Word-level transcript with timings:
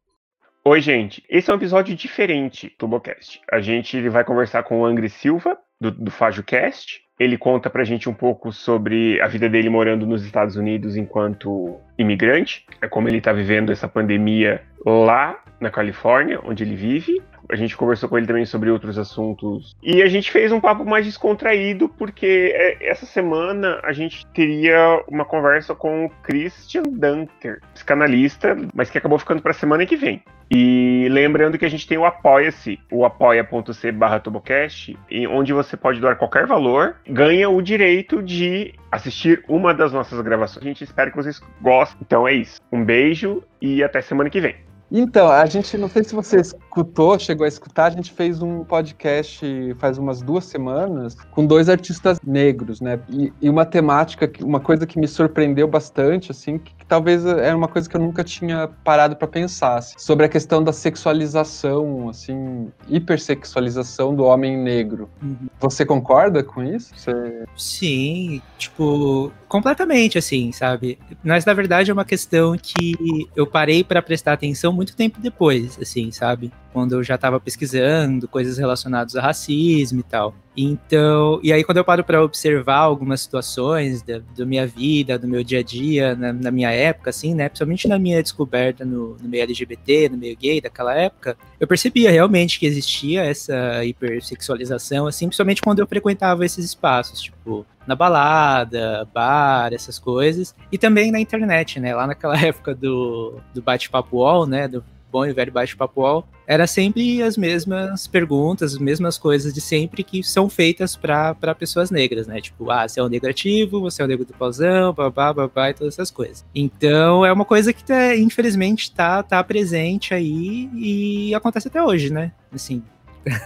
Oi, 0.64 0.80
gente. 0.80 1.22
Esse 1.30 1.52
é 1.52 1.54
um 1.54 1.58
episódio 1.58 1.94
diferente 1.94 2.74
do 2.80 2.88
Bocast. 2.88 3.42
A 3.52 3.60
gente 3.60 4.08
vai 4.08 4.24
conversar 4.24 4.64
com 4.64 4.80
o 4.80 4.86
Angry 4.86 5.10
Silva, 5.10 5.58
do, 5.82 5.92
do 5.92 6.10
FajoCast. 6.10 7.05
Ele 7.20 7.38
conta 7.38 7.70
pra 7.70 7.84
gente 7.84 8.10
um 8.10 8.14
pouco 8.14 8.52
sobre 8.52 9.22
a 9.22 9.28
vida 9.28 9.48
dele 9.48 9.70
morando 9.70 10.06
nos 10.06 10.26
Estados 10.26 10.56
Unidos 10.56 10.98
enquanto 10.98 11.80
imigrante, 11.98 12.66
é 12.82 12.88
como 12.88 13.08
ele 13.08 13.22
tá 13.22 13.32
vivendo 13.32 13.72
essa 13.72 13.88
pandemia 13.88 14.62
lá 14.86 15.42
na 15.60 15.70
Califórnia, 15.70 16.40
onde 16.44 16.64
ele 16.64 16.76
vive. 16.76 17.22
A 17.50 17.56
gente 17.56 17.76
conversou 17.76 18.10
com 18.10 18.18
ele 18.18 18.28
também 18.28 18.46
sobre 18.46 18.70
outros 18.70 18.98
assuntos. 18.98 19.76
E 19.82 20.02
a 20.02 20.08
gente 20.08 20.32
fez 20.32 20.52
um 20.52 20.60
papo 20.60 20.86
mais 20.86 21.06
descontraído, 21.06 21.90
porque 21.90 22.52
é, 22.54 22.90
essa 22.90 23.06
semana 23.06 23.80
a 23.84 23.94
gente 23.94 24.26
teria 24.28 25.04
uma 25.08 25.26
conversa 25.26 25.76
com 25.76 26.06
o 26.06 26.10
Christian 26.24 26.84
Dunker, 26.84 27.62
psicanalista, 27.74 28.58
mas 28.74 28.90
que 28.90 28.98
acabou 28.98 29.20
ficando 29.20 29.42
para 29.42 29.52
a 29.52 29.56
semana 29.56 29.86
que 29.86 29.96
vem. 29.96 30.24
E 30.50 31.08
lembrando 31.10 31.58
que 31.58 31.66
a 31.66 31.70
gente 31.70 31.88
tem 31.88 31.98
o 31.98 32.06
Apoia-se, 32.06 32.80
o 32.92 33.04
apoia.c 33.04 33.92
barra 33.92 34.20
Tobocast, 34.20 34.96
onde 35.30 35.54
você 35.54 35.76
pode 35.76 36.00
doar 36.00 36.18
qualquer 36.18 36.46
valor, 36.46 36.98
ganha 37.08 37.50
o 37.50 37.62
direito 37.62 38.22
de 38.22 38.74
assistir 38.92 39.44
uma 39.48 39.74
das 39.74 39.92
nossas 39.92 40.22
gravações. 40.22 40.64
A 40.64 40.68
gente 40.68 40.84
espera 40.84 41.10
que 41.10 41.18
vocês 41.18 41.42
gostem. 41.62 41.98
Então 42.02 42.28
é 42.28 42.34
isso. 42.34 42.62
Um 42.72 42.84
beijo 42.84 43.44
e 43.62 43.84
até 43.84 44.02
semana 44.02 44.30
que 44.30 44.40
vem. 44.40 44.56
Então, 44.98 45.30
a 45.30 45.46
gente, 45.46 45.78
não 45.78 45.90
sei 45.90 46.06
se 46.06 46.16
você 46.16 46.40
escutou, 46.40 47.20
chegou 47.20 47.44
a 47.44 47.50
escutar, 47.50 47.88
a 47.88 47.90
gente 47.90 48.14
fez 48.14 48.42
um 48.42 48.64
podcast 48.64 49.46
faz 49.78 49.98
umas 49.98 50.22
duas 50.22 50.46
semanas 50.46 51.18
com 51.32 51.46
dois 51.46 51.68
artistas 51.68 52.18
negros, 52.26 52.80
né? 52.80 52.98
E, 53.10 53.34
e 53.42 53.50
uma 53.50 53.66
temática, 53.66 54.32
uma 54.42 54.62
coisa 54.62 54.88
que 54.88 54.98
me 54.98 55.06
surpreendeu 55.06 55.68
bastante, 55.68 56.32
assim, 56.32 56.58
que, 56.58 56.74
que 56.74 56.86
talvez 56.86 57.26
era 57.26 57.58
uma 57.58 57.68
coisa 57.68 57.90
que 57.90 57.98
eu 57.98 58.00
nunca 58.00 58.24
tinha 58.24 58.70
parado 58.86 59.18
para 59.18 59.28
pensar, 59.28 59.80
assim, 59.80 59.96
sobre 59.98 60.28
a 60.28 60.30
questão 60.30 60.64
da 60.64 60.72
sexualização, 60.72 62.08
assim, 62.08 62.72
hipersexualização 62.88 64.16
do 64.16 64.24
homem 64.24 64.58
negro. 64.58 65.10
Uhum. 65.22 65.50
Você 65.60 65.86
concorda 65.86 66.42
com 66.42 66.64
isso? 66.64 66.94
Você... 66.96 67.44
Sim, 67.58 68.42
tipo, 68.58 69.30
completamente, 69.48 70.18
assim, 70.18 70.52
sabe? 70.52 70.98
Mas 71.24 71.46
na 71.46 71.54
verdade 71.54 71.92
é 71.92 71.94
uma 71.94 72.06
questão 72.06 72.58
que 72.58 73.28
eu 73.36 73.46
parei 73.46 73.84
para 73.84 74.02
prestar 74.02 74.34
atenção 74.34 74.72
muito 74.72 74.85
tempo 74.94 75.20
depois, 75.22 75.80
assim, 75.82 76.12
sabe? 76.12 76.52
Quando 76.74 76.96
eu 76.96 77.04
já 77.04 77.16
estava 77.16 77.40
pesquisando 77.40 78.28
coisas 78.28 78.58
relacionadas 78.58 79.16
a 79.16 79.22
racismo 79.22 80.02
e 80.02 80.04
tal. 80.04 80.36
Então, 80.58 81.40
e 81.44 81.52
aí 81.52 81.64
quando 81.64 81.78
eu 81.78 81.84
paro 81.84 82.04
para 82.04 82.24
observar 82.24 82.78
algumas 82.78 83.22
situações 83.22 84.02
da, 84.02 84.22
da, 84.38 84.46
minha 84.46 84.66
vida, 84.66 85.20
do 85.20 85.28
meu 85.28 85.44
dia 85.44 85.60
a 85.60 85.64
dia, 85.64 86.16
na, 86.16 86.32
na, 86.32 86.52
minha 86.52 86.72
época, 86.72 87.10
assim, 87.10 87.34
né, 87.34 87.50
principalmente 87.50 87.88
na 87.88 88.00
minha 88.00 88.24
descoberta 88.24 88.86
no, 88.86 89.18
no, 89.18 89.28
meio 89.28 89.44
LGBT, 89.44 90.10
no 90.10 90.18
meio 90.18 90.36
gay 90.38 90.62
daquela 90.62 90.96
época, 90.96 91.38
eu 91.60 91.68
percebia 91.68 92.10
realmente 92.10 92.58
que 92.58 92.66
existia 92.66 93.24
essa 93.24 93.84
hipersexualização, 93.84 95.08
assim, 95.08 95.28
principalmente 95.28 95.62
quando 95.62 95.80
eu 95.80 95.88
frequentava 95.88 96.46
esses 96.46 96.64
espaços, 96.64 97.22
tipo, 97.22 97.66
na 97.88 97.96
balada, 97.96 99.08
bar, 99.14 99.74
essas 99.74 100.00
coisas, 100.00 100.56
e 100.72 100.78
também 100.78 101.12
na 101.12 101.20
internet, 101.20 101.80
né, 101.80 101.96
lá 101.96 102.08
naquela 102.08 102.38
época 102.40 102.74
do, 102.74 103.40
do 103.54 103.62
bate-papo 103.62 104.18
wall, 104.18 104.46
né, 104.46 104.68
do 104.68 104.84
bom 105.12 105.26
e 105.26 105.32
velho 105.32 105.52
bate-papo 105.52 106.02
wall, 106.02 106.28
era 106.46 106.68
sempre 106.68 107.24
as 107.24 107.38
mesmas 107.38 108.06
perguntas, 108.06 108.74
as 108.74 108.80
mesmas 108.80 109.18
coisas 109.18 109.54
de 109.54 109.62
sempre 109.62 110.04
que 110.04 110.22
são 110.22 110.50
feitas 110.50 110.96
para 110.96 111.56
pessoas 111.58 111.90
negras, 111.90 112.28
né? 112.28 112.42
Tipo, 112.42 112.70
ah, 112.70 112.88
você 112.88 113.00
é 113.00 113.04
um 113.04 113.08
negro 113.08 113.30
ativo, 113.30 113.80
você 113.80 114.02
é 114.02 114.06
um 114.06 114.08
negro 114.10 114.26
do 114.26 114.34
pauzão, 114.34 114.94
babá, 114.94 115.34
babá 115.34 115.70
e 115.70 115.74
todas 115.74 115.94
essas 115.94 116.12
coisas. 116.12 116.46
Então, 116.54 117.26
é 117.26 117.32
uma 117.32 117.46
coisa 117.46 117.72
que, 117.72 117.84
tá, 117.84 118.16
infelizmente, 118.16 118.92
tá, 118.92 119.24
tá 119.24 119.44
presente 119.44 120.14
aí 120.14 120.70
e 120.74 121.34
acontece 121.34 121.68
até 121.68 121.82
hoje, 121.82 122.12
né? 122.12 122.32
Assim, 122.54 122.84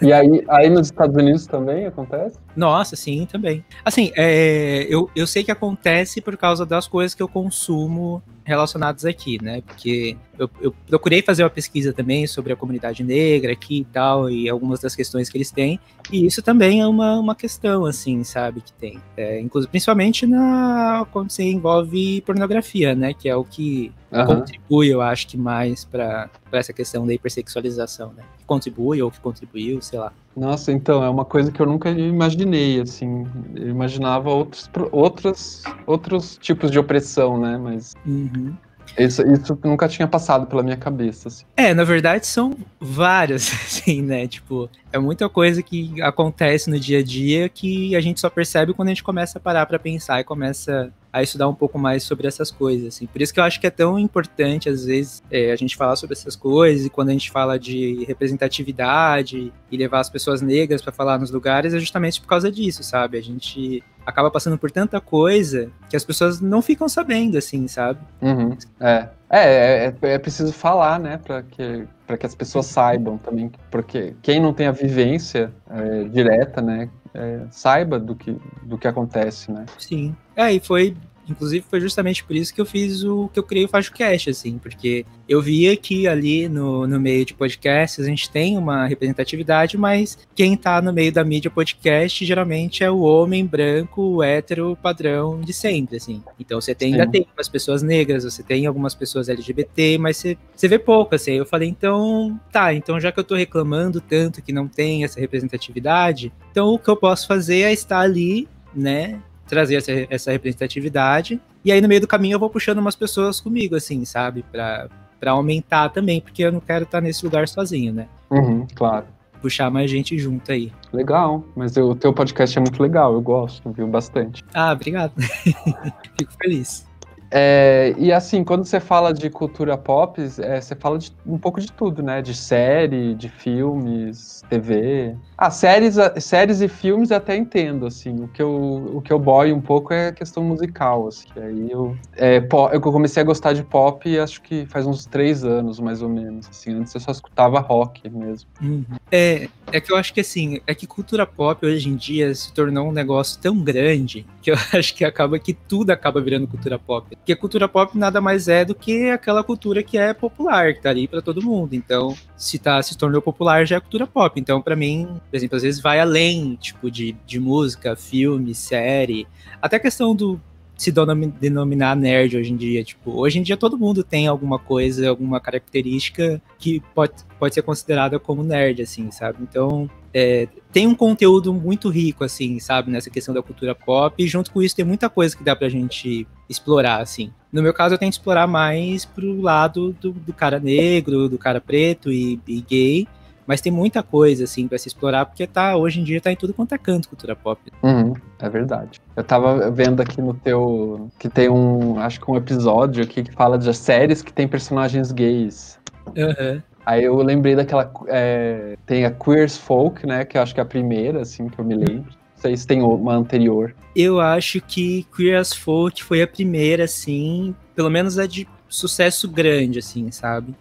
e 0.02 0.12
aí, 0.12 0.44
aí 0.50 0.70
nos 0.70 0.88
Estados 0.88 1.16
Unidos 1.16 1.48
também 1.48 1.86
acontece? 1.86 2.38
Nossa, 2.56 2.96
sim, 2.96 3.28
também. 3.32 3.64
Assim, 3.84 4.12
é, 4.16 4.86
eu, 4.90 5.10
eu 5.16 5.26
sei 5.26 5.44
que 5.44 5.52
acontece 5.52 6.22
por 6.22 6.36
causa 6.36 6.66
das 6.66 6.88
coisas 6.88 7.16
que 7.16 7.24
eu 7.24 7.28
consumo 7.28 8.22
relacionadas 8.50 9.06
aqui, 9.06 9.42
né? 9.42 9.62
Porque 9.62 10.18
eu, 10.38 10.50
eu, 10.60 10.76
procurei 10.88 11.22
fazer 11.22 11.44
uma 11.44 11.50
pesquisa 11.50 11.94
também 11.94 12.26
sobre 12.26 12.52
a 12.52 12.56
comunidade 12.56 13.04
negra 13.04 13.52
aqui 13.52 13.82
e 13.82 13.86
tal, 13.86 14.30
e 14.30 14.50
algumas 14.50 14.80
das 14.80 14.96
questões 14.96 15.30
que 15.30 15.38
eles 15.38 15.52
têm, 15.52 15.80
e 16.12 16.26
isso 16.26 16.42
também 16.42 16.82
é 16.82 16.88
uma, 16.88 17.20
uma 17.20 17.36
questão, 17.36 17.86
assim, 17.86 18.24
sabe, 18.24 18.62
que 18.62 18.74
tem. 18.74 19.00
É, 19.16 19.40
inclusive, 19.40 19.70
principalmente 19.70 20.26
na, 20.26 21.06
quando 21.12 21.30
você 21.30 21.44
envolve 21.44 22.22
pornografia, 22.22 22.96
né? 22.96 23.14
Que 23.14 23.30
é 23.30 23.36
o 23.36 23.44
que 23.44 23.92
uhum. 24.12 24.26
contribui, 24.26 24.88
eu 24.88 25.02
acho 25.02 25.28
que 25.28 25.38
mais 25.38 25.86
para 25.86 26.30
essa 26.52 26.74
questão 26.74 27.06
da 27.06 27.14
hipersexualização, 27.14 28.12
né? 28.14 28.24
Que 28.40 28.46
contribui 28.46 29.02
ou 29.02 29.12
que 29.12 29.20
contribuiu, 29.20 29.82
sei 29.82 30.00
lá. 30.00 30.12
Nossa, 30.36 30.72
então, 30.72 31.04
é 31.04 31.10
uma 31.10 31.26
coisa 31.26 31.52
que 31.52 31.62
eu 31.62 31.66
nunca 31.66 31.90
imaginei, 31.90 32.82
assim. 32.82 33.26
Eu 33.56 33.70
imaginava 33.70 34.30
outros, 34.30 34.70
outros, 34.92 35.64
outros 35.86 36.38
tipos 36.38 36.72
de 36.72 36.80
opressão, 36.80 37.40
né? 37.40 37.58
Mas. 37.58 37.94
Uhum. 38.06 38.56
Isso, 38.98 39.22
isso 39.22 39.58
nunca 39.64 39.88
tinha 39.88 40.08
passado 40.08 40.48
pela 40.48 40.64
minha 40.64 40.78
cabeça. 40.78 41.28
Assim. 41.28 41.46
É, 41.56 41.74
na 41.74 41.84
verdade 41.84 42.26
são 42.26 42.58
várias, 42.80 43.52
assim, 43.54 44.02
né? 44.02 44.28
Tipo, 44.28 44.70
é 44.92 44.98
muita 44.98 45.30
coisa 45.30 45.62
que 45.62 46.02
acontece 46.02 46.70
no 46.70 46.80
dia 46.80 47.00
a 47.00 47.04
dia 47.04 47.50
que 47.50 47.96
a 47.96 48.02
gente 48.02 48.20
só 48.20 48.30
percebe 48.30 48.74
quando 48.74 48.88
a 48.88 48.92
gente 48.92 49.04
começa 49.04 49.38
a 49.38 49.42
parar 49.42 49.66
para 49.66 49.78
pensar 49.78 50.20
e 50.20 50.24
começa 50.24 50.92
a 51.12 51.24
estudar 51.24 51.48
um 51.48 51.54
pouco 51.54 51.78
mais 51.80 52.04
sobre 52.04 52.28
essas 52.28 52.52
coisas, 52.52 52.88
assim. 52.88 53.08
Por 53.08 53.22
isso 53.22 53.34
que 53.34 53.40
eu 53.40 53.44
acho 53.44 53.60
que 53.60 53.68
é 53.68 53.72
tão 53.72 53.98
importante, 53.98 54.70
às 54.70 54.86
vezes, 54.86 55.24
é, 55.32 55.52
a 55.52 55.56
gente 55.56 55.76
falar 55.76 55.96
sobre 55.96 56.16
essas 56.16 56.36
coisas 56.36 56.86
e 56.86 56.90
quando 56.90 57.10
a 57.10 57.14
gente 57.14 57.32
fala 57.32 57.58
de 57.58 58.04
representatividade 58.06 59.52
e 59.72 59.78
levar 59.78 60.00
as 60.00 60.10
pessoas 60.10 60.42
negras 60.42 60.82
para 60.82 60.92
falar 60.92 61.18
nos 61.18 61.32
lugares, 61.32 61.74
é 61.74 61.80
justamente 61.80 62.22
por 62.22 62.28
causa 62.28 62.52
disso, 62.52 62.84
sabe? 62.84 63.18
A 63.18 63.24
gente 63.24 63.84
acaba 64.06 64.32
passando 64.32 64.58
por 64.58 64.72
tanta 64.72 65.00
coisa 65.00 65.72
que 65.90 65.96
as 65.96 66.04
pessoas 66.04 66.42
não 66.42 66.62
ficam 66.62 66.90
sabendo, 66.90 67.38
assim, 67.38 67.68
sabe? 67.68 68.00
Uhum. 68.22 68.58
É. 68.80 69.10
É, 69.30 69.86
é, 69.86 69.96
é, 70.02 70.18
preciso 70.18 70.52
falar, 70.52 71.00
né, 71.00 71.20
para 71.24 71.44
que, 71.44 71.88
que 72.20 72.26
as 72.26 72.34
pessoas 72.34 72.66
saibam 72.66 73.20
também, 73.20 73.52
porque 73.70 74.16
quem 74.24 74.40
não 74.40 74.54
tem 74.54 74.66
a 74.66 74.72
vivência 74.72 75.54
é, 75.70 76.04
direta, 76.06 76.64
né, 76.64 76.90
é, 77.14 77.42
saiba 77.52 78.00
do 78.00 78.16
que, 78.16 78.36
do 78.64 78.78
que 78.78 78.88
acontece, 78.88 79.52
né? 79.52 79.66
Sim. 79.78 80.16
É, 80.36 80.52
e 80.54 80.60
foi 80.60 80.96
Inclusive, 81.30 81.66
foi 81.70 81.80
justamente 81.80 82.24
por 82.24 82.36
isso 82.36 82.54
que 82.54 82.60
eu 82.60 82.66
fiz 82.66 83.04
o 83.04 83.30
que 83.30 83.40
eu 83.40 83.44
criei 83.44 83.66
o 83.66 83.70
FajoCast, 83.70 84.30
assim, 84.30 84.58
porque 84.58 85.06
eu 85.28 85.42
via 85.42 85.76
que 85.78 86.08
ali 86.08 86.50
no, 86.50 86.88
no 86.88 87.00
meio 87.00 87.26
de 87.26 87.34
podcasts 87.34 88.04
a 88.04 88.08
gente 88.08 88.30
tem 88.30 88.58
uma 88.58 88.86
representatividade, 88.86 89.78
mas 89.78 90.18
quem 90.36 90.58
tá 90.58 90.82
no 90.82 90.92
meio 90.92 91.12
da 91.12 91.24
mídia 91.24 91.52
podcast 91.52 92.26
geralmente 92.26 92.84
é 92.84 92.90
o 92.90 93.02
homem 93.02 93.46
branco, 93.46 94.02
o 94.02 94.24
hétero 94.24 94.78
padrão 94.82 95.40
de 95.42 95.54
sempre, 95.54 95.98
assim. 95.98 96.24
Então 96.40 96.60
você 96.60 96.74
tem, 96.74 96.94
ainda 96.94 97.08
tem 97.08 97.22
algumas 97.22 97.48
pessoas 97.48 97.84
negras, 97.84 98.24
você 98.24 98.42
tem 98.42 98.66
algumas 98.66 98.96
pessoas 98.96 99.30
LGBT, 99.30 99.98
mas 99.98 100.18
você, 100.18 100.38
você 100.56 100.68
vê 100.68 100.80
pouco, 100.80 101.16
assim. 101.16 101.34
Eu 101.34 101.46
falei, 101.46 101.70
então, 101.70 102.40
tá, 102.52 102.74
então 102.74 103.00
já 103.00 103.12
que 103.12 103.20
eu 103.20 103.24
tô 103.24 103.36
reclamando 103.36 104.02
tanto 104.02 104.42
que 104.42 104.52
não 104.52 104.68
tem 104.68 105.04
essa 105.04 105.20
representatividade, 105.20 106.32
então 106.52 106.74
o 106.74 106.80
que 106.80 106.90
eu 106.90 106.98
posso 106.98 107.28
fazer 107.28 107.62
é 107.62 107.74
estar 107.74 108.00
ali 108.00 108.48
né, 108.74 109.20
trazer 109.50 109.76
essa, 109.76 109.92
essa 110.10 110.32
representatividade. 110.32 111.42
E 111.66 111.72
aí, 111.72 111.82
no 111.82 111.88
meio 111.88 112.02
do 112.02 112.08
caminho, 112.08 112.36
eu 112.36 112.40
vou 112.40 112.50
puxando 112.50 112.78
umas 112.78 112.96
pessoas 112.96 113.42
comigo, 113.42 113.76
assim, 113.76 114.06
sabe? 114.06 114.46
Pra, 114.52 114.88
pra 115.20 115.32
aumentar 115.32 115.90
também, 115.90 116.22
porque 116.22 116.44
eu 116.44 116.52
não 116.52 116.60
quero 116.60 116.84
estar 116.84 117.02
nesse 117.02 117.26
lugar 117.26 117.48
sozinho, 117.48 117.94
né? 117.94 118.08
Uhum, 118.30 118.66
claro. 118.76 119.06
Puxar 119.42 119.70
mais 119.72 119.90
gente 119.90 120.18
junto 120.18 120.52
aí. 120.52 120.72
Legal, 120.94 121.44
mas 121.56 121.76
o 121.78 121.96
teu 121.96 122.14
podcast 122.14 122.58
é 122.58 122.62
muito 122.62 122.82
legal, 122.82 123.14
eu 123.14 123.22
gosto, 123.22 123.72
viu? 123.72 123.88
Bastante. 123.88 124.44
Ah, 124.54 124.72
obrigado. 124.72 125.14
Fico 126.18 126.34
feliz. 126.42 126.89
É, 127.32 127.94
e 127.98 128.12
assim, 128.12 128.44
quando 128.44 128.66
você 128.66 128.80
fala 128.80 129.14
de 129.14 129.30
cultura 129.30 129.78
pop, 129.78 130.20
é, 130.40 130.60
você 130.60 130.76
fala 130.76 130.98
de 130.98 131.12
um 131.26 131.38
pouco 131.38 131.62
de 131.62 131.72
tudo, 131.72 132.02
né? 132.02 132.22
De 132.22 132.34
série, 132.34 133.14
de 133.14 133.30
filmes, 133.30 134.42
TV. 134.50 135.16
Ah, 135.38 135.52
séries, 135.52 135.96
séries 136.18 136.62
e 136.62 136.68
filmes 136.68 137.12
até 137.12 137.36
entendo, 137.36 137.86
assim. 137.86 138.16
O 138.24 138.28
que 138.28 138.42
eu, 138.42 138.92
o 138.96 139.02
que 139.02 139.14
eu 139.14 139.20
boio 139.20 139.56
um 139.56 139.62
pouco 139.62 139.94
é 139.94 140.08
a 140.08 140.14
questão 140.14 140.44
musical, 140.44 141.08
assim. 141.08 141.28
Aí 141.38 141.72
eu, 141.72 141.96
é, 142.18 142.38
eu 142.72 142.82
comecei 142.82 143.22
a 143.22 143.26
gostar 143.26 143.54
de 143.54 143.64
pop 143.64 144.20
acho 144.20 144.42
que 144.42 144.66
faz 144.66 144.88
uns 144.88 145.06
três 145.06 145.44
anos, 145.44 145.80
mais 145.80 146.02
ou 146.02 146.10
menos. 146.10 146.48
Assim, 146.50 146.74
antes 146.74 146.94
eu 146.94 147.00
só 147.02 147.12
escutava 147.12 147.60
rock 147.60 148.10
mesmo. 148.10 148.50
Uhum. 148.62 148.86
É, 149.12 149.50
é 149.72 149.82
que 149.82 149.92
eu 149.92 149.98
acho 149.98 150.14
que 150.14 150.22
assim, 150.22 150.60
é 150.66 150.76
que 150.76 150.86
cultura 150.86 151.26
pop 151.26 151.66
hoje 151.66 151.90
em 151.90 151.96
dia 151.96 152.34
se 152.34 152.54
tornou 152.54 152.90
um 152.90 152.92
negócio 152.92 153.40
tão 153.42 153.60
grande 153.60 154.26
que 154.42 154.52
eu 154.52 154.56
acho 154.74 154.94
que 154.96 155.04
acaba 155.04 155.40
que 155.40 155.54
tudo 155.54 155.92
acaba 155.92 156.22
virando 156.22 156.48
cultura 156.48 156.78
pop. 156.78 157.16
Porque 157.16 157.36
cultura 157.36 157.68
pop 157.68 157.98
nada 157.98 158.22
mais 158.22 158.48
é 158.48 158.64
do 158.64 158.76
que 158.76 159.10
aquela 159.10 159.44
cultura 159.44 159.84
que 159.84 159.98
é 159.98 160.14
popular, 160.14 160.74
que 160.74 160.82
tá 160.82 160.90
ali 160.90 161.08
para 161.08 161.22
todo 161.22 161.42
mundo. 161.42 161.74
Então, 161.74 162.16
se 162.36 162.60
tá 162.60 162.82
se 162.82 162.98
tornou 162.98 163.22
popular 163.22 163.66
já 163.66 163.78
é 163.78 163.80
cultura 163.80 164.08
pop. 164.08 164.40
Então, 164.40 164.62
para 164.62 164.76
mim, 164.76 165.20
por 165.30 165.36
exemplo, 165.36 165.56
às 165.56 165.64
vezes 165.64 165.82
vai 165.82 166.00
além, 166.00 166.56
tipo 166.56 166.90
de, 166.90 167.16
de 167.26 167.40
música, 167.40 167.96
filme, 167.96 168.54
série, 168.54 169.28
até 169.62 169.78
a 169.78 169.80
questão 169.80 170.16
do 170.16 170.40
se 170.80 170.94
denominar 171.40 171.94
nerd 171.94 172.38
hoje 172.38 172.54
em 172.54 172.56
dia. 172.56 172.82
Tipo, 172.84 173.12
hoje 173.12 173.38
em 173.38 173.44
dia 173.44 173.58
todo 173.58 173.78
mundo 173.78 174.02
tem 174.02 174.28
alguma 174.28 174.58
coisa, 174.58 175.10
alguma 175.10 175.40
característica 175.40 176.42
que 176.58 176.82
pode, 176.96 177.14
pode 177.38 177.54
ser 177.54 177.62
considerada 177.62 178.18
como 178.18 178.44
nerd, 178.44 178.82
assim, 178.82 179.12
sabe? 179.12 179.40
Então, 179.42 179.90
é, 180.14 180.48
tem 180.72 180.88
um 180.88 180.96
conteúdo 180.96 181.54
muito 181.54 181.90
rico, 181.90 182.24
assim, 182.24 182.60
sabe, 182.60 182.90
nessa 182.92 183.10
questão 183.10 183.34
da 183.34 183.44
cultura 183.44 183.76
pop, 183.76 184.16
e 184.24 184.26
junto 184.26 184.52
com 184.52 184.62
isso 184.62 184.76
tem 184.76 184.86
muita 184.86 185.10
coisa 185.10 185.36
que 185.36 185.44
dá 185.44 185.54
pra 185.54 185.68
gente 185.68 186.26
explorar, 186.50 187.02
assim. 187.02 187.30
No 187.52 187.62
meu 187.62 187.74
caso, 187.74 187.96
eu 187.96 188.00
tento 188.00 188.14
explorar 188.14 188.48
mais 188.48 189.04
pro 189.04 189.42
lado 189.42 189.94
do, 190.00 190.12
do 190.12 190.34
cara 190.34 190.62
negro, 190.62 191.28
do 191.28 191.38
cara 191.38 191.60
preto 191.60 192.10
e, 192.10 192.40
e 192.48 192.62
gay, 192.62 193.08
mas 193.50 193.62
tem 193.62 193.72
muita 193.72 194.04
coisa, 194.04 194.44
assim, 194.44 194.68
para 194.68 194.78
se 194.78 194.88
explorar, 194.88 195.26
porque 195.26 195.48
tá, 195.48 195.76
hoje 195.76 196.00
em 196.00 196.04
dia 196.04 196.22
tá 196.22 196.32
em 196.32 196.36
tudo 196.36 196.54
quanto 196.54 196.76
é 196.76 196.78
canto 196.78 197.10
cultura 197.10 197.36
pop. 197.36 197.60
Uhum, 197.82 198.14
é 198.38 198.48
verdade. 198.48 199.02
Eu 199.16 199.24
tava 199.24 199.72
vendo 199.72 200.04
aqui 200.04 200.22
no 200.22 200.36
teu. 200.36 201.10
que 201.18 201.28
tem 201.28 201.50
um. 201.50 202.00
acho 202.00 202.22
que 202.22 202.30
um 202.30 202.36
episódio 202.36 203.04
aqui 203.04 203.24
que 203.24 203.32
fala 203.32 203.58
de 203.58 203.74
séries 203.74 204.22
que 204.22 204.32
tem 204.32 204.48
personagens 204.48 205.12
gays. 205.12 205.80
Uhum. 206.16 206.62
Aí 206.86 207.04
eu 207.04 207.16
lembrei 207.24 207.56
daquela. 207.56 207.92
É, 208.06 208.78
tem 208.86 209.04
a 209.04 209.10
Queers 209.10 209.58
Folk, 209.58 210.06
né? 210.06 210.26
Que 210.26 210.38
eu 210.38 210.44
acho 210.44 210.54
que 210.54 210.60
é 210.60 210.64
a 210.64 210.66
primeira, 210.68 211.22
assim, 211.22 211.50
que 211.50 211.58
eu 211.58 211.66
me 211.66 211.74
lembro. 211.74 212.06
Não 212.12 212.42
sei 212.42 212.56
se 212.56 212.68
tem 212.68 212.84
uma 212.84 213.16
anterior. 213.16 213.74
Eu 213.96 214.22
acho 214.22 214.62
que 214.62 215.08
Queer 215.18 215.40
as 215.40 215.54
Folk 215.54 216.04
foi 216.04 216.22
a 216.22 216.28
primeira, 216.28 216.84
assim, 216.84 217.56
pelo 217.76 217.90
menos 217.90 218.20
a 218.20 218.28
de 218.28 218.48
sucesso 218.70 219.28
grande, 219.28 219.80
assim, 219.80 220.12
sabe? 220.12 220.56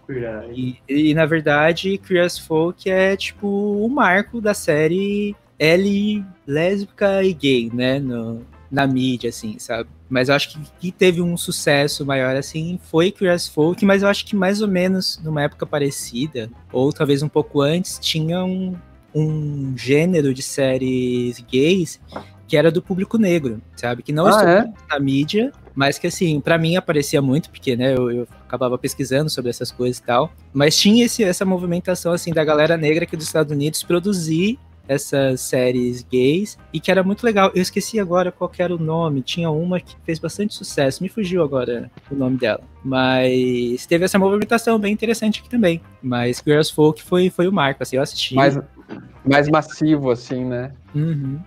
E, 0.53 0.77
e, 0.87 1.13
na 1.13 1.25
verdade, 1.25 1.97
Queer 1.97 2.25
as 2.25 2.37
Folk 2.37 2.89
é 2.89 3.15
tipo 3.15 3.47
o 3.47 3.87
marco 3.87 4.41
da 4.41 4.53
série 4.53 5.35
L 5.57 6.25
lésbica 6.47 7.23
e 7.23 7.33
gay, 7.33 7.71
né? 7.73 7.99
No, 7.99 8.45
na 8.71 8.85
mídia, 8.85 9.29
assim, 9.29 9.57
sabe? 9.59 9.89
Mas 10.09 10.29
eu 10.29 10.35
acho 10.35 10.49
que, 10.49 10.59
que 10.79 10.91
teve 10.91 11.21
um 11.21 11.37
sucesso 11.37 12.05
maior, 12.05 12.35
assim, 12.35 12.79
foi 12.83 13.11
Queer 13.11 13.33
as 13.33 13.47
Folk, 13.47 13.85
mas 13.85 14.01
eu 14.01 14.09
acho 14.09 14.25
que 14.25 14.35
mais 14.35 14.61
ou 14.61 14.67
menos 14.67 15.19
numa 15.23 15.43
época 15.43 15.65
parecida, 15.65 16.49
ou 16.71 16.91
talvez 16.91 17.21
um 17.21 17.29
pouco 17.29 17.61
antes, 17.61 17.99
tinha 17.99 18.43
um, 18.43 18.75
um 19.13 19.75
gênero 19.77 20.33
de 20.33 20.41
séries 20.41 21.39
gays 21.41 21.99
que 22.47 22.57
era 22.57 22.71
do 22.71 22.81
público 22.81 23.17
negro, 23.19 23.61
sabe? 23.75 24.01
Que 24.01 24.11
não 24.11 24.25
ah, 24.25 24.29
estava 24.31 24.51
é? 24.51 24.73
na 24.89 24.99
mídia, 24.99 25.51
mas 25.75 25.97
que 25.97 26.07
assim, 26.07 26.39
para 26.39 26.57
mim 26.57 26.75
aparecia 26.75 27.21
muito, 27.21 27.49
porque 27.49 27.75
né, 27.75 27.95
eu, 27.95 28.11
eu, 28.11 28.27
acabava 28.47 28.77
pesquisando 28.77 29.29
sobre 29.29 29.49
essas 29.49 29.71
coisas 29.71 29.97
e 29.97 30.03
tal. 30.03 30.31
Mas 30.53 30.77
tinha 30.77 31.05
esse, 31.05 31.23
essa 31.23 31.45
movimentação 31.45 32.11
assim 32.11 32.31
da 32.31 32.43
galera 32.43 32.77
negra 32.77 33.03
aqui 33.03 33.15
dos 33.15 33.25
Estados 33.25 33.51
Unidos 33.51 33.83
produzir 33.83 34.59
essas 34.89 35.41
séries 35.41 36.01
gays 36.01 36.57
e 36.73 36.79
que 36.79 36.89
era 36.89 37.03
muito 37.03 37.23
legal. 37.23 37.51
Eu 37.53 37.61
esqueci 37.61 37.99
agora 37.99 38.31
qual 38.31 38.51
era 38.57 38.73
o 38.73 38.79
nome. 38.79 39.21
Tinha 39.21 39.51
uma 39.51 39.79
que 39.79 39.95
fez 40.03 40.17
bastante 40.17 40.55
sucesso. 40.55 41.03
Me 41.03 41.07
fugiu 41.07 41.43
agora 41.43 41.91
o 42.09 42.15
nome 42.15 42.37
dela. 42.37 42.61
Mas 42.83 43.85
teve 43.85 44.05
essa 44.05 44.17
movimentação 44.17 44.79
bem 44.79 44.91
interessante 44.91 45.41
aqui 45.41 45.49
também. 45.49 45.79
Mas 46.01 46.41
Girls 46.43 46.73
Folk 46.73 47.03
foi, 47.03 47.29
foi 47.29 47.47
o 47.47 47.53
marco, 47.53 47.83
assim, 47.83 47.97
eu 47.97 48.01
assisti. 48.01 48.33
Mais, 48.33 48.59
mais 49.23 49.47
massivo, 49.47 50.09
assim, 50.09 50.43
né? 50.43 50.71
Uhum. 50.95 51.39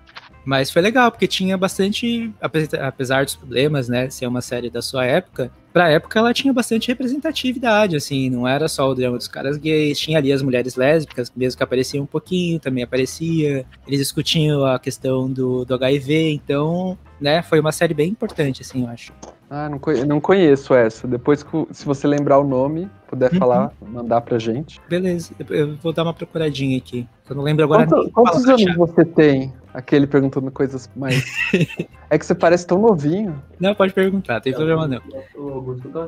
Mas 0.44 0.70
foi 0.70 0.82
legal, 0.82 1.10
porque 1.10 1.26
tinha 1.26 1.56
bastante, 1.56 2.32
apesar 2.40 3.24
dos 3.24 3.36
problemas, 3.36 3.88
né, 3.88 4.10
ser 4.10 4.26
uma 4.26 4.40
série 4.40 4.68
da 4.68 4.82
sua 4.82 5.04
época, 5.04 5.50
pra 5.72 5.88
época 5.88 6.18
ela 6.18 6.34
tinha 6.34 6.52
bastante 6.52 6.88
representatividade, 6.88 7.96
assim, 7.96 8.28
não 8.28 8.46
era 8.46 8.68
só 8.68 8.88
o 8.88 8.94
drama 8.94 9.16
dos 9.16 9.28
caras 9.28 9.56
gays, 9.56 9.98
tinha 9.98 10.18
ali 10.18 10.32
as 10.32 10.42
mulheres 10.42 10.74
lésbicas, 10.74 11.32
mesmo 11.34 11.56
que 11.56 11.62
apareciam 11.62 12.02
um 12.02 12.06
pouquinho, 12.06 12.58
também 12.58 12.82
aparecia, 12.82 13.64
eles 13.86 14.00
discutiam 14.00 14.64
a 14.66 14.78
questão 14.78 15.30
do, 15.30 15.64
do 15.64 15.74
HIV, 15.74 16.32
então, 16.32 16.98
né, 17.20 17.42
foi 17.42 17.60
uma 17.60 17.72
série 17.72 17.94
bem 17.94 18.10
importante, 18.10 18.62
assim, 18.62 18.82
eu 18.82 18.88
acho. 18.88 19.12
Ah, 19.54 19.68
não, 19.68 19.78
conheço, 19.78 20.06
não 20.06 20.18
conheço 20.18 20.72
essa. 20.72 21.06
Depois, 21.06 21.44
se 21.72 21.84
você 21.84 22.06
lembrar 22.06 22.38
o 22.38 22.44
nome, 22.44 22.88
puder 23.06 23.30
uhum. 23.34 23.38
falar, 23.38 23.72
mandar 23.86 24.22
pra 24.22 24.38
gente. 24.38 24.80
Beleza, 24.88 25.34
eu 25.50 25.76
vou 25.76 25.92
dar 25.92 26.04
uma 26.04 26.14
procuradinha 26.14 26.78
aqui. 26.78 27.06
Eu 27.28 27.36
não 27.36 27.42
lembro 27.42 27.62
agora. 27.62 27.86
Quanto, 27.86 28.10
quantos 28.12 28.48
anos 28.48 28.74
você 28.74 29.04
tem? 29.04 29.52
Aquele 29.74 30.06
perguntando 30.06 30.50
coisas 30.50 30.90
mais. 30.94 31.24
é 32.10 32.18
que 32.18 32.26
você 32.26 32.34
parece 32.34 32.66
tão 32.66 32.78
novinho. 32.78 33.42
Não, 33.58 33.74
pode 33.74 33.92
perguntar, 33.92 34.40
tem 34.40 34.52
problema 34.52 34.86
não. 34.86 35.00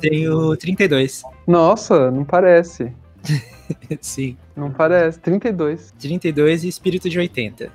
Tenho 0.00 0.56
32. 0.56 1.22
Nossa, 1.46 2.10
não 2.10 2.24
parece. 2.24 2.92
Sim. 4.00 4.36
Não 4.56 4.70
parece. 4.70 5.18
32. 5.20 5.92
32 5.98 6.64
e 6.64 6.68
espírito 6.68 7.08
de 7.08 7.18
80. 7.18 7.70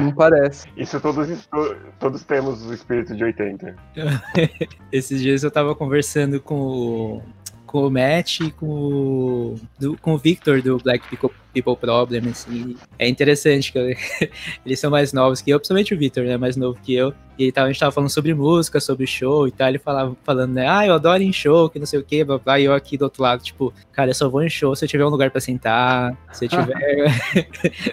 não 0.00 0.12
parece. 0.12 0.66
Isso 0.76 1.00
todos, 1.00 1.48
todos 1.98 2.24
temos 2.24 2.66
o 2.66 2.74
espírito 2.74 3.16
de 3.16 3.24
80. 3.24 3.76
Esses 4.92 5.20
dias 5.20 5.42
eu 5.42 5.50
tava 5.50 5.74
conversando 5.74 6.40
com 6.40 6.54
o, 6.54 7.22
com 7.66 7.86
o 7.86 7.90
Matt 7.90 8.40
e 8.40 8.50
com 8.50 8.66
o, 8.66 9.54
do, 9.78 9.96
com 9.98 10.14
o 10.14 10.18
Victor 10.18 10.60
do 10.62 10.78
Black 10.78 11.08
People 11.08 11.30
People 11.56 11.76
Problem, 11.76 12.28
assim. 12.28 12.76
É 12.98 13.08
interessante 13.08 13.72
que 13.72 13.78
eu, 13.78 13.86
eles 14.64 14.78
são 14.78 14.90
mais 14.90 15.12
novos 15.14 15.40
que 15.40 15.50
eu, 15.50 15.58
principalmente 15.58 15.94
o 15.94 15.98
Victor, 15.98 16.24
né? 16.24 16.36
Mais 16.36 16.54
novo 16.54 16.78
que 16.82 16.94
eu. 16.94 17.14
E 17.38 17.50
tal, 17.52 17.64
a 17.64 17.68
gente 17.68 17.80
tava 17.80 17.92
falando 17.92 18.10
sobre 18.10 18.34
música, 18.34 18.78
sobre 18.80 19.06
show 19.06 19.48
e 19.48 19.50
tal. 19.50 19.68
Ele 19.68 19.78
falava, 19.78 20.14
falando, 20.22 20.52
né? 20.52 20.66
Ah, 20.68 20.86
eu 20.86 20.94
adoro 20.94 21.22
em 21.22 21.32
show, 21.32 21.68
que 21.68 21.78
não 21.78 21.86
sei 21.86 21.98
o 21.98 22.04
quê, 22.04 22.24
blá, 22.24 22.38
blá. 22.38 22.60
E 22.60 22.64
eu 22.64 22.74
aqui 22.74 22.98
do 22.98 23.02
outro 23.02 23.22
lado, 23.22 23.42
tipo, 23.42 23.72
cara, 23.92 24.10
eu 24.10 24.14
só 24.14 24.28
vou 24.28 24.42
em 24.42 24.50
show 24.50 24.74
se 24.76 24.84
eu 24.84 24.88
tiver 24.88 25.04
um 25.04 25.10
lugar 25.10 25.30
pra 25.30 25.40
sentar, 25.40 26.16
se 26.32 26.44
eu 26.44 26.48
tiver 26.48 26.74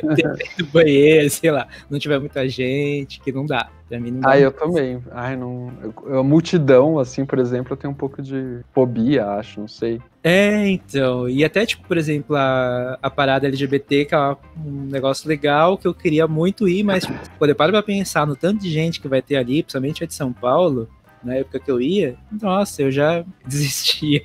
banheiro, 0.72 1.30
sei 1.30 1.52
lá, 1.52 1.68
não 1.90 2.00
tiver 2.00 2.20
muita 2.20 2.48
gente, 2.48 3.22
que 3.22 3.32
não 3.32 3.46
dá. 3.46 3.70
Pra 3.88 4.00
mim 4.00 4.12
não 4.12 4.20
dá. 4.22 4.32
Ah, 4.32 4.40
eu 4.40 4.52
também. 4.52 5.02
Ai, 5.12 5.36
não. 5.36 5.72
Eu, 6.06 6.20
a 6.20 6.24
multidão, 6.24 7.00
assim, 7.00 7.26
por 7.26 7.40
exemplo, 7.40 7.74
eu 7.74 7.78
tenho 7.78 7.92
um 7.92 7.98
pouco 7.98 8.22
de 8.22 8.60
fobia, 8.74 9.26
acho, 9.26 9.60
não 9.60 9.68
sei. 9.68 10.02
É, 10.24 10.70
então. 10.70 11.28
E 11.28 11.44
até, 11.44 11.66
tipo, 11.66 11.86
por 11.86 11.98
exemplo, 11.98 12.36
a, 12.36 12.98
a 13.02 13.10
parada 13.10 13.46
LGBT, 13.46 14.06
que 14.06 14.16
é 14.16 14.38
um 14.66 14.86
negócio 14.86 15.28
legal 15.28 15.78
que 15.78 15.86
eu 15.86 15.94
queria 15.94 16.26
muito 16.28 16.68
ir, 16.68 16.82
mas 16.82 17.06
tipo, 17.06 17.20
quando 17.38 17.50
eu 17.50 17.56
paro 17.56 17.74
pra 17.74 17.84
pensar 17.84 18.26
no 18.26 18.36
tanto 18.36 18.62
de 18.62 18.72
gente 18.72 19.02
que 19.02 19.08
vai 19.10 19.22
ter 19.22 19.36
ali, 19.36 19.62
principalmente 19.62 20.04
a 20.04 20.08
de 20.08 20.14
São 20.14 20.32
Paulo, 20.32 20.88
na 21.22 21.36
época 21.36 21.60
que 21.60 21.70
eu 21.70 21.82
ia, 21.82 22.16
nossa, 22.42 22.82
eu 22.82 22.90
já 22.90 23.26
desistia. 23.46 24.24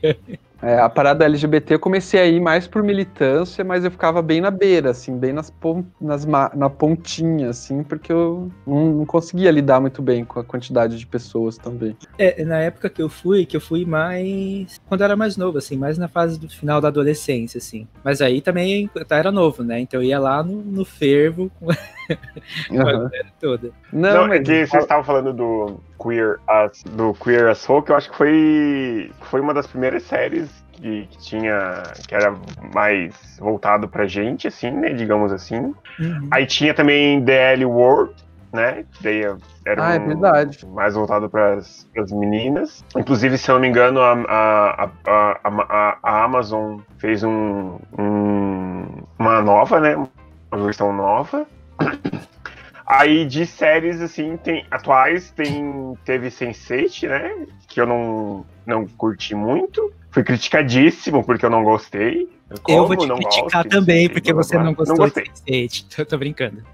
É, 0.63 0.79
a 0.79 0.89
parada 0.89 1.25
LGBT 1.25 1.75
eu 1.75 1.79
comecei 1.79 2.21
a 2.21 2.27
ir 2.27 2.41
mais 2.41 2.67
por 2.67 2.83
militância, 2.83 3.65
mas 3.65 3.85
eu 3.85 3.91
ficava 3.91 4.21
bem 4.21 4.41
na 4.41 4.51
beira, 4.51 4.91
assim, 4.91 5.17
bem 5.17 5.33
nas, 5.33 5.51
pon 5.51 5.85
nas 6.01 6.25
na 6.25 6.69
pontinha, 6.69 7.51
assim, 7.51 7.83
porque 7.83 8.13
eu 8.13 8.51
não, 8.67 8.93
não, 8.93 9.07
conseguia 9.07 9.51
lidar 9.51 9.81
muito 9.81 10.03
bem 10.03 10.25
com 10.25 10.41
a 10.41 10.45
quantidade 10.45 10.99
de 10.99 11.07
pessoas 11.07 11.57
também. 11.57 11.97
É, 12.19 12.45
na 12.45 12.59
época 12.59 12.91
que 12.91 13.01
eu 13.01 13.09
fui, 13.09 13.47
que 13.47 13.57
eu 13.57 13.61
fui 13.61 13.85
mais. 13.85 14.81
quando 14.89 15.03
eu 15.03 15.05
era 15.05 15.17
mais 15.17 15.37
novo, 15.37 15.59
assim, 15.59 15.77
mais 15.77 15.97
na 15.97 16.09
fase 16.09 16.39
do 16.39 16.49
final 16.49 16.81
da 16.81 16.89
adolescência, 16.89 17.59
assim. 17.59 17.87
Mas 18.03 18.21
aí 18.21 18.41
também 18.41 18.91
eu 18.95 19.07
era 19.11 19.31
novo, 19.31 19.63
né? 19.63 19.81
Então 19.81 20.03
eu 20.03 20.09
ia 20.09 20.19
lá 20.19 20.43
no, 20.43 20.63
no 20.63 20.85
fervo 20.85 21.51
com, 21.59 21.69
uhum. 22.71 23.11
toda. 23.41 23.71
Não, 23.93 24.27
não 24.27 24.33
é 24.33 24.39
que 24.39 24.67
vocês 24.67 24.83
estavam 24.83 25.05
falando 25.05 25.33
do 25.33 25.81
Queer 26.03 26.39
as, 26.47 26.83
do 26.85 27.15
Queer 27.15 27.49
as 27.49 27.65
Folk, 27.65 27.91
eu 27.91 27.97
acho 27.97 28.11
que 28.11 28.17
foi, 28.17 29.13
foi 29.23 29.41
uma 29.41 29.53
das 29.55 29.67
primeiras 29.67 30.03
séries 30.05 30.49
que, 30.73 31.07
que, 31.07 31.19
tinha 31.19 31.83
que 32.07 32.15
era 32.15 32.35
mais 32.73 33.39
voltado 33.39 33.89
pra 33.89 34.07
gente, 34.07 34.49
assim, 34.49 34.71
né? 34.71 34.91
Digamos 34.91 35.33
assim. 35.33 35.75
Uhum. 35.99 36.29
Aí 36.31 36.47
tinha 36.47 36.73
também 36.73 37.21
DL 37.21 37.65
World, 37.65 38.15
né? 38.53 38.85
Daí 39.01 39.23
era 39.65 39.87
ah, 39.87 39.95
é 39.95 39.99
verdade. 39.99 40.67
mais 40.67 40.95
voltado 40.95 41.29
para 41.29 41.55
as 41.57 42.13
meninas. 42.13 42.85
Inclusive, 42.97 43.37
se 43.37 43.51
eu 43.51 43.57
não 43.57 43.63
me 43.63 43.69
engano, 43.69 44.01
a, 44.01 44.13
a, 44.13 44.91
a, 45.07 45.41
a, 45.45 45.99
a 46.03 46.25
Amazon 46.25 46.79
fez 46.99 47.23
um, 47.23 47.79
um, 47.99 48.87
uma 49.19 49.43
nova, 49.43 49.81
né? 49.81 49.97
Uma 49.97 50.65
versão 50.65 50.93
nova. 50.93 51.47
Aí 52.87 53.27
de 53.27 53.45
séries 53.45 54.01
assim, 54.01 54.39
tem 54.39 54.65
atuais, 54.71 55.31
tem 55.31 55.95
teve 56.07 56.29
Sense8, 56.29 57.07
né, 57.07 57.47
que 57.69 57.81
eu 57.81 57.87
não 57.87 58.47
não 58.65 58.87
curti 58.87 59.35
muito. 59.35 59.93
Fui 60.11 60.25
criticadíssimo 60.25 61.23
porque 61.23 61.45
eu 61.45 61.51
não 61.51 61.63
gostei. 61.63 62.31
Como? 62.63 62.79
eu 62.79 62.87
vou 62.87 62.97
te 62.97 63.07
não 63.07 63.17
criticar 63.17 63.63
gosto, 63.63 63.69
também, 63.69 64.09
porque 64.09 64.33
você 64.33 64.57
não 64.57 64.73
gostou 64.73 64.97
não 64.97 65.05
gostei. 65.05 65.25
de 65.25 65.69
Sense8. 65.69 65.97
Tô, 65.97 66.07
tô 66.07 66.17
brincando. 66.17 66.65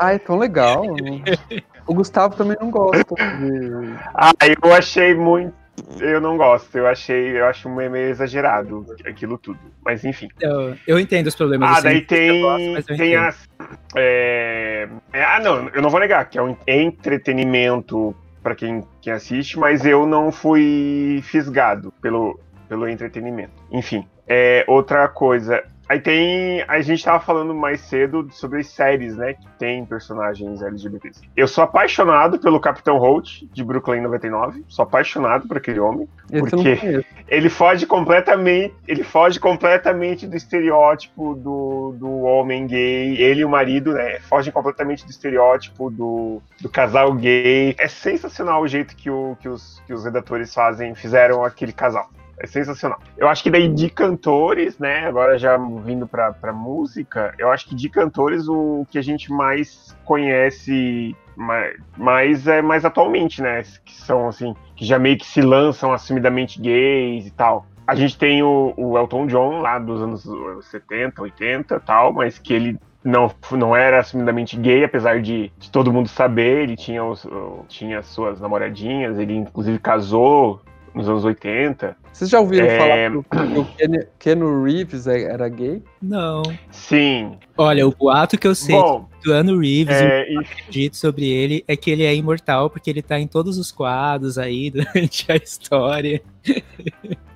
Ah, 0.00 0.12
é 0.12 0.18
tão 0.18 0.36
legal. 0.36 0.82
o 1.86 1.94
Gustavo 1.94 2.34
também 2.34 2.56
não 2.60 2.68
gosta. 2.68 3.14
De... 3.14 3.94
Ah, 4.12 4.32
eu 4.64 4.74
achei 4.74 5.14
muito 5.14 5.54
eu 6.00 6.20
não 6.20 6.36
gosto. 6.36 6.76
Eu 6.76 6.86
achei, 6.86 7.38
eu 7.38 7.46
acho 7.46 7.68
meio 7.68 7.96
exagerado 7.96 8.86
aquilo 9.06 9.38
tudo. 9.38 9.58
Mas 9.84 10.04
enfim. 10.04 10.28
Eu, 10.40 10.76
eu 10.86 10.98
entendo 10.98 11.26
os 11.26 11.34
problemas. 11.34 11.78
Ah, 11.78 11.80
daí 11.80 12.02
tem, 12.02 12.40
gosto, 12.40 12.96
tem 12.96 13.16
as. 13.16 13.48
É, 13.94 14.88
é, 15.12 15.24
ah, 15.24 15.40
não, 15.40 15.68
eu 15.68 15.82
não 15.82 15.90
vou 15.90 16.00
negar 16.00 16.28
que 16.28 16.38
é 16.38 16.42
um 16.42 16.56
entretenimento 16.66 18.14
para 18.42 18.54
quem, 18.54 18.84
quem 19.00 19.12
assiste, 19.12 19.58
mas 19.58 19.84
eu 19.84 20.06
não 20.06 20.32
fui 20.32 21.20
fisgado 21.24 21.92
pelo, 22.00 22.40
pelo 22.68 22.88
entretenimento. 22.88 23.52
Enfim, 23.70 24.06
é, 24.26 24.64
outra 24.66 25.08
coisa, 25.08 25.62
Aí 25.90 25.98
tem. 25.98 26.62
A 26.68 26.80
gente 26.82 27.04
tava 27.04 27.18
falando 27.18 27.52
mais 27.52 27.80
cedo 27.80 28.28
sobre 28.30 28.62
séries, 28.62 29.16
né? 29.16 29.34
Que 29.34 29.48
tem 29.58 29.84
personagens 29.84 30.62
LGBTs. 30.62 31.20
Eu 31.36 31.48
sou 31.48 31.64
apaixonado 31.64 32.38
pelo 32.38 32.60
Capitão 32.60 32.96
Holt, 32.96 33.42
de 33.52 33.64
Brooklyn 33.64 34.00
99. 34.00 34.64
Sou 34.68 34.84
apaixonado 34.84 35.48
por 35.48 35.56
aquele 35.56 35.80
homem. 35.80 36.08
Porque 36.38 37.04
ele 37.26 37.50
foge 37.50 37.86
completamente. 37.86 38.72
Ele 38.86 39.02
foge 39.02 39.40
completamente 39.40 40.28
do 40.28 40.36
estereótipo 40.36 41.34
do, 41.34 41.96
do 41.98 42.20
homem 42.20 42.68
gay. 42.68 43.20
Ele 43.20 43.40
e 43.40 43.44
o 43.44 43.48
marido, 43.48 43.92
né? 43.92 44.20
Fogem 44.20 44.52
completamente 44.52 45.04
do 45.04 45.10
estereótipo 45.10 45.90
do, 45.90 46.40
do 46.60 46.68
casal 46.68 47.12
gay. 47.14 47.74
É 47.76 47.88
sensacional 47.88 48.62
o 48.62 48.68
jeito 48.68 48.94
que, 48.94 49.10
o, 49.10 49.36
que, 49.40 49.48
os, 49.48 49.82
que 49.84 49.92
os 49.92 50.04
redatores 50.04 50.54
fazem, 50.54 50.94
fizeram 50.94 51.44
aquele 51.44 51.72
casal. 51.72 52.08
É 52.42 52.46
sensacional. 52.46 52.98
Eu 53.18 53.28
acho 53.28 53.42
que 53.42 53.50
daí 53.50 53.68
de 53.68 53.90
cantores, 53.90 54.78
né? 54.78 55.06
Agora 55.06 55.38
já 55.38 55.58
vindo 55.58 56.06
pra, 56.06 56.32
pra 56.32 56.52
música, 56.54 57.34
eu 57.38 57.50
acho 57.50 57.68
que 57.68 57.74
de 57.74 57.88
cantores 57.90 58.48
o 58.48 58.86
que 58.90 58.98
a 58.98 59.02
gente 59.02 59.30
mais 59.30 59.94
conhece 60.04 61.14
mais, 61.36 61.76
mais 61.98 62.46
é 62.46 62.62
mais 62.62 62.84
atualmente, 62.84 63.42
né? 63.42 63.62
Que 63.84 63.94
são 63.94 64.28
assim, 64.28 64.54
que 64.74 64.86
já 64.86 64.98
meio 64.98 65.18
que 65.18 65.26
se 65.26 65.42
lançam 65.42 65.92
assumidamente 65.92 66.58
gays 66.60 67.26
e 67.26 67.30
tal. 67.30 67.66
A 67.86 67.94
gente 67.94 68.16
tem 68.16 68.42
o, 68.42 68.72
o 68.76 68.96
Elton 68.96 69.26
John 69.26 69.60
lá 69.60 69.78
dos 69.78 70.00
anos 70.00 70.26
70, 70.70 71.20
80 71.20 71.74
e 71.74 71.80
tal, 71.80 72.12
mas 72.12 72.38
que 72.38 72.54
ele 72.54 72.78
não, 73.04 73.30
não 73.52 73.74
era 73.74 74.00
assumidamente 74.00 74.56
gay, 74.56 74.84
apesar 74.84 75.20
de, 75.20 75.50
de, 75.58 75.70
todo 75.70 75.92
mundo 75.92 76.08
saber, 76.08 76.62
ele 76.62 76.76
tinha, 76.76 77.02
os, 77.04 77.26
tinha 77.68 78.02
suas 78.02 78.40
namoradinhas, 78.40 79.18
ele 79.18 79.34
inclusive 79.34 79.78
casou 79.78 80.62
nos 80.94 81.08
anos 81.08 81.24
80. 81.24 81.96
Vocês 82.12 82.28
já 82.28 82.40
ouviram 82.40 82.66
é... 82.66 82.78
falar 82.78 83.10
que 83.10 83.58
o 83.58 83.64
Ken, 83.64 84.06
Keanu 84.18 84.64
Reeves 84.64 85.06
é, 85.06 85.22
era 85.22 85.48
gay? 85.48 85.82
Não. 86.02 86.42
Sim. 86.70 87.38
Olha, 87.56 87.86
o 87.86 87.94
boato 87.94 88.36
que 88.38 88.46
eu 88.46 88.54
sei 88.54 88.74
Bom, 88.74 89.08
do 89.22 89.22
Keanu 89.22 89.58
Reeves, 89.58 89.96
é, 89.96 90.30
e... 90.30 90.38
acredito 90.38 90.96
sobre 90.96 91.28
ele, 91.28 91.64
é 91.68 91.76
que 91.76 91.90
ele 91.90 92.04
é 92.04 92.14
imortal, 92.14 92.68
porque 92.68 92.90
ele 92.90 93.02
tá 93.02 93.18
em 93.18 93.26
todos 93.26 93.58
os 93.58 93.70
quadros 93.70 94.38
aí 94.38 94.70
durante 94.72 95.30
a 95.30 95.36
história. 95.36 96.20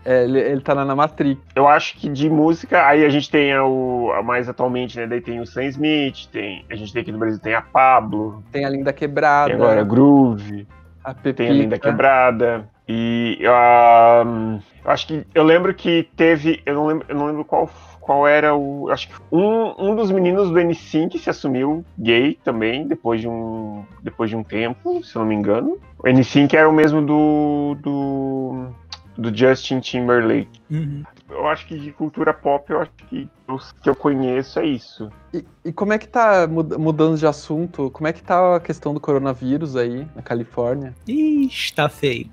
É, 0.04 0.24
ele, 0.24 0.38
ele 0.38 0.60
tá 0.60 0.74
na 0.74 0.94
Matrix. 0.94 1.40
Eu 1.54 1.66
acho 1.66 1.96
que 1.96 2.08
de 2.08 2.28
música, 2.28 2.86
aí 2.86 3.04
a 3.04 3.08
gente 3.08 3.30
tem 3.30 3.56
o, 3.58 4.12
a 4.12 4.22
mais 4.22 4.48
atualmente, 4.48 4.98
né? 4.98 5.06
Daí 5.06 5.20
tem 5.20 5.40
o 5.40 5.46
Sam 5.46 5.64
Smith, 5.64 6.26
tem, 6.30 6.64
a 6.70 6.74
gente 6.74 6.92
tem 6.92 7.02
aqui 7.02 7.12
no 7.12 7.18
Brasil 7.18 7.40
tem 7.40 7.54
a 7.54 7.62
Pablo. 7.62 8.42
Tem 8.52 8.64
a 8.64 8.68
Linda 8.68 8.92
Quebrada. 8.92 9.46
Tem 9.46 9.56
agora 9.56 9.80
a 9.80 9.84
Groove. 9.84 10.66
A 11.02 11.12
Tem 11.12 11.50
a 11.50 11.52
Linda 11.52 11.78
Quebrada. 11.78 12.68
E 12.86 13.38
uh, 13.42 14.60
acho 14.84 15.06
que. 15.06 15.26
Eu 15.34 15.42
lembro 15.42 15.74
que 15.74 16.08
teve. 16.16 16.62
Eu 16.66 16.74
não 16.74 16.86
lembro, 16.86 17.06
eu 17.08 17.16
não 17.16 17.26
lembro 17.26 17.44
qual, 17.44 17.70
qual 18.00 18.28
era 18.28 18.54
o. 18.54 18.90
Acho 18.90 19.08
que 19.08 19.14
um, 19.32 19.74
um 19.78 19.96
dos 19.96 20.10
meninos 20.10 20.50
do 20.50 20.54
N5 20.54 21.18
se 21.18 21.30
assumiu 21.30 21.84
gay 21.98 22.38
também, 22.44 22.86
depois 22.86 23.20
de 23.20 23.28
um. 23.28 23.84
Depois 24.02 24.28
de 24.28 24.36
um 24.36 24.42
tempo, 24.42 25.02
se 25.02 25.16
eu 25.16 25.20
não 25.20 25.28
me 25.28 25.34
engano. 25.34 25.78
O 25.98 26.02
N5 26.02 26.52
era 26.52 26.68
o 26.68 26.72
mesmo 26.72 27.00
do. 27.00 27.76
do, 27.80 28.66
do 29.16 29.34
Justin 29.34 29.80
Timberlake. 29.80 30.60
Uhum 30.70 31.04
eu 31.28 31.46
acho 31.48 31.66
que 31.66 31.78
de 31.78 31.90
cultura 31.92 32.32
pop, 32.32 32.70
eu 32.70 32.80
acho 32.80 32.90
que 33.08 33.28
os 33.48 33.72
que 33.72 33.88
eu 33.88 33.94
conheço 33.94 34.58
é 34.58 34.66
isso. 34.66 35.10
E, 35.32 35.44
e, 35.64 35.72
como 35.72 35.92
é 35.92 35.98
que 35.98 36.08
tá, 36.08 36.46
mudando 36.46 37.16
de 37.16 37.26
assunto, 37.26 37.90
como 37.90 38.06
é 38.06 38.12
que 38.12 38.22
tá 38.22 38.56
a 38.56 38.60
questão 38.60 38.92
do 38.92 39.00
coronavírus 39.00 39.76
aí, 39.76 40.06
na 40.14 40.22
Califórnia? 40.22 40.94
Ixi, 41.06 41.74
tá 41.74 41.88
feio. 41.88 42.30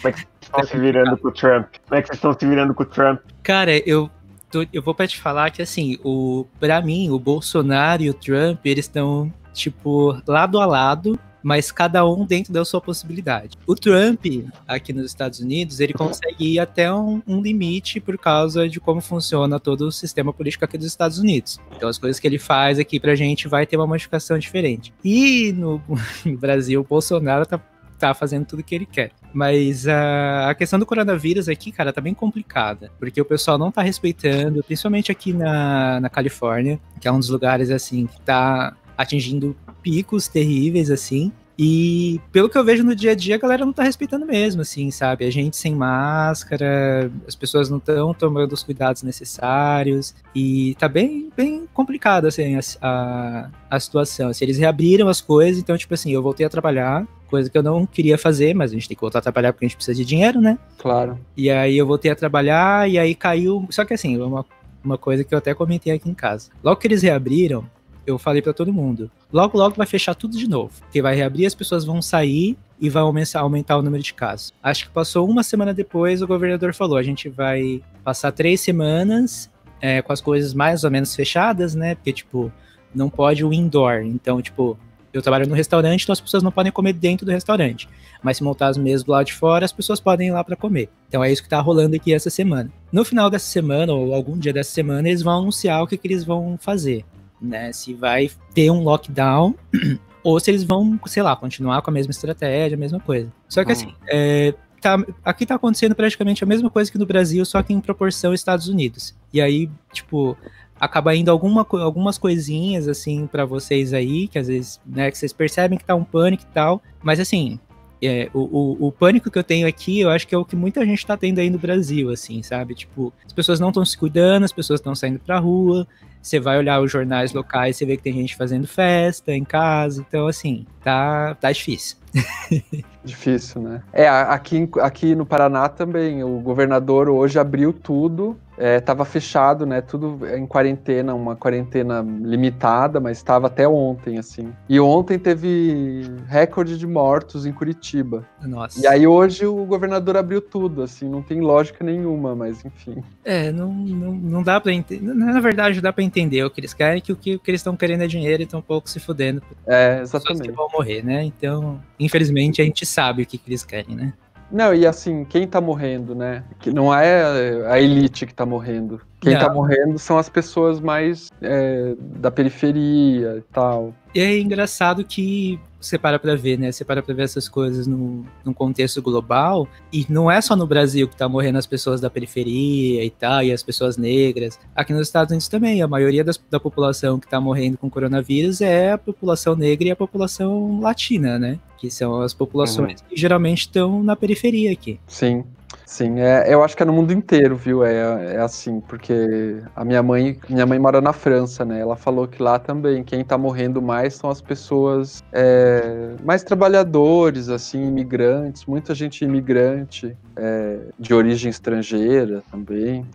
Como 0.00 0.08
é 0.08 0.12
que 0.12 0.20
vocês 0.20 0.28
estão 0.42 0.64
se 0.64 0.78
virando 0.78 1.16
com 1.18 1.28
o 1.28 1.32
Trump? 1.32 1.66
Como 1.88 1.98
é 1.98 2.02
que 2.02 2.08
vocês 2.08 2.18
estão 2.18 2.32
se 2.32 2.46
virando 2.46 2.74
com 2.74 2.82
o 2.82 2.86
Trump? 2.86 3.20
Cara, 3.42 3.76
eu, 3.88 4.08
tô, 4.50 4.64
eu 4.72 4.82
vou 4.82 4.94
pra 4.94 5.06
te 5.06 5.18
falar 5.18 5.50
que, 5.50 5.60
assim, 5.60 5.98
o, 6.04 6.46
pra 6.60 6.80
mim, 6.80 7.10
o 7.10 7.18
Bolsonaro 7.18 8.02
e 8.02 8.10
o 8.10 8.14
Trump, 8.14 8.64
eles 8.64 8.84
estão, 8.84 9.32
tipo, 9.52 10.20
lado 10.26 10.60
a 10.60 10.66
lado 10.66 11.18
mas 11.42 11.70
cada 11.70 12.06
um 12.06 12.24
dentro 12.24 12.52
da 12.52 12.64
sua 12.64 12.80
possibilidade. 12.80 13.56
O 13.66 13.74
Trump, 13.74 14.24
aqui 14.66 14.92
nos 14.92 15.06
Estados 15.06 15.40
Unidos, 15.40 15.80
ele 15.80 15.92
consegue 15.92 16.54
ir 16.54 16.58
até 16.58 16.92
um, 16.92 17.22
um, 17.26 17.40
limite 17.40 18.00
por 18.00 18.18
causa 18.18 18.68
de 18.68 18.80
como 18.80 19.00
funciona 19.00 19.58
todo 19.60 19.82
o 19.82 19.92
sistema 19.92 20.32
político 20.32 20.64
aqui 20.64 20.76
dos 20.76 20.86
Estados 20.86 21.18
Unidos. 21.18 21.58
Então, 21.76 21.88
as 21.88 21.98
coisas 21.98 22.18
que 22.18 22.26
ele 22.26 22.38
faz 22.38 22.78
aqui 22.78 22.98
pra 22.98 23.14
gente 23.14 23.48
vai 23.48 23.66
ter 23.66 23.76
uma 23.76 23.86
modificação 23.86 24.38
diferente. 24.38 24.92
E 25.04 25.52
no, 25.52 25.80
no 26.24 26.36
Brasil, 26.36 26.80
o 26.80 26.84
Bolsonaro 26.84 27.46
tá 27.46 27.60
tá 27.98 28.14
fazendo 28.14 28.46
tudo 28.46 28.62
que 28.62 28.74
ele 28.74 28.86
quer. 28.86 29.10
Mas 29.32 29.86
a 29.86 30.54
questão 30.54 30.78
do 30.78 30.86
coronavírus 30.86 31.48
aqui, 31.48 31.70
cara, 31.70 31.92
tá 31.92 32.00
bem 32.00 32.14
complicada. 32.14 32.90
Porque 32.98 33.20
o 33.20 33.24
pessoal 33.24 33.58
não 33.58 33.70
tá 33.70 33.82
respeitando, 33.82 34.62
principalmente 34.62 35.12
aqui 35.12 35.32
na, 35.32 36.00
na 36.00 36.08
Califórnia, 36.08 36.80
que 37.00 37.08
é 37.08 37.12
um 37.12 37.18
dos 37.18 37.28
lugares, 37.28 37.70
assim, 37.70 38.06
que 38.06 38.20
tá 38.20 38.74
atingindo 38.96 39.56
picos 39.88 40.28
terríveis, 40.28 40.90
assim. 40.90 41.32
E 41.58 42.20
pelo 42.30 42.48
que 42.48 42.56
eu 42.56 42.62
vejo 42.62 42.84
no 42.84 42.94
dia 42.94 43.12
a 43.12 43.14
dia, 43.14 43.34
a 43.34 43.38
galera 43.38 43.64
não 43.64 43.72
tá 43.72 43.82
respeitando 43.82 44.26
mesmo, 44.26 44.60
assim, 44.60 44.90
sabe? 44.90 45.24
A 45.24 45.30
gente 45.30 45.56
sem 45.56 45.74
máscara, 45.74 47.10
as 47.26 47.34
pessoas 47.34 47.70
não 47.70 47.78
estão 47.78 48.12
tomando 48.12 48.52
os 48.52 48.62
cuidados 48.62 49.02
necessários. 49.02 50.14
E 50.34 50.76
tá 50.78 50.86
bem, 50.88 51.30
bem 51.34 51.66
complicado, 51.72 52.26
assim, 52.26 52.54
a, 52.54 52.60
a, 52.82 53.50
a 53.70 53.80
situação. 53.80 54.28
Assim, 54.28 54.44
eles 54.44 54.58
reabriram 54.58 55.08
as 55.08 55.22
coisas, 55.22 55.58
então, 55.58 55.76
tipo 55.76 55.94
assim, 55.94 56.12
eu 56.12 56.22
voltei 56.22 56.44
a 56.44 56.50
trabalhar, 56.50 57.08
coisa 57.28 57.48
que 57.48 57.56
eu 57.56 57.62
não 57.62 57.86
queria 57.86 58.18
fazer, 58.18 58.54
mas 58.54 58.70
a 58.70 58.74
gente 58.74 58.86
tem 58.86 58.94
que 58.94 59.00
voltar 59.00 59.20
a 59.20 59.22
trabalhar 59.22 59.52
porque 59.54 59.64
a 59.64 59.68
gente 59.68 59.76
precisa 59.76 59.96
de 59.96 60.04
dinheiro, 60.04 60.40
né? 60.42 60.58
Claro. 60.76 61.18
E 61.34 61.50
aí 61.50 61.78
eu 61.78 61.86
voltei 61.86 62.10
a 62.10 62.14
trabalhar, 62.14 62.88
e 62.88 62.98
aí 62.98 63.14
caiu. 63.14 63.66
Só 63.70 63.86
que 63.86 63.94
assim, 63.94 64.16
uma, 64.18 64.44
uma 64.84 64.98
coisa 64.98 65.24
que 65.24 65.34
eu 65.34 65.38
até 65.38 65.54
comentei 65.54 65.94
aqui 65.94 66.10
em 66.10 66.14
casa. 66.14 66.50
Logo 66.62 66.78
que 66.78 66.86
eles 66.86 67.02
reabriram, 67.02 67.68
eu 68.06 68.16
falei 68.18 68.40
para 68.40 68.52
todo 68.52 68.72
mundo. 68.72 69.10
Logo, 69.32 69.58
logo 69.58 69.76
vai 69.76 69.86
fechar 69.86 70.14
tudo 70.14 70.38
de 70.38 70.48
novo. 70.48 70.72
Porque 70.80 71.02
vai 71.02 71.14
reabrir, 71.14 71.46
as 71.46 71.54
pessoas 71.54 71.84
vão 71.84 72.00
sair 72.00 72.56
e 72.80 72.88
vai 72.88 73.02
aumentar, 73.02 73.76
o 73.76 73.82
número 73.82 74.02
de 74.02 74.14
casos. 74.14 74.54
Acho 74.62 74.86
que 74.86 74.90
passou 74.90 75.28
uma 75.28 75.42
semana 75.42 75.74
depois, 75.74 76.22
o 76.22 76.26
governador 76.26 76.72
falou: 76.74 76.96
a 76.96 77.02
gente 77.02 77.28
vai 77.28 77.82
passar 78.02 78.32
três 78.32 78.60
semanas 78.60 79.50
é, 79.80 80.00
com 80.00 80.12
as 80.12 80.20
coisas 80.20 80.54
mais 80.54 80.84
ou 80.84 80.90
menos 80.90 81.14
fechadas, 81.14 81.74
né? 81.74 81.94
Porque, 81.94 82.12
tipo, 82.12 82.52
não 82.94 83.10
pode 83.10 83.44
o 83.44 83.52
indoor. 83.52 84.02
Então, 84.02 84.40
tipo, 84.40 84.78
eu 85.12 85.20
trabalho 85.20 85.46
no 85.46 85.54
restaurante, 85.54 86.02
então 86.02 86.12
as 86.12 86.20
pessoas 86.20 86.42
não 86.42 86.52
podem 86.52 86.72
comer 86.72 86.94
dentro 86.94 87.26
do 87.26 87.32
restaurante. 87.32 87.88
Mas 88.22 88.38
se 88.38 88.44
montar 88.44 88.68
as 88.68 88.78
mesas 88.78 89.04
do 89.04 89.12
lado 89.12 89.26
de 89.26 89.34
fora, 89.34 89.64
as 89.64 89.72
pessoas 89.72 90.00
podem 90.00 90.28
ir 90.28 90.32
lá 90.32 90.42
para 90.42 90.56
comer. 90.56 90.88
Então 91.08 91.22
é 91.22 91.30
isso 91.30 91.42
que 91.42 91.48
tá 91.48 91.60
rolando 91.60 91.96
aqui 91.96 92.14
essa 92.14 92.30
semana. 92.30 92.70
No 92.90 93.04
final 93.04 93.28
dessa 93.28 93.46
semana, 93.46 93.92
ou 93.92 94.14
algum 94.14 94.38
dia 94.38 94.52
dessa 94.52 94.70
semana, 94.70 95.08
eles 95.08 95.22
vão 95.22 95.38
anunciar 95.38 95.82
o 95.82 95.86
que, 95.86 95.98
que 95.98 96.06
eles 96.06 96.24
vão 96.24 96.56
fazer 96.58 97.04
né? 97.40 97.72
Se 97.72 97.94
vai 97.94 98.30
ter 98.54 98.70
um 98.70 98.82
lockdown 98.82 99.54
ou 100.22 100.38
se 100.40 100.50
eles 100.50 100.64
vão, 100.64 100.98
sei 101.06 101.22
lá, 101.22 101.34
continuar 101.36 101.82
com 101.82 101.90
a 101.90 101.92
mesma 101.92 102.10
estratégia, 102.10 102.76
a 102.76 102.78
mesma 102.78 103.00
coisa. 103.00 103.32
Só 103.48 103.64
que 103.64 103.70
hum. 103.70 103.72
assim, 103.72 103.94
é, 104.08 104.54
tá, 104.80 105.02
aqui 105.24 105.46
tá 105.46 105.54
acontecendo 105.54 105.94
praticamente 105.94 106.42
a 106.42 106.46
mesma 106.46 106.70
coisa 106.70 106.90
que 106.90 106.98
no 106.98 107.06
Brasil, 107.06 107.44
só 107.44 107.62
que 107.62 107.72
em 107.72 107.80
proporção 107.80 108.34
Estados 108.34 108.68
Unidos. 108.68 109.14
E 109.32 109.40
aí, 109.40 109.70
tipo, 109.92 110.36
acaba 110.78 111.14
indo 111.14 111.30
alguma, 111.30 111.66
algumas 111.70 112.18
coisinhas 112.18 112.88
assim 112.88 113.26
para 113.26 113.44
vocês 113.44 113.92
aí, 113.92 114.28
que 114.28 114.38
às 114.38 114.48
vezes, 114.48 114.80
né, 114.86 115.10
que 115.10 115.18
vocês 115.18 115.32
percebem 115.32 115.78
que 115.78 115.84
tá 115.84 115.94
um 115.94 116.04
pânico 116.04 116.44
e 116.44 116.54
tal, 116.54 116.82
mas 117.02 117.18
assim, 117.20 117.58
é, 118.00 118.30
o, 118.32 118.40
o, 118.40 118.86
o, 118.86 118.92
pânico 118.92 119.30
que 119.30 119.38
eu 119.38 119.42
tenho 119.42 119.66
aqui, 119.66 120.00
eu 120.00 120.10
acho 120.10 120.26
que 120.26 120.34
é 120.34 120.38
o 120.38 120.44
que 120.44 120.54
muita 120.54 120.84
gente 120.86 121.04
tá 121.04 121.16
tendo 121.16 121.40
aí 121.40 121.50
no 121.50 121.58
Brasil, 121.58 122.10
assim, 122.10 122.42
sabe? 122.42 122.74
Tipo, 122.74 123.12
as 123.26 123.32
pessoas 123.32 123.58
não 123.58 123.68
estão 123.68 123.84
se 123.84 123.98
cuidando, 123.98 124.44
as 124.44 124.52
pessoas 124.52 124.78
estão 124.78 124.94
saindo 124.94 125.18
pra 125.18 125.38
rua, 125.38 125.86
você 126.28 126.38
vai 126.38 126.58
olhar 126.58 126.80
os 126.80 126.90
jornais 126.90 127.32
locais, 127.32 127.76
você 127.76 127.86
vê 127.86 127.96
que 127.96 128.02
tem 128.02 128.12
gente 128.12 128.36
fazendo 128.36 128.66
festa 128.66 129.32
em 129.32 129.44
casa, 129.44 130.04
então 130.06 130.26
assim, 130.26 130.66
tá, 130.82 131.34
tá 131.34 131.50
difícil. 131.50 131.96
Difícil, 133.04 133.62
né? 133.62 133.82
É, 133.90 134.06
aqui, 134.08 134.68
aqui 134.80 135.14
no 135.14 135.24
Paraná 135.24 135.68
também, 135.68 136.22
o 136.22 136.40
governador 136.40 137.08
hoje 137.08 137.38
abriu 137.38 137.72
tudo 137.72 138.38
estava 138.58 139.02
é, 139.02 139.06
fechado, 139.06 139.64
né? 139.64 139.80
Tudo 139.80 140.18
em 140.34 140.46
quarentena, 140.46 141.14
uma 141.14 141.36
quarentena 141.36 142.00
limitada, 142.00 142.98
mas 142.98 143.18
estava 143.18 143.46
até 143.46 143.68
ontem, 143.68 144.18
assim. 144.18 144.52
E 144.68 144.80
ontem 144.80 145.18
teve 145.18 146.02
recorde 146.26 146.76
de 146.76 146.86
mortos 146.86 147.46
em 147.46 147.52
Curitiba. 147.52 148.24
Nossa. 148.42 148.80
E 148.80 148.86
aí 148.86 149.06
hoje 149.06 149.46
o 149.46 149.64
governador 149.64 150.16
abriu 150.16 150.40
tudo, 150.40 150.82
assim, 150.82 151.08
não 151.08 151.22
tem 151.22 151.40
lógica 151.40 151.84
nenhuma, 151.84 152.34
mas 152.34 152.64
enfim. 152.64 153.02
É, 153.24 153.52
não, 153.52 153.72
não, 153.72 154.12
não 154.12 154.42
dá 154.42 154.60
para 154.60 154.72
entender. 154.72 155.14
Na 155.14 155.40
verdade, 155.40 155.80
dá 155.80 155.92
para 155.92 156.02
entender 156.02 156.17
o 156.44 156.50
que 156.50 156.60
eles 156.60 156.74
querem, 156.74 157.00
que 157.00 157.12
o 157.12 157.16
que, 157.16 157.34
o 157.34 157.38
que 157.38 157.50
eles 157.50 157.60
estão 157.60 157.76
querendo 157.76 158.02
é 158.02 158.06
dinheiro 158.06 158.42
e 158.42 158.44
estão 158.44 158.60
um 158.60 158.62
pouco 158.62 158.88
se 158.88 158.98
fudendo. 158.98 159.42
É, 159.66 160.00
exatamente. 160.02 160.48
que 160.48 160.52
vão 160.52 160.68
morrer, 160.72 161.04
né? 161.04 161.22
Então, 161.22 161.80
infelizmente, 161.98 162.60
a 162.60 162.64
gente 162.64 162.84
sabe 162.84 163.22
o 163.22 163.26
que, 163.26 163.38
que 163.38 163.48
eles 163.48 163.64
querem, 163.64 163.94
né? 163.94 164.12
Não, 164.50 164.74
e 164.74 164.86
assim, 164.86 165.24
quem 165.24 165.46
tá 165.46 165.60
morrendo, 165.60 166.14
né? 166.14 166.42
Que 166.58 166.70
não 166.72 166.94
é 166.94 167.66
a 167.70 167.78
elite 167.80 168.24
que 168.26 168.32
tá 168.34 168.46
morrendo. 168.46 169.00
Quem 169.20 169.34
Não. 169.34 169.40
tá 169.40 169.52
morrendo 169.52 169.98
são 169.98 170.16
as 170.16 170.28
pessoas 170.28 170.80
mais 170.80 171.28
é, 171.42 171.94
da 171.98 172.30
periferia 172.30 173.36
e 173.38 173.42
tal. 173.52 173.92
E 174.14 174.20
é 174.20 174.38
engraçado 174.38 175.04
que 175.04 175.58
você 175.80 175.98
para 175.98 176.18
pra 176.18 176.34
ver, 176.36 176.56
né? 176.58 176.70
Você 176.72 176.84
para 176.84 177.02
pra 177.02 177.14
ver 177.14 177.22
essas 177.24 177.48
coisas 177.48 177.86
no, 177.86 178.24
num 178.44 178.52
contexto 178.52 179.02
global. 179.02 179.66
E 179.92 180.06
não 180.08 180.30
é 180.30 180.40
só 180.40 180.54
no 180.56 180.66
Brasil 180.66 181.08
que 181.08 181.16
tá 181.16 181.28
morrendo 181.28 181.58
as 181.58 181.66
pessoas 181.66 182.00
da 182.00 182.08
periferia 182.08 183.04
e 183.04 183.10
tal, 183.10 183.42
e 183.42 183.52
as 183.52 183.62
pessoas 183.62 183.96
negras. 183.96 184.58
Aqui 184.74 184.92
nos 184.92 185.02
Estados 185.08 185.30
Unidos 185.32 185.48
também, 185.48 185.82
a 185.82 185.88
maioria 185.88 186.22
das- 186.24 186.40
da 186.50 186.60
população 186.60 187.18
que 187.18 187.28
tá 187.28 187.40
morrendo 187.40 187.76
com 187.76 187.90
coronavírus 187.90 188.60
é 188.60 188.92
a 188.92 188.98
população 188.98 189.54
negra 189.56 189.88
e 189.88 189.90
a 189.90 189.96
população 189.96 190.80
latina, 190.80 191.38
né? 191.38 191.58
Que 191.78 191.90
são 191.90 192.20
as 192.20 192.34
populações 192.34 193.00
que 193.08 193.16
geralmente 193.16 193.60
estão 193.60 194.02
na 194.02 194.16
periferia 194.16 194.72
aqui. 194.72 194.98
Sim. 195.06 195.44
Sim, 195.84 196.20
é, 196.20 196.52
eu 196.52 196.62
acho 196.62 196.76
que 196.76 196.82
é 196.82 196.86
no 196.86 196.92
mundo 196.92 197.12
inteiro, 197.12 197.56
viu? 197.56 197.82
É, 197.82 198.34
é 198.34 198.40
assim, 198.40 198.78
porque 198.80 199.56
a 199.74 199.84
minha 199.84 200.02
mãe, 200.02 200.38
minha 200.48 200.66
mãe 200.66 200.78
mora 200.78 201.00
na 201.00 201.14
França, 201.14 201.64
né? 201.64 201.80
Ela 201.80 201.96
falou 201.96 202.28
que 202.28 202.42
lá 202.42 202.58
também 202.58 203.02
quem 203.02 203.24
tá 203.24 203.38
morrendo 203.38 203.80
mais 203.80 204.14
são 204.14 204.28
as 204.28 204.40
pessoas 204.40 205.22
é, 205.32 206.14
mais 206.22 206.42
trabalhadores, 206.42 207.48
assim, 207.48 207.86
imigrantes, 207.86 208.66
muita 208.66 208.94
gente 208.94 209.24
imigrante, 209.24 210.14
é, 210.36 210.78
de 210.98 211.14
origem 211.14 211.48
estrangeira 211.48 212.42
também. 212.50 213.06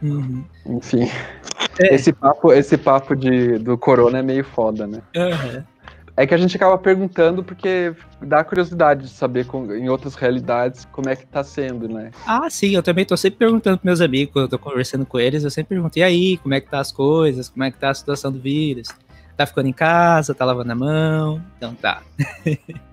Uhum. 0.00 0.44
Enfim, 0.66 1.08
É. 1.80 1.94
esse 1.94 2.12
papo, 2.12 2.52
esse 2.52 2.76
papo 2.76 3.16
de, 3.16 3.58
do 3.58 3.76
corona 3.76 4.18
é 4.18 4.22
meio 4.22 4.44
foda, 4.44 4.86
né? 4.86 5.02
Aham. 5.16 5.64
É 6.20 6.26
que 6.26 6.34
a 6.34 6.36
gente 6.36 6.54
acaba 6.54 6.76
perguntando 6.76 7.42
porque 7.42 7.94
dá 8.20 8.44
curiosidade 8.44 9.04
de 9.04 9.08
saber 9.08 9.46
com- 9.46 9.72
em 9.74 9.88
outras 9.88 10.14
realidades 10.14 10.84
como 10.92 11.08
é 11.08 11.16
que 11.16 11.26
tá 11.26 11.42
sendo, 11.42 11.88
né? 11.88 12.10
Ah, 12.26 12.50
sim, 12.50 12.74
eu 12.74 12.82
também 12.82 13.06
tô 13.06 13.16
sempre 13.16 13.38
perguntando 13.38 13.78
pros 13.78 13.86
meus 13.86 14.00
amigos, 14.02 14.30
quando 14.34 14.44
eu 14.44 14.48
tô 14.50 14.58
conversando 14.58 15.06
com 15.06 15.18
eles, 15.18 15.44
eu 15.44 15.50
sempre 15.50 15.70
pergunto, 15.76 15.98
e 15.98 16.02
aí, 16.02 16.36
como 16.36 16.52
é 16.52 16.60
que 16.60 16.68
tá 16.68 16.78
as 16.78 16.92
coisas, 16.92 17.48
como 17.48 17.64
é 17.64 17.70
que 17.70 17.78
tá 17.78 17.88
a 17.88 17.94
situação 17.94 18.30
do 18.30 18.38
vírus? 18.38 18.88
Tá 19.40 19.46
ficando 19.46 19.68
em 19.68 19.72
casa, 19.72 20.34
tá 20.34 20.44
lavando 20.44 20.70
a 20.70 20.74
mão? 20.74 21.42
Então 21.56 21.74
tá. 21.74 22.02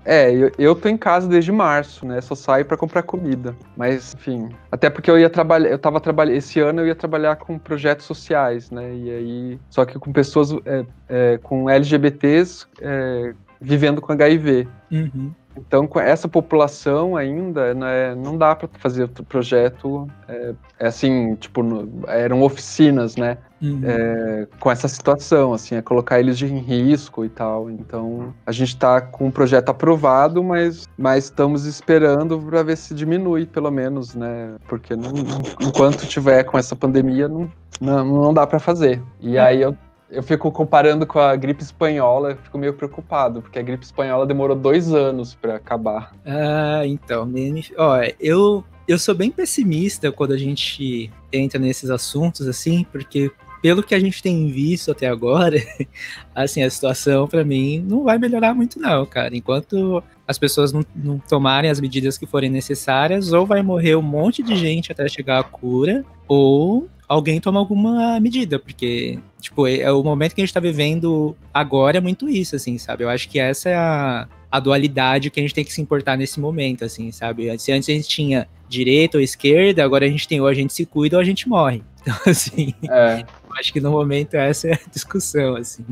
É, 0.06 0.32
eu, 0.32 0.50
eu 0.58 0.74
tô 0.74 0.88
em 0.88 0.96
casa 0.96 1.27
desde 1.27 1.51
março, 1.51 2.06
né? 2.06 2.22
Só 2.22 2.34
saio 2.34 2.63
pra 2.63 2.77
comprar 2.77 3.04
comida. 3.04 3.54
Mas, 3.75 4.13
enfim. 4.13 4.48
Até 4.72 4.89
porque 4.89 5.12
eu 5.12 5.20
ia 5.20 5.30
trabalhar, 5.30 5.70
eu 5.70 5.77
tava 5.77 6.00
trabalhando. 6.00 6.38
Esse 6.38 6.62
ano 6.62 6.80
eu 6.80 6.88
ia 6.88 6.96
trabalhar 6.96 7.36
com 7.36 7.60
projetos 7.60 8.06
sociais, 8.06 8.72
né? 8.72 8.96
E 8.96 9.10
aí. 9.10 9.60
Só 9.70 9.84
que 9.84 10.00
com 10.00 10.13
pessoas 10.13 10.54
é, 10.66 10.86
é, 11.10 11.38
com 11.44 11.70
LGBTs 11.70 12.66
é, 12.80 13.34
vivendo 13.60 14.00
com 14.00 14.13
HIV. 14.13 14.66
Uhum. 14.89 15.34
Então, 15.57 15.87
com 15.87 15.99
essa 15.99 16.27
população 16.27 17.15
ainda, 17.15 17.73
né, 17.73 18.15
não 18.15 18.37
dá 18.37 18.55
para 18.55 18.69
fazer 18.79 19.03
outro 19.03 19.23
projeto. 19.23 20.07
É, 20.27 20.53
é 20.79 20.87
assim, 20.87 21.35
tipo, 21.35 21.61
eram 22.07 22.41
oficinas, 22.43 23.15
né? 23.15 23.37
Uhum. 23.59 23.81
é, 23.83 24.47
com 24.59 24.69
essa 24.69 24.87
situação, 24.87 25.51
assim, 25.51 25.73
é 25.73 25.81
colocar 25.81 26.19
eles 26.19 26.39
em 26.43 26.59
risco 26.59 27.25
e 27.25 27.29
tal. 27.29 27.71
Então, 27.71 28.31
a 28.45 28.51
gente 28.51 28.69
está 28.69 29.01
com 29.01 29.25
um 29.25 29.31
projeto 29.31 29.69
aprovado, 29.69 30.43
mas, 30.43 30.87
mas 30.95 31.23
estamos 31.25 31.65
esperando 31.65 32.37
para 32.39 32.61
ver 32.61 32.77
se 32.77 32.93
diminui, 32.93 33.47
pelo 33.47 33.71
menos, 33.71 34.13
né? 34.13 34.55
Porque 34.67 34.95
não- 34.95 35.11
não- 35.11 35.41
enquanto 35.67 36.05
tiver 36.05 36.43
com 36.43 36.55
essa 36.57 36.75
pandemia, 36.75 37.27
não, 37.27 37.51
não, 37.81 38.05
não 38.05 38.33
dá 38.33 38.45
para 38.45 38.59
fazer. 38.59 39.01
E 39.19 39.39
aí 39.39 39.61
eu, 39.63 39.75
eu 40.09 40.23
fico 40.23 40.51
comparando 40.51 41.05
com 41.05 41.19
a 41.19 41.35
gripe 41.35 41.61
espanhola, 41.61 42.37
fico 42.41 42.57
meio 42.57 42.73
preocupado, 42.73 43.41
porque 43.41 43.59
a 43.59 43.61
gripe 43.61 43.83
espanhola 43.83 44.25
demorou 44.25 44.55
dois 44.55 44.93
anos 44.93 45.35
para 45.35 45.55
acabar. 45.55 46.15
Ah, 46.25 46.85
então, 46.85 47.29
ó, 47.77 47.97
eu, 48.19 48.63
eu 48.87 48.97
sou 48.97 49.13
bem 49.13 49.31
pessimista 49.31 50.11
quando 50.11 50.33
a 50.33 50.37
gente 50.37 51.11
entra 51.31 51.59
nesses 51.59 51.89
assuntos, 51.89 52.47
assim, 52.47 52.85
porque 52.91 53.31
pelo 53.67 53.83
que 53.83 53.93
a 53.93 54.00
gente 54.00 54.24
tem 54.24 54.47
visto 54.47 54.91
até 54.91 55.09
agora, 55.09 55.57
assim, 56.33 56.63
a 56.63 56.69
situação 56.69 57.27
pra 57.27 57.43
mim 57.43 57.83
não 57.86 58.01
vai 58.05 58.17
melhorar 58.17 58.53
muito 58.53 58.79
não, 58.79 59.05
cara. 59.05 59.36
Enquanto 59.36 60.01
as 60.25 60.38
pessoas 60.38 60.71
não, 60.71 60.86
não 60.95 61.19
tomarem 61.19 61.69
as 61.69 61.81
medidas 61.81 62.17
que 62.17 62.25
forem 62.25 62.50
necessárias, 62.50 63.33
ou 63.33 63.45
vai 63.45 63.62
morrer 63.62 63.97
um 63.97 64.01
monte 64.01 64.41
de 64.41 64.55
gente 64.55 64.89
até 64.89 65.05
chegar 65.09 65.39
à 65.39 65.43
cura, 65.43 66.05
ou 66.29 66.88
alguém 67.09 67.41
toma 67.41 67.59
alguma 67.59 68.18
medida, 68.22 68.57
porque, 68.57 69.20
tipo, 69.42 69.68
é, 69.68 69.79
é 69.79 69.92
o 69.92 70.01
momento 70.01 70.33
que 70.33 70.39
a 70.39 70.46
gente 70.46 70.53
tá 70.53 70.61
vivendo 70.61 71.35
agora 71.53 71.98
é 71.98 72.01
muito 72.01 72.29
isso, 72.29 72.55
assim, 72.55 72.77
sabe? 72.77 73.03
Eu 73.03 73.09
acho 73.09 73.27
que 73.27 73.37
essa 73.37 73.68
é 73.68 73.75
a, 73.75 74.29
a 74.50 74.61
dualidade 74.61 75.29
que 75.29 75.42
a 75.42 75.44
gente 75.44 75.53
tem 75.53 75.65
que 75.65 75.74
se 75.74 75.81
importar 75.81 76.15
nesse 76.15 76.39
momento, 76.39 76.85
assim, 76.85 77.11
sabe? 77.11 77.59
Se 77.59 77.74
antes 77.74 77.89
a 77.89 77.92
gente 77.92 78.07
tinha 78.07 78.48
direita 78.70 79.18
ou 79.18 79.22
esquerda, 79.22 79.83
agora 79.83 80.05
a 80.05 80.09
gente 80.09 80.25
tem 80.25 80.39
ou 80.39 80.48
a 80.48 80.53
gente 80.53 80.72
se 80.74 80.85
cuida 80.85 81.18
ou 81.18 81.22
a 81.22 81.25
gente 81.25 81.50
morre. 81.50 81.83
Então, 82.07 82.15
assim, 82.25 82.74
É, 82.89 83.25
acho 83.59 83.74
que 83.74 83.81
no 83.81 83.91
momento 83.91 84.35
essa 84.35 84.70
é 84.70 84.74
a 84.74 84.79
discussão, 84.91 85.55
assim. 85.55 85.85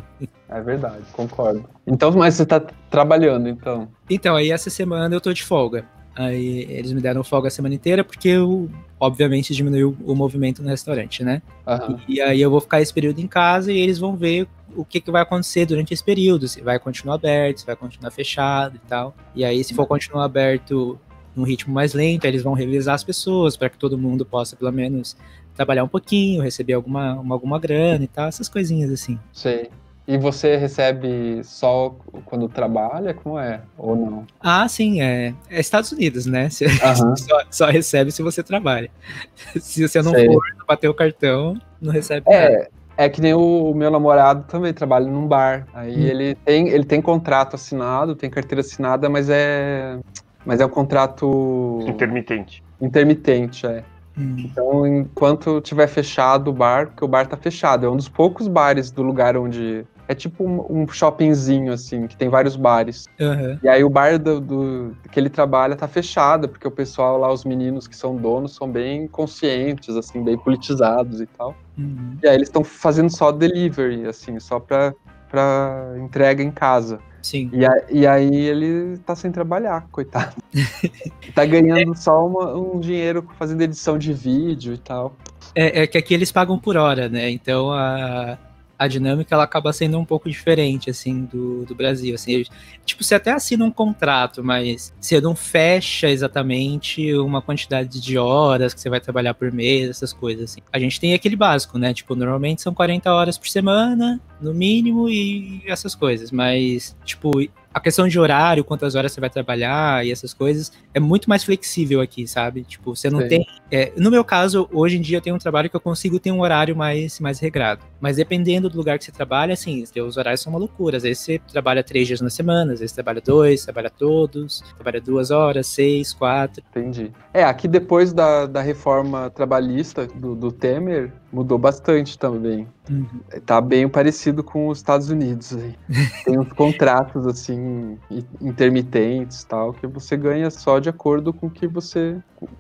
é 0.50 0.62
verdade, 0.62 1.04
concordo. 1.12 1.66
Então, 1.86 2.12
mas 2.12 2.36
você 2.36 2.46
tá 2.46 2.60
trabalhando, 2.90 3.48
então. 3.50 3.88
Então, 4.10 4.36
aí 4.36 4.52
essa 4.52 4.70
semana 4.70 5.14
eu 5.16 5.22
tô 5.22 5.34
de 5.34 5.44
folga. 5.44 5.86
Aí 6.16 6.66
eles 6.70 6.94
me 6.94 7.02
deram 7.02 7.24
folga 7.24 7.50
a 7.50 7.52
semana 7.52 7.76
inteira 7.76 8.02
porque 8.02 8.30
eu, 8.30 8.70
obviamente, 8.98 9.54
diminuiu 9.54 9.98
o 10.06 10.16
movimento 10.16 10.64
no 10.64 10.70
restaurante, 10.70 11.24
né? 11.24 11.42
Aham. 11.68 12.00
E 12.08 12.22
aí 12.22 12.42
eu 12.42 12.50
vou 12.50 12.62
ficar 12.62 12.82
esse 12.82 12.94
período 12.94 13.20
em 13.20 13.28
casa 13.28 13.72
e 13.72 13.78
eles 13.78 14.00
vão 14.00 14.16
ver 14.16 14.48
o 14.76 14.86
que, 14.86 15.02
que 15.02 15.12
vai 15.12 15.22
acontecer 15.22 15.66
durante 15.66 15.94
esse 15.94 16.04
período, 16.04 16.48
se 16.48 16.62
vai 16.62 16.80
continuar 16.80 17.16
aberto, 17.16 17.60
se 17.60 17.66
vai 17.66 17.76
continuar 17.76 18.12
fechado 18.12 18.76
e 18.76 18.88
tal. 18.88 19.16
E 19.34 19.44
aí, 19.44 19.64
se 19.64 19.74
for 19.74 19.86
continuar 19.86 20.24
aberto 20.26 21.00
num 21.36 21.44
ritmo 21.44 21.74
mais 21.74 21.94
lento, 21.94 22.26
eles 22.26 22.44
vão 22.44 22.54
revisar 22.54 22.96
as 22.96 23.04
pessoas 23.04 23.58
para 23.58 23.70
que 23.70 23.78
todo 23.78 23.98
mundo 23.98 24.26
possa, 24.26 24.56
pelo 24.56 24.72
menos, 24.72 25.18
trabalhar 25.56 25.84
um 25.84 25.88
pouquinho, 25.88 26.42
receber 26.44 26.74
alguma, 26.74 27.14
uma- 27.20 27.36
alguma 27.36 27.60
grana 27.60 28.04
e 28.04 28.08
tal, 28.08 28.28
essas 28.28 28.50
coisinhas 28.50 28.92
assim. 28.92 29.18
Sei. 29.32 29.70
E 30.08 30.20
você 30.20 30.56
recebe 30.56 31.42
só 31.44 31.96
quando 32.26 32.48
trabalha? 32.48 33.12
Como 33.12 33.40
é? 33.40 33.62
Ou 33.76 33.96
não? 33.96 34.28
Ah, 34.40 34.68
sim, 34.68 35.02
é, 35.02 35.34
é 35.50 35.60
Estados 35.60 35.92
Unidos, 35.92 36.28
né? 36.28 36.48
Você 36.48 36.66
Aham. 36.84 37.16
só, 37.16 37.42
só 37.50 37.66
recebe 37.72 38.12
se 38.12 38.22
você 38.22 38.44
trabalha. 38.44 38.92
Se 39.60 39.88
você 39.88 40.02
não 40.04 40.12
Sei. 40.12 40.28
for 40.28 40.40
bater 40.68 40.88
o 40.90 40.94
cartão, 40.94 41.56
não 41.82 41.92
recebe 41.92 42.24
nada. 42.30 42.70
É, 42.98 43.06
é 43.06 43.10
que 43.10 43.20
nem 43.20 43.34
o 43.34 43.74
meu 43.74 43.90
namorado 43.90 44.44
também 44.48 44.74
trabalha 44.74 45.08
num 45.08 45.28
bar. 45.28 45.66
Aí 45.74 45.96
Hum. 45.96 46.08
ele 46.08 46.36
tem, 46.36 46.68
ele 46.70 46.84
tem 46.84 47.02
contrato 47.02 47.56
assinado, 47.56 48.16
tem 48.16 48.30
carteira 48.30 48.62
assinada, 48.62 49.10
mas 49.10 49.28
é. 49.30 49.98
Mas 50.46 50.62
é 50.62 50.66
um 50.68 50.70
contrato 50.70 51.80
Intermitente. 51.88 52.62
intermitente, 52.80 53.66
é. 53.66 53.84
Hum. 54.18 54.36
Então, 54.46 54.88
enquanto 54.88 55.60
tiver 55.62 55.88
fechado 55.88 56.50
o 56.50 56.54
bar, 56.54 56.88
porque 56.88 57.04
o 57.04 57.08
bar 57.08 57.28
tá 57.28 57.36
fechado, 57.36 57.86
é 57.86 57.90
um 57.90 57.98
dos 57.98 58.10
poucos 58.10 58.48
bares 58.48 58.92
do 58.92 59.02
lugar 59.04 59.36
onde. 59.38 59.86
É 60.08 60.14
tipo 60.14 60.44
um, 60.44 60.84
um 60.84 60.88
shoppingzinho, 60.88 61.74
assim, 61.74 62.06
que 62.06 62.16
tem 62.16 62.30
vários 62.30 62.56
bares. 62.56 63.06
Aham. 63.20 63.60
E 63.64 63.68
aí 63.68 63.84
o 63.84 63.90
bar 63.90 64.20
do, 64.20 64.40
do- 64.40 64.96
que 65.12 65.20
ele 65.20 65.30
trabalha 65.32 65.76
tá 65.76 65.88
fechado, 65.88 66.48
porque 66.48 66.68
o 66.68 66.72
pessoal 66.72 67.18
lá, 67.18 67.34
os 67.34 67.44
meninos 67.44 67.88
que 67.88 67.96
são 67.96 68.16
donos, 68.16 68.54
são 68.54 68.70
bem 68.70 69.08
conscientes, 69.08 69.96
assim, 69.98 70.24
bem 70.24 70.38
politizados 70.38 71.22
e 71.22 71.26
tal. 71.26 71.56
Uhum. 71.76 72.18
E 72.22 72.28
aí 72.28 72.36
eles 72.36 72.48
estão 72.50 72.64
fazendo 72.64 73.10
só 73.10 73.32
delivery, 73.32 74.06
assim, 74.06 74.40
só 74.40 74.60
pra, 74.60 74.94
pra 75.28 75.96
entrega 75.98 76.44
em 76.44 76.52
casa. 76.52 77.00
Sim. 77.26 77.50
E, 77.52 77.66
a- 77.66 77.84
e 77.90 78.06
aí 78.06 78.36
ele 78.36 79.00
tá 79.00 79.16
sem 79.16 79.32
trabalhar, 79.32 79.88
coitado. 79.92 80.36
tá 81.34 81.44
ganhando 81.44 81.98
só 81.98 82.24
uma- 82.28 82.56
um 82.56 82.80
dinheiro 82.80 83.28
fazendo 83.40 83.62
edição 83.64 83.98
de 83.98 84.14
vídeo 84.14 84.76
e 84.76 84.78
tal. 84.78 85.16
É, 85.56 85.82
é 85.82 85.88
que 85.88 85.98
aqui 85.98 86.14
eles 86.14 86.32
pagam 86.32 86.60
por 86.60 86.78
hora, 86.78 87.10
né? 87.10 87.28
Então 87.32 87.72
a, 87.72 88.38
a 88.78 88.88
dinâmica 88.88 89.34
ela 89.34 89.44
acaba 89.44 89.72
sendo 89.72 89.98
um 89.98 90.06
pouco 90.06 90.30
diferente, 90.30 90.90
assim, 90.90 91.26
do, 91.26 91.66
do 91.66 91.74
Brasil. 91.74 92.16
Assim, 92.16 92.44
tipo, 92.86 93.04
você 93.04 93.16
até 93.16 93.32
assina 93.32 93.64
um 93.64 93.72
contrato, 93.72 94.44
mas 94.44 94.94
você 95.00 95.22
não 95.22 95.36
fecha 95.36 96.10
exatamente 96.10 97.14
uma 97.16 97.42
quantidade 97.42 98.02
de 98.02 98.18
horas 98.18 98.74
que 98.74 98.82
você 98.82 98.90
vai 98.90 99.00
trabalhar 99.00 99.34
por 99.34 99.52
mês, 99.52 99.90
essas 99.90 100.12
coisas, 100.12 100.52
assim. 100.52 100.62
A 100.72 100.80
gente 100.80 101.00
tem 101.00 101.14
aquele 101.14 101.36
básico, 101.36 101.78
né? 101.78 101.94
Tipo, 101.94 102.16
normalmente 102.16 102.62
são 102.62 102.74
40 102.74 103.12
horas 103.14 103.38
por 103.38 103.48
semana, 103.48 104.20
no 104.42 104.54
mínimo, 104.54 105.10
e 105.10 105.62
essas 105.66 105.96
coisas. 105.96 106.32
Mas, 106.32 106.96
tipo, 107.06 107.32
a 107.76 107.80
questão 107.82 108.08
de 108.08 108.18
horário, 108.18 108.64
quantas 108.64 108.96
horas 108.96 109.12
você 109.12 109.20
vai 109.20 109.30
trabalhar 109.30 110.06
e 110.06 110.10
essas 110.10 110.34
coisas, 110.34 110.72
é 110.94 111.00
muito 111.00 111.28
mais 111.28 111.44
flexível 111.44 112.00
aqui, 112.00 112.26
sabe? 112.26 112.64
Tipo, 112.64 112.96
você 112.96 113.10
não 113.10 113.20
Sim. 113.24 113.28
tem 113.28 113.48
é, 113.72 113.92
no 113.98 114.12
meu 114.12 114.24
caso, 114.24 114.70
hoje 114.72 114.98
em 114.98 115.02
dia 115.02 115.18
eu 115.18 115.22
tenho 115.22 115.36
um 115.36 115.40
trabalho 115.40 115.70
que 115.70 115.76
eu 115.76 115.82
consigo 115.82 116.20
ter 116.20 116.32
um 116.32 116.42
horário 116.42 116.76
mais, 116.76 117.20
mais 117.20 117.40
regrado. 117.40 117.84
Mas 118.00 118.18
dependendo 118.18 118.70
do 118.70 118.78
lugar 118.78 118.98
que 118.98 119.04
você 119.04 119.12
trabalha, 119.12 119.54
assim, 119.54 119.84
os 119.84 120.18
horários 120.18 120.42
são 120.42 120.54
uma 120.54 120.60
loucura. 120.60 120.98
Às 120.98 121.04
vezes 121.04 121.20
você 121.20 121.40
trabalha 121.52 121.84
três 121.84 122.08
dias 122.08 122.22
na 122.22 122.30
semana, 122.30 122.74
às 122.74 122.80
vezes 122.80 122.94
trabalha 122.94 123.20
dois, 123.20 123.64
trabalha 123.64 123.90
todos, 123.90 124.64
trabalha 124.76 125.02
duas 125.02 125.32
horas, 125.32 125.68
seis, 125.68 126.14
quatro. 126.14 126.64
Entendi. 126.70 127.12
É, 127.34 127.44
aqui 127.44 127.68
depois 127.68 128.14
da, 128.14 128.46
da 128.46 128.62
reforma 128.62 129.30
trabalhista 129.30 130.06
do, 130.08 130.36
do 130.36 130.52
Temer, 130.52 131.12
mudou 131.36 131.58
bastante 131.58 132.18
também. 132.18 132.66
Uhum. 132.90 133.06
Tá 133.46 133.60
bem 133.60 133.90
parecido 133.90 134.42
com 134.42 134.70
os 134.70 134.78
Estados 134.78 135.10
Unidos. 135.10 135.54
Tem 136.24 136.40
uns 136.40 136.52
contratos 136.54 137.28
assim 137.28 137.98
intermitentes 138.40 139.44
tal 139.44 139.74
que 139.74 139.86
você 139.86 140.16
ganha 140.16 140.50
só 140.50 140.80
de 140.80 140.88
acordo 140.88 141.34
com 141.34 141.50
que 141.50 141.68
você 141.68 142.18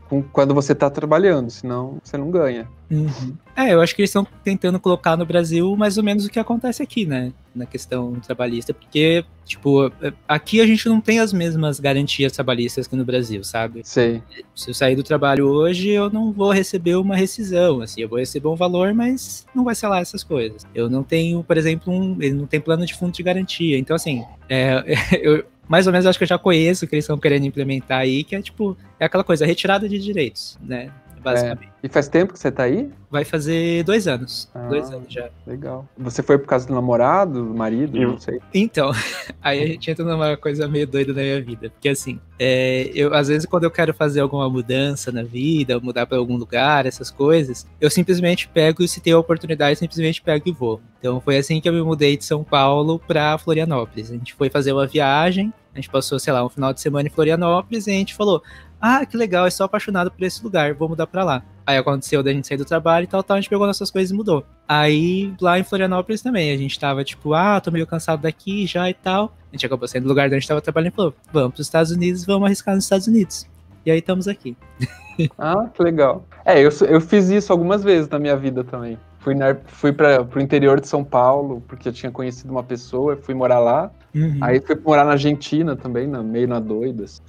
com, 0.09 0.21
quando 0.21 0.53
você 0.53 0.73
está 0.73 0.89
trabalhando, 0.89 1.49
senão 1.49 1.99
você 2.03 2.17
não 2.17 2.29
ganha. 2.29 2.67
Uhum. 2.89 3.35
É, 3.55 3.73
eu 3.73 3.81
acho 3.81 3.95
que 3.95 4.01
eles 4.01 4.09
estão 4.09 4.27
tentando 4.43 4.79
colocar 4.79 5.15
no 5.15 5.25
Brasil 5.25 5.75
mais 5.75 5.97
ou 5.97 6.03
menos 6.03 6.25
o 6.25 6.29
que 6.29 6.39
acontece 6.39 6.83
aqui, 6.83 7.05
né? 7.05 7.31
Na 7.55 7.65
questão 7.65 8.13
trabalhista, 8.19 8.73
porque, 8.73 9.23
tipo, 9.45 9.91
aqui 10.27 10.59
a 10.59 10.67
gente 10.67 10.87
não 10.89 10.99
tem 10.99 11.19
as 11.19 11.31
mesmas 11.31 11.79
garantias 11.79 12.33
trabalhistas 12.33 12.85
que 12.85 12.95
no 12.95 13.05
Brasil, 13.05 13.43
sabe? 13.43 13.81
Sei. 13.83 14.21
Se 14.53 14.69
eu 14.69 14.73
sair 14.73 14.95
do 14.95 15.03
trabalho 15.03 15.47
hoje, 15.47 15.89
eu 15.89 16.09
não 16.09 16.33
vou 16.33 16.51
receber 16.51 16.95
uma 16.95 17.15
rescisão, 17.15 17.81
assim, 17.81 18.01
eu 18.01 18.09
vou 18.09 18.19
receber 18.19 18.47
um 18.47 18.55
valor, 18.55 18.93
mas 18.93 19.45
não 19.55 19.63
vai 19.63 19.73
ser 19.73 19.87
lá 19.87 19.99
essas 19.99 20.23
coisas. 20.23 20.67
Eu 20.75 20.89
não 20.89 21.01
tenho, 21.01 21.43
por 21.43 21.57
exemplo, 21.57 21.93
um, 21.93 22.17
ele 22.21 22.35
não 22.35 22.45
tem 22.45 22.59
plano 22.59 22.85
de 22.85 22.93
fundo 22.93 23.13
de 23.13 23.23
garantia. 23.23 23.77
Então, 23.77 23.95
assim, 23.95 24.23
é, 24.49 24.83
eu, 25.23 25.45
mais 25.67 25.87
ou 25.87 25.93
menos 25.93 26.05
acho 26.05 26.17
que 26.17 26.23
eu 26.23 26.27
já 26.27 26.37
conheço 26.37 26.85
o 26.85 26.87
que 26.87 26.95
eles 26.95 27.05
estão 27.05 27.17
querendo 27.17 27.45
implementar 27.45 27.99
aí, 27.99 28.23
que 28.23 28.35
é 28.35 28.41
tipo, 28.41 28.77
é 28.99 29.05
aquela 29.05 29.23
coisa, 29.23 29.45
retirada 29.45 29.87
de 29.89 29.97
direitos, 29.97 30.57
né? 30.61 30.91
Basicamente. 31.25 31.71
É. 31.81 31.85
E 31.85 31.89
faz 31.89 32.07
tempo 32.07 32.33
que 32.33 32.39
você 32.39 32.51
tá 32.51 32.63
aí? 32.63 32.91
Vai 33.09 33.25
fazer 33.25 33.83
dois 33.83 34.07
anos. 34.07 34.49
Ah, 34.53 34.67
dois 34.67 34.91
anos 34.91 35.11
já. 35.11 35.29
Legal. 35.45 35.88
Você 35.97 36.21
foi 36.21 36.38
por 36.38 36.47
causa 36.47 36.67
do 36.67 36.73
namorado, 36.73 37.43
do 37.43 37.53
marido, 37.53 37.97
eu... 37.97 38.11
não 38.11 38.19
sei. 38.19 38.39
Então, 38.53 38.91
aí 39.41 39.63
a 39.63 39.67
gente 39.67 39.89
entra 39.89 40.05
numa 40.05 40.38
coisa 40.38 40.67
meio 40.67 40.85
doida 40.85 41.13
da 41.13 41.21
minha 41.21 41.41
vida. 41.41 41.69
Porque 41.69 41.89
assim, 41.89 42.19
é, 42.39 42.91
eu 42.93 43.13
às 43.13 43.27
vezes 43.27 43.45
quando 43.45 43.63
eu 43.63 43.71
quero 43.71 43.93
fazer 43.93 44.19
alguma 44.19 44.47
mudança 44.49 45.11
na 45.11 45.23
vida, 45.23 45.79
mudar 45.79 46.05
para 46.05 46.17
algum 46.17 46.38
lugar, 46.38 46.85
essas 46.85 47.09
coisas, 47.09 47.67
eu 47.81 47.89
simplesmente 47.89 48.47
pego 48.47 48.83
e 48.83 48.88
se 48.88 49.01
tem 49.01 49.13
a 49.13 49.19
oportunidade, 49.19 49.79
simplesmente 49.79 50.21
pego 50.21 50.47
e 50.47 50.51
vou. 50.51 50.79
Então 50.99 51.19
foi 51.19 51.38
assim 51.38 51.59
que 51.59 51.67
eu 51.67 51.73
me 51.73 51.81
mudei 51.81 52.15
de 52.15 52.25
São 52.25 52.43
Paulo 52.43 52.99
para 52.99 53.38
Florianópolis. 53.38 54.11
A 54.11 54.13
gente 54.13 54.33
foi 54.33 54.49
fazer 54.49 54.73
uma 54.73 54.85
viagem, 54.85 55.53
a 55.73 55.77
gente 55.77 55.89
passou, 55.89 56.17
sei 56.17 56.31
lá, 56.31 56.43
um 56.45 56.49
final 56.49 56.73
de 56.73 56.79
semana 56.79 57.07
em 57.07 57.11
Florianópolis 57.11 57.85
e 57.85 57.91
a 57.91 57.93
gente 57.93 58.15
falou: 58.15 58.41
ah, 58.87 59.03
que 59.03 59.17
legal, 59.17 59.45
eu 59.45 59.51
sou 59.51 59.65
apaixonado 59.65 60.11
por 60.11 60.23
esse 60.23 60.43
lugar, 60.43 60.75
vou 60.75 60.87
mudar 60.87 61.07
pra 61.07 61.23
lá. 61.23 61.41
Aí 61.65 61.75
aconteceu 61.75 62.21
da 62.21 62.31
gente 62.31 62.47
sair 62.47 62.57
do 62.57 62.65
trabalho 62.65 63.05
e 63.05 63.07
tal, 63.07 63.23
tal, 63.23 63.35
a 63.35 63.41
gente 63.41 63.49
pegou 63.49 63.65
nossas 63.65 63.89
coisas 63.89 64.11
e 64.11 64.13
mudou. 64.13 64.45
Aí 64.67 65.33
lá 65.41 65.57
em 65.57 65.63
Florianópolis 65.63 66.21
também, 66.21 66.51
a 66.51 66.57
gente 66.57 66.79
tava 66.79 67.03
tipo, 67.03 67.33
ah, 67.33 67.59
tô 67.59 67.71
meio 67.71 67.87
cansado 67.87 68.21
daqui 68.21 68.67
já 68.67 68.87
e 68.87 68.93
tal. 68.93 69.35
A 69.51 69.55
gente 69.55 69.65
acabou 69.65 69.87
saindo 69.87 70.03
do 70.03 70.09
lugar 70.09 70.27
onde 70.27 70.35
a 70.35 70.39
gente 70.39 70.47
tava 70.47 70.61
trabalhando 70.61 70.93
e 70.93 70.95
falou, 70.95 71.15
vamos 71.33 71.55
pros 71.55 71.65
Estados 71.65 71.91
Unidos, 71.91 72.23
vamos 72.25 72.45
arriscar 72.45 72.75
nos 72.75 72.83
Estados 72.83 73.07
Unidos. 73.07 73.47
E 73.83 73.89
aí 73.89 73.97
estamos 73.97 74.27
aqui. 74.27 74.55
ah, 75.35 75.67
que 75.73 75.81
legal. 75.81 76.23
É, 76.45 76.59
eu, 76.61 76.69
eu 76.87 77.01
fiz 77.01 77.29
isso 77.29 77.51
algumas 77.51 77.83
vezes 77.83 78.07
na 78.07 78.19
minha 78.19 78.37
vida 78.37 78.63
também. 78.63 78.99
Fui, 79.17 79.33
na, 79.33 79.55
fui 79.65 79.91
para 79.91 80.21
o 80.21 80.39
interior 80.39 80.79
de 80.79 80.87
São 80.87 81.03
Paulo, 81.03 81.63
porque 81.67 81.89
eu 81.89 81.93
tinha 81.93 82.11
conhecido 82.11 82.51
uma 82.51 82.61
pessoa, 82.61 83.17
fui 83.17 83.33
morar 83.33 83.57
lá. 83.57 83.89
Uhum. 84.13 84.37
Aí 84.41 84.59
fui 84.59 84.79
morar 84.85 85.03
na 85.03 85.13
Argentina 85.13 85.75
também, 85.75 86.05
na, 86.05 86.21
meio 86.21 86.47
na 86.47 86.59
doida. 86.59 87.05
Assim. 87.05 87.21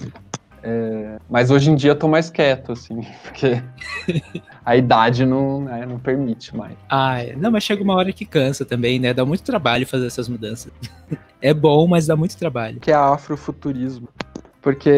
É, 0.69 1.21
mas 1.31 1.53
hoje 1.53 1.71
em 1.71 1.77
dia 1.77 1.93
eu 1.93 1.97
tô 1.97 2.09
mais 2.09 2.29
quieto, 2.29 2.73
assim, 2.73 3.01
porque 3.23 3.63
a 4.65 4.77
idade 4.77 5.25
não, 5.25 5.61
né, 5.61 5.87
não 5.87 5.97
permite 5.97 6.57
mais. 6.57 6.75
Ah, 6.89 7.23
é. 7.23 7.37
não, 7.37 7.53
mas 7.53 7.63
chega 7.63 7.85
uma 7.85 7.95
hora 7.95 8.13
que 8.13 8.25
cansa 8.25 8.65
também, 8.65 8.99
né? 8.99 9.15
Dá 9.15 9.25
muito 9.25 9.45
trabalho 9.45 9.87
fazer 9.87 10.09
essas 10.09 10.29
mudanças. 10.29 10.73
é 11.41 11.55
bom, 11.55 11.87
mas 11.87 12.09
dá 12.09 12.17
muito 12.17 12.37
trabalho. 12.37 12.81
Que 12.81 12.91
é 12.91 12.95
afrofuturismo. 12.95 14.09
Porque 14.61 14.91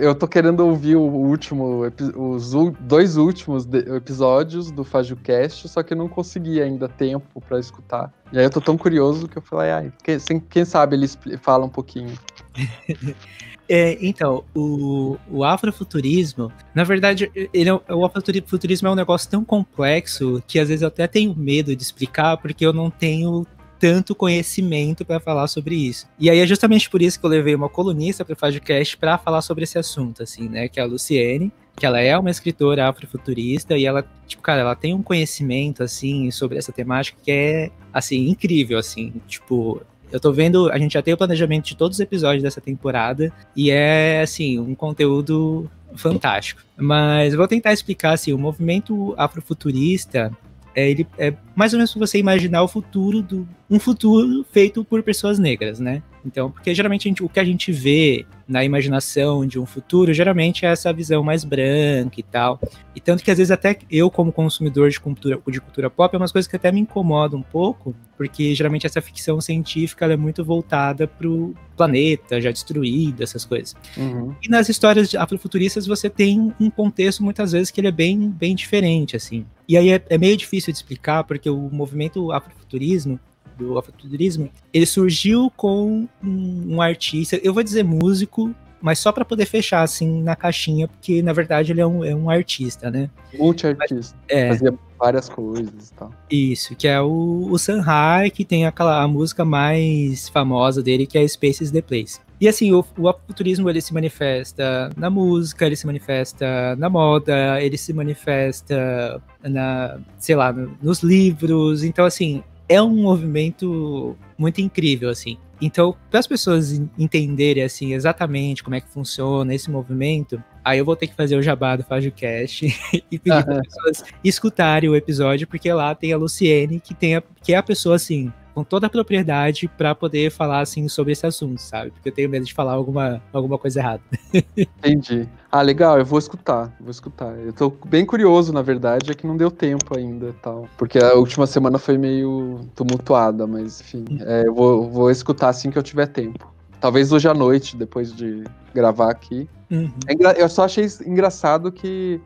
eu 0.00 0.14
tô 0.14 0.26
querendo 0.26 0.60
ouvir 0.60 0.96
o 0.96 1.02
último, 1.02 1.82
os 2.16 2.50
dois 2.80 3.18
últimos 3.18 3.68
episódios 3.70 4.70
do 4.70 4.82
FajuCast, 4.84 5.68
só 5.68 5.82
que 5.82 5.92
eu 5.92 5.98
não 5.98 6.08
consegui 6.08 6.62
ainda 6.62 6.88
tempo 6.88 7.38
para 7.46 7.60
escutar. 7.60 8.10
E 8.32 8.38
aí 8.38 8.44
eu 8.44 8.48
tô 8.48 8.62
tão 8.62 8.78
curioso 8.78 9.28
que 9.28 9.36
eu 9.36 9.42
falei, 9.42 9.70
ai, 9.70 9.92
quem, 10.02 10.40
quem 10.40 10.64
sabe 10.64 10.96
ele 10.96 11.06
fala 11.36 11.66
um 11.66 11.68
pouquinho. 11.68 12.18
É, 13.68 13.96
então, 14.00 14.44
o, 14.54 15.16
o 15.30 15.44
afrofuturismo, 15.44 16.52
na 16.74 16.84
verdade, 16.84 17.30
ele 17.54 17.70
é, 17.70 17.72
o 17.72 18.04
afrofuturismo 18.04 18.88
é 18.88 18.90
um 18.90 18.96
negócio 18.96 19.30
tão 19.30 19.44
complexo 19.44 20.42
que 20.46 20.58
às 20.58 20.68
vezes 20.68 20.82
eu 20.82 20.88
até 20.88 21.06
tenho 21.06 21.34
medo 21.34 21.74
de 21.74 21.82
explicar, 21.82 22.36
porque 22.36 22.66
eu 22.66 22.72
não 22.72 22.90
tenho 22.90 23.46
tanto 23.78 24.14
conhecimento 24.14 25.04
para 25.04 25.18
falar 25.18 25.48
sobre 25.48 25.74
isso. 25.74 26.06
E 26.16 26.30
aí 26.30 26.38
é 26.38 26.46
justamente 26.46 26.88
por 26.88 27.02
isso 27.02 27.18
que 27.18 27.26
eu 27.26 27.30
levei 27.30 27.52
uma 27.52 27.68
colunista 27.68 28.24
para 28.24 28.34
o 28.34 28.36
podcast 28.36 28.96
para 28.96 29.18
falar 29.18 29.42
sobre 29.42 29.64
esse 29.64 29.76
assunto, 29.76 30.22
assim, 30.22 30.48
né? 30.48 30.68
Que 30.68 30.78
é 30.78 30.84
a 30.84 30.86
Luciene, 30.86 31.50
que 31.74 31.84
ela 31.84 32.00
é 32.00 32.16
uma 32.16 32.30
escritora 32.30 32.88
afrofuturista 32.88 33.76
e 33.76 33.84
ela, 33.84 34.04
tipo, 34.26 34.42
cara, 34.42 34.60
ela 34.60 34.76
tem 34.76 34.94
um 34.94 35.02
conhecimento, 35.02 35.82
assim, 35.82 36.30
sobre 36.30 36.58
essa 36.58 36.70
temática 36.70 37.18
que 37.22 37.32
é, 37.32 37.70
assim, 37.92 38.28
incrível, 38.28 38.78
assim, 38.78 39.14
tipo, 39.26 39.82
eu 40.12 40.20
tô 40.20 40.32
vendo, 40.32 40.70
a 40.70 40.78
gente 40.78 40.92
já 40.92 41.02
tem 41.02 41.14
o 41.14 41.16
planejamento 41.16 41.64
de 41.64 41.76
todos 41.76 41.96
os 41.96 42.00
episódios 42.00 42.42
dessa 42.42 42.60
temporada 42.60 43.32
e 43.56 43.70
é 43.70 44.20
assim, 44.20 44.58
um 44.58 44.74
conteúdo 44.74 45.70
fantástico. 45.96 46.60
Mas 46.76 47.34
vou 47.34 47.48
tentar 47.48 47.72
explicar 47.72 48.12
assim, 48.12 48.32
o 48.32 48.38
movimento 48.38 49.14
afrofuturista, 49.16 50.30
é, 50.74 50.90
ele 50.90 51.06
é 51.18 51.34
mais 51.54 51.72
ou 51.72 51.78
menos 51.78 51.94
você 51.94 52.18
imaginar 52.18 52.62
o 52.62 52.68
futuro 52.68 53.22
do 53.22 53.48
um 53.70 53.78
futuro 53.78 54.44
feito 54.50 54.84
por 54.84 55.02
pessoas 55.02 55.38
negras, 55.38 55.80
né? 55.80 56.02
Então, 56.24 56.50
porque 56.50 56.74
geralmente 56.74 57.04
gente, 57.04 57.22
o 57.22 57.28
que 57.28 57.40
a 57.40 57.44
gente 57.44 57.72
vê 57.72 58.24
na 58.46 58.64
imaginação 58.64 59.46
de 59.46 59.58
um 59.58 59.64
futuro, 59.64 60.12
geralmente 60.12 60.66
é 60.66 60.68
essa 60.68 60.92
visão 60.92 61.22
mais 61.22 61.44
branca 61.44 62.18
e 62.18 62.22
tal. 62.22 62.60
E 62.94 63.00
tanto 63.00 63.24
que 63.24 63.30
às 63.30 63.38
vezes 63.38 63.50
até 63.50 63.78
eu, 63.90 64.10
como 64.10 64.30
consumidor 64.30 64.90
de 64.90 65.00
cultura, 65.00 65.40
de 65.48 65.60
cultura 65.60 65.88
pop, 65.88 66.14
é 66.14 66.18
umas 66.18 66.32
coisas 66.32 66.48
que 66.48 66.56
até 66.56 66.70
me 66.70 66.80
incomodam 66.80 67.38
um 67.38 67.42
pouco, 67.42 67.94
porque 68.16 68.54
geralmente 68.54 68.86
essa 68.86 69.00
ficção 69.00 69.40
científica 69.40 70.04
é 70.06 70.16
muito 70.16 70.44
voltada 70.44 71.06
pro 71.06 71.54
planeta 71.76 72.40
já 72.40 72.50
destruído, 72.50 73.22
essas 73.22 73.44
coisas. 73.44 73.74
Uhum. 73.96 74.34
E 74.42 74.48
nas 74.48 74.68
histórias 74.68 75.14
afrofuturistas 75.14 75.86
você 75.86 76.10
tem 76.10 76.52
um 76.60 76.70
contexto 76.70 77.22
muitas 77.22 77.52
vezes 77.52 77.70
que 77.70 77.80
ele 77.80 77.88
é 77.88 77.92
bem, 77.92 78.28
bem 78.28 78.54
diferente, 78.54 79.16
assim. 79.16 79.46
E 79.66 79.76
aí 79.76 79.90
é, 79.90 80.02
é 80.10 80.18
meio 80.18 80.36
difícil 80.36 80.72
de 80.72 80.78
explicar, 80.78 81.24
porque 81.24 81.48
o 81.48 81.70
movimento 81.70 82.30
afrofuturismo 82.30 83.18
do 83.56 83.78
afrofuturismo, 83.78 84.50
ele 84.72 84.86
surgiu 84.86 85.52
com 85.56 86.08
um, 86.22 86.74
um 86.74 86.82
artista, 86.82 87.38
eu 87.42 87.52
vou 87.52 87.62
dizer 87.62 87.82
músico, 87.82 88.54
mas 88.82 88.98
só 88.98 89.12
para 89.12 89.24
poder 89.24 89.46
fechar 89.46 89.82
assim 89.82 90.22
na 90.22 90.34
caixinha, 90.34 90.88
porque 90.88 91.22
na 91.22 91.32
verdade 91.32 91.70
ele 91.70 91.80
é 91.80 91.86
um, 91.86 92.04
é 92.04 92.14
um 92.14 92.28
artista, 92.28 92.90
né? 92.90 93.08
Multi-artista. 93.38 94.18
É. 94.28 94.48
Fazia 94.48 94.74
várias 94.98 95.28
coisas 95.28 95.90
e 95.90 95.94
tal. 95.94 96.12
Isso, 96.28 96.74
que 96.74 96.88
é 96.88 97.00
o, 97.00 97.48
o 97.50 97.58
Sanhai, 97.58 98.28
que 98.30 98.44
tem 98.44 98.66
aquela 98.66 99.02
a 99.02 99.08
música 99.08 99.44
mais 99.44 100.28
famosa 100.28 100.82
dele, 100.82 101.06
que 101.06 101.16
é 101.16 101.26
Spaces 101.26 101.70
the 101.70 101.80
Place. 101.80 102.20
E 102.40 102.48
assim, 102.48 102.72
o, 102.72 102.84
o 102.98 103.08
afuturismo 103.08 103.70
ele 103.70 103.80
se 103.80 103.94
manifesta 103.94 104.90
na 104.96 105.08
música, 105.08 105.64
ele 105.64 105.76
se 105.76 105.86
manifesta 105.86 106.74
na 106.76 106.90
moda, 106.90 107.62
ele 107.62 107.78
se 107.78 107.92
manifesta 107.92 109.22
na, 109.44 110.00
sei 110.18 110.34
lá, 110.34 110.52
no, 110.52 110.76
nos 110.82 111.04
livros. 111.04 111.84
Então, 111.84 112.04
assim, 112.04 112.42
é 112.72 112.80
um 112.80 112.94
movimento 112.94 114.16
muito 114.38 114.60
incrível, 114.60 115.10
assim. 115.10 115.36
Então, 115.60 115.94
para 116.10 116.18
as 116.18 116.26
pessoas 116.26 116.72
entenderem, 116.98 117.62
assim, 117.62 117.92
exatamente 117.92 118.64
como 118.64 118.74
é 118.74 118.80
que 118.80 118.88
funciona 118.88 119.54
esse 119.54 119.70
movimento, 119.70 120.42
aí 120.64 120.78
eu 120.78 120.84
vou 120.84 120.96
ter 120.96 121.06
que 121.06 121.14
fazer 121.14 121.36
o 121.36 121.42
jabá 121.42 121.76
do 121.76 121.84
FajoCast 121.84 122.66
e 123.10 123.18
pedir 123.18 123.44
para 123.44 123.60
as 123.60 123.66
pessoas 123.66 124.04
escutarem 124.24 124.90
o 124.90 124.96
episódio, 124.96 125.46
porque 125.46 125.72
lá 125.72 125.94
tem 125.94 126.12
a 126.12 126.16
Luciene, 126.16 126.80
que, 126.80 126.94
tem 126.94 127.16
a, 127.16 127.22
que 127.42 127.52
é 127.52 127.56
a 127.56 127.62
pessoa, 127.62 127.94
assim, 127.94 128.32
com 128.54 128.62
toda 128.64 128.86
a 128.86 128.90
propriedade 128.90 129.68
para 129.68 129.94
poder 129.94 130.30
falar 130.30 130.60
assim 130.60 130.88
sobre 130.88 131.12
esse 131.12 131.26
assunto, 131.26 131.60
sabe? 131.60 131.90
Porque 131.90 132.08
eu 132.08 132.12
tenho 132.12 132.28
medo 132.28 132.44
de 132.44 132.54
falar 132.54 132.72
alguma, 132.72 133.22
alguma 133.32 133.58
coisa 133.58 133.80
errada. 133.80 134.02
Entendi. 134.56 135.28
Ah, 135.50 135.62
legal, 135.62 135.98
eu 135.98 136.04
vou 136.04 136.18
escutar, 136.18 136.74
vou 136.80 136.90
escutar. 136.90 137.36
Eu 137.38 137.52
tô 137.52 137.72
bem 137.86 138.04
curioso, 138.04 138.52
na 138.52 138.62
verdade, 138.62 139.10
é 139.10 139.14
que 139.14 139.26
não 139.26 139.36
deu 139.36 139.50
tempo 139.50 139.96
ainda 139.96 140.34
tal. 140.42 140.68
Porque 140.76 140.98
a 140.98 141.14
última 141.14 141.46
semana 141.46 141.78
foi 141.78 141.98
meio 141.98 142.60
tumultuada, 142.74 143.46
mas 143.46 143.80
enfim, 143.80 144.04
é, 144.20 144.46
eu 144.46 144.54
vou, 144.54 144.90
vou 144.90 145.10
escutar 145.10 145.48
assim 145.48 145.70
que 145.70 145.78
eu 145.78 145.82
tiver 145.82 146.06
tempo. 146.06 146.52
Talvez 146.80 147.12
hoje 147.12 147.28
à 147.28 147.34
noite, 147.34 147.76
depois 147.76 148.12
de 148.12 148.42
gravar 148.74 149.10
aqui. 149.10 149.48
Uhum. 149.70 149.90
É 150.06 150.42
eu 150.42 150.48
só 150.48 150.64
achei 150.64 150.86
engraçado 151.06 151.70
que 151.70 152.20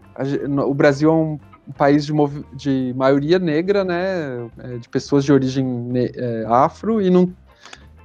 o 0.67 0.75
Brasil 0.75 1.11
é 1.11 1.13
um 1.13 1.39
um 1.67 1.73
país 1.73 2.07
de, 2.07 2.13
de 2.55 2.95
maioria 2.97 3.39
negra, 3.39 3.85
né, 3.85 4.49
é, 4.59 4.79
de 4.79 4.89
pessoas 4.89 5.25
de 5.25 5.33
origem 5.33 5.67
é, 5.95 6.45
afro, 6.49 7.01
e 7.01 7.11
não 7.11 7.33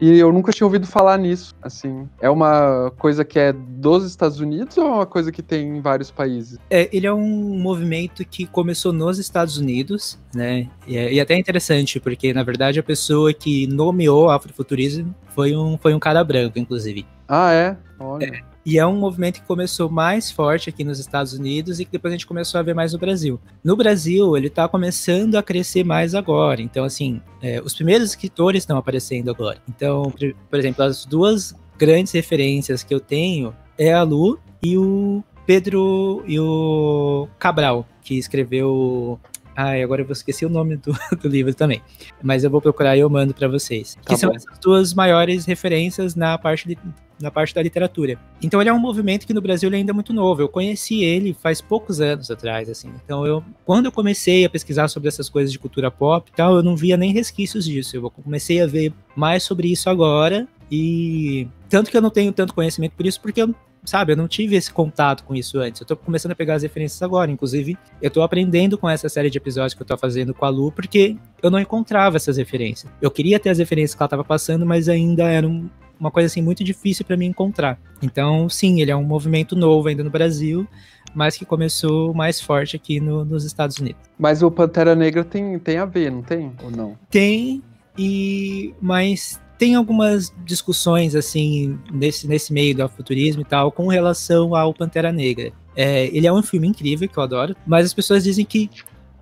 e 0.02 0.18
eu 0.18 0.34
nunca 0.34 0.52
tinha 0.52 0.66
ouvido 0.66 0.88
falar 0.88 1.16
nisso, 1.20 1.56
assim. 1.62 2.10
É 2.20 2.28
uma 2.28 2.92
coisa 2.98 3.24
que 3.24 3.38
é 3.38 3.54
dos 3.54 4.04
Estados 4.04 4.40
Unidos 4.40 4.76
ou 4.76 4.88
é 4.88 4.92
uma 4.92 5.06
coisa 5.06 5.32
que 5.32 5.44
tem 5.44 5.78
em 5.78 5.80
vários 5.80 6.10
países? 6.10 6.58
É, 6.72 6.90
ele 6.92 7.06
é 7.06 7.14
um 7.14 7.56
movimento 7.60 8.26
que 8.26 8.48
começou 8.48 8.92
nos 8.92 9.20
Estados 9.20 9.60
Unidos, 9.60 10.18
né? 10.34 10.68
E, 10.88 10.98
é, 10.98 11.14
e 11.14 11.20
até 11.20 11.36
é 11.36 11.38
interessante, 11.38 12.00
porque, 12.00 12.34
na 12.34 12.42
verdade, 12.42 12.80
a 12.80 12.84
pessoa 12.84 13.32
que 13.32 13.68
nomeou 13.68 14.32
afrofuturismo 14.32 15.14
foi 15.36 15.56
um, 15.56 15.78
foi 15.78 15.94
um 15.94 16.00
cara 16.00 16.24
branco, 16.24 16.58
inclusive. 16.58 17.06
Ah, 17.28 17.54
é? 17.54 17.78
Olha. 18.00 18.26
É. 18.26 18.51
E 18.66 18.78
é 18.78 18.86
um 18.86 18.96
movimento 18.96 19.42
que 19.42 19.48
começou 19.48 19.90
mais 19.90 20.30
forte 20.32 20.70
aqui 20.70 20.84
nos 20.84 21.00
Estados 21.00 21.34
Unidos 21.34 21.80
e 21.80 21.86
que 21.86 21.92
depois 21.92 22.12
a 22.12 22.16
gente 22.16 22.28
começou 22.28 22.60
a 22.60 22.64
ver 22.64 22.76
mais 22.76 22.94
no 22.94 23.00
Brasil. 23.00 23.40
No 23.64 23.76
Brasil, 23.76 24.38
ele 24.38 24.48
está 24.48 24.68
começando 24.68 25.36
a 25.36 25.44
crescer 25.44 25.84
mais 25.84 26.14
agora. 26.14 26.62
Então, 26.62 26.84
assim, 26.84 27.22
é, 27.42 27.62
os 27.62 27.74
primeiros 27.74 28.10
escritores 28.10 28.64
estão 28.64 28.78
aparecendo 28.78 29.32
agora. 29.32 29.58
Então, 29.68 30.14
por 30.50 30.60
exemplo, 30.60 30.84
as 30.84 31.06
duas 31.06 31.56
grandes 31.78 32.14
referências 32.14 32.84
que 32.84 32.94
eu 32.94 33.00
tenho 33.00 33.56
é 33.78 33.94
a 33.94 34.04
Lu 34.04 34.40
e 34.62 34.78
o 34.78 35.24
Pedro 35.46 36.24
e 36.28 36.40
o 36.40 37.28
Cabral, 37.40 37.88
que 38.04 38.18
escreveu 38.18 39.20
Ai, 39.56 39.84
agora 39.84 40.02
eu 40.02 40.06
vou 40.06 40.14
esquecer 40.14 40.46
o 40.46 40.50
nome 40.50 40.78
do, 40.78 40.94
do 41.22 41.28
livro 41.28 41.54
também. 41.54 41.82
Mas 42.22 42.44
eu 42.44 42.50
vou 42.50 42.62
procurar 42.62 42.96
e 42.96 43.02
eu 43.02 43.10
mando 43.10 43.34
para 43.34 43.48
vocês. 43.48 43.96
Tá 43.96 44.02
que 44.06 44.12
bom. 44.14 44.18
são 44.18 44.34
essas 44.34 44.58
duas 44.60 44.94
maiores 44.94 45.46
referências 45.46 46.16
na 46.16 46.38
parte, 46.38 46.68
de, 46.68 46.78
na 47.22 47.32
parte 47.32 47.54
da 47.54 47.62
literatura. 47.62 48.18
Então 48.42 48.60
ele 48.62 48.70
é 48.70 48.74
um 48.74 48.80
movimento 48.80 49.26
que 49.26 49.34
no 49.34 49.42
Brasil 49.42 49.70
ele 49.70 49.78
ainda 49.78 49.92
é 49.92 49.94
muito 49.94 50.14
novo. 50.14 50.42
Eu 50.42 50.50
conheci 50.50 51.04
ele 51.04 51.34
faz 51.34 51.62
poucos 51.62 52.02
anos 52.02 52.32
atrás, 52.32 52.70
assim. 52.70 52.92
Então 53.04 53.26
eu, 53.26 53.44
quando 53.66 53.86
eu 53.86 53.92
comecei 53.92 54.46
a 54.46 54.50
pesquisar 54.50 54.88
sobre 54.88 55.10
essas 55.10 55.30
coisas 55.30 55.52
de 55.52 55.60
cultura 55.60 55.92
pop 55.92 56.30
e 56.30 56.36
tal, 56.36 56.56
eu 56.56 56.64
não 56.64 56.76
via 56.76 56.98
nem 56.98 57.12
resquícios 57.12 57.66
disso. 57.66 57.96
Eu 57.96 58.10
comecei 58.10 58.62
a 58.62 58.68
ver 58.68 58.94
mais 59.16 59.44
sobre 59.44 59.72
isso 59.72 59.90
agora. 59.90 60.48
E 60.70 61.48
tanto 61.70 61.92
que 61.92 61.98
eu 61.98 62.02
não 62.02 62.10
tenho 62.10 62.32
tanto 62.32 62.54
conhecimento 62.54 62.94
por 62.94 63.06
isso, 63.06 63.20
porque 63.20 63.42
eu 63.42 63.54
sabe, 63.84 64.14
eu 64.14 64.18
não 64.18 64.28
tive 64.28 64.56
esse 64.56 64.72
contato 64.72 65.24
com 65.24 65.36
isso 65.36 65.60
antes. 65.60 65.82
Eu 65.82 65.88
tô 65.88 65.96
começando 65.96 66.32
a 66.32 66.36
pegar 66.36 66.56
as 66.56 66.64
referências 66.64 67.02
agora. 67.02 67.32
Inclusive, 67.32 67.78
eu 68.02 68.10
tô 68.10 68.22
aprendendo 68.22 68.78
com 68.78 68.90
essa 68.90 69.10
série 69.10 69.30
de 69.30 69.38
episódios 69.38 69.74
que 69.74 69.82
eu 69.82 69.88
tô 69.88 69.98
fazendo 69.98 70.34
com 70.34 70.46
a 70.46 70.50
Lu, 70.50 70.72
porque 70.72 71.18
eu 71.42 71.50
não 71.50 71.60
encontrava 71.60 72.18
essas 72.18 72.38
referências. 72.38 72.92
Eu 73.02 73.12
queria 73.12 73.40
ter 73.40 73.50
as 73.50 73.58
referências 73.58 73.96
que 73.96 74.02
ela 74.02 74.10
tava 74.10 74.24
passando, 74.24 74.66
mas 74.66 74.88
ainda 74.88 75.24
era 75.24 75.48
um, 75.48 75.70
uma 76.02 76.10
coisa 76.10 76.26
assim 76.26 76.42
muito 76.42 76.64
difícil 76.64 77.06
para 77.06 77.16
mim 77.16 77.28
encontrar. 77.28 77.80
Então, 78.02 78.50
sim, 78.50 78.82
ele 78.82 78.90
é 78.90 78.96
um 78.96 79.04
movimento 79.04 79.56
novo 79.56 79.88
ainda 79.88 80.04
no 80.04 80.10
Brasil, 80.10 80.68
mas 81.14 81.38
que 81.38 81.46
começou 81.46 82.12
mais 82.12 82.42
forte 82.42 82.76
aqui 82.76 83.00
no, 83.00 83.24
nos 83.24 83.46
Estados 83.46 83.78
Unidos. 83.78 84.02
Mas 84.18 84.42
o 84.42 84.50
Pantera 84.50 84.96
Negra 84.96 85.24
tem, 85.24 85.60
tem 85.60 85.78
a 85.78 85.86
ver, 85.86 86.12
não 86.12 86.24
tem? 86.24 86.52
Ou 86.64 86.72
não? 86.72 86.98
Tem, 87.10 87.62
e 87.96 88.74
mas 88.82 89.40
tem 89.60 89.76
algumas 89.76 90.34
discussões 90.44 91.16
assim 91.16 91.78
nesse, 91.94 92.28
nesse 92.28 92.52
meio 92.52 92.76
do 92.76 92.90
futurismo 92.90 93.44
e 93.44 93.46
tal 93.46 93.72
com 93.72 93.88
relação 93.88 94.56
ao 94.56 94.74
Pantera 94.74 95.12
Negra. 95.12 95.54
É, 95.76 96.08
ele 96.08 96.26
é 96.26 96.34
um 96.34 96.42
filme 96.42 96.68
incrível 96.68 97.08
que 97.08 97.18
eu 97.18 97.24
adoro, 97.24 97.56
mas 97.66 97.86
as 97.86 97.94
pessoas 97.94 98.24
dizem 98.24 98.44
que 98.44 98.70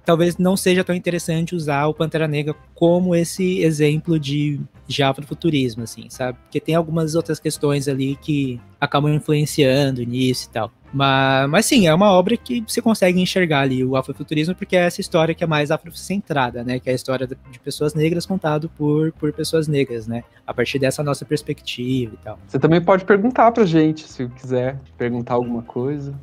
talvez 0.09 0.39
não 0.39 0.57
seja 0.57 0.83
tão 0.83 0.95
interessante 0.95 1.53
usar 1.53 1.85
o 1.85 1.93
Pantera 1.93 2.27
Negra 2.27 2.55
como 2.73 3.15
esse 3.15 3.59
exemplo 3.59 4.19
de, 4.19 4.59
afrofuturismo, 5.03 5.83
assim, 5.83 6.09
sabe? 6.09 6.35
Porque 6.39 6.59
tem 6.59 6.73
algumas 6.73 7.13
outras 7.13 7.39
questões 7.39 7.87
ali 7.87 8.15
que 8.15 8.59
acabam 8.81 9.13
influenciando 9.13 10.01
nisso 10.01 10.47
e 10.49 10.53
tal. 10.53 10.71
Mas, 10.91 11.47
mas 11.51 11.65
sim, 11.67 11.85
é 11.85 11.93
uma 11.93 12.11
obra 12.11 12.35
que 12.35 12.63
você 12.67 12.81
consegue 12.81 13.21
enxergar 13.21 13.59
ali 13.59 13.85
o 13.85 13.95
afrofuturismo, 13.95 14.55
porque 14.55 14.75
é 14.75 14.79
essa 14.79 14.99
história 14.99 15.35
que 15.35 15.43
é 15.43 15.47
mais 15.47 15.69
afrocentrada, 15.69 16.63
né? 16.63 16.79
Que 16.79 16.89
é 16.89 16.93
a 16.93 16.95
história 16.95 17.27
de 17.27 17.59
pessoas 17.59 17.93
negras 17.93 18.25
contado 18.25 18.67
por, 18.67 19.11
por 19.11 19.31
pessoas 19.31 19.67
negras, 19.67 20.07
né? 20.07 20.23
A 20.47 20.55
partir 20.55 20.79
dessa 20.79 21.03
nossa 21.03 21.23
perspectiva 21.23 22.15
e 22.15 22.23
tal. 22.23 22.39
Você 22.47 22.57
também 22.57 22.81
pode 22.81 23.05
perguntar 23.05 23.51
pra 23.51 23.63
gente, 23.63 24.07
se 24.07 24.27
quiser 24.29 24.79
perguntar 24.97 25.35
alguma 25.35 25.61
coisa. 25.61 26.15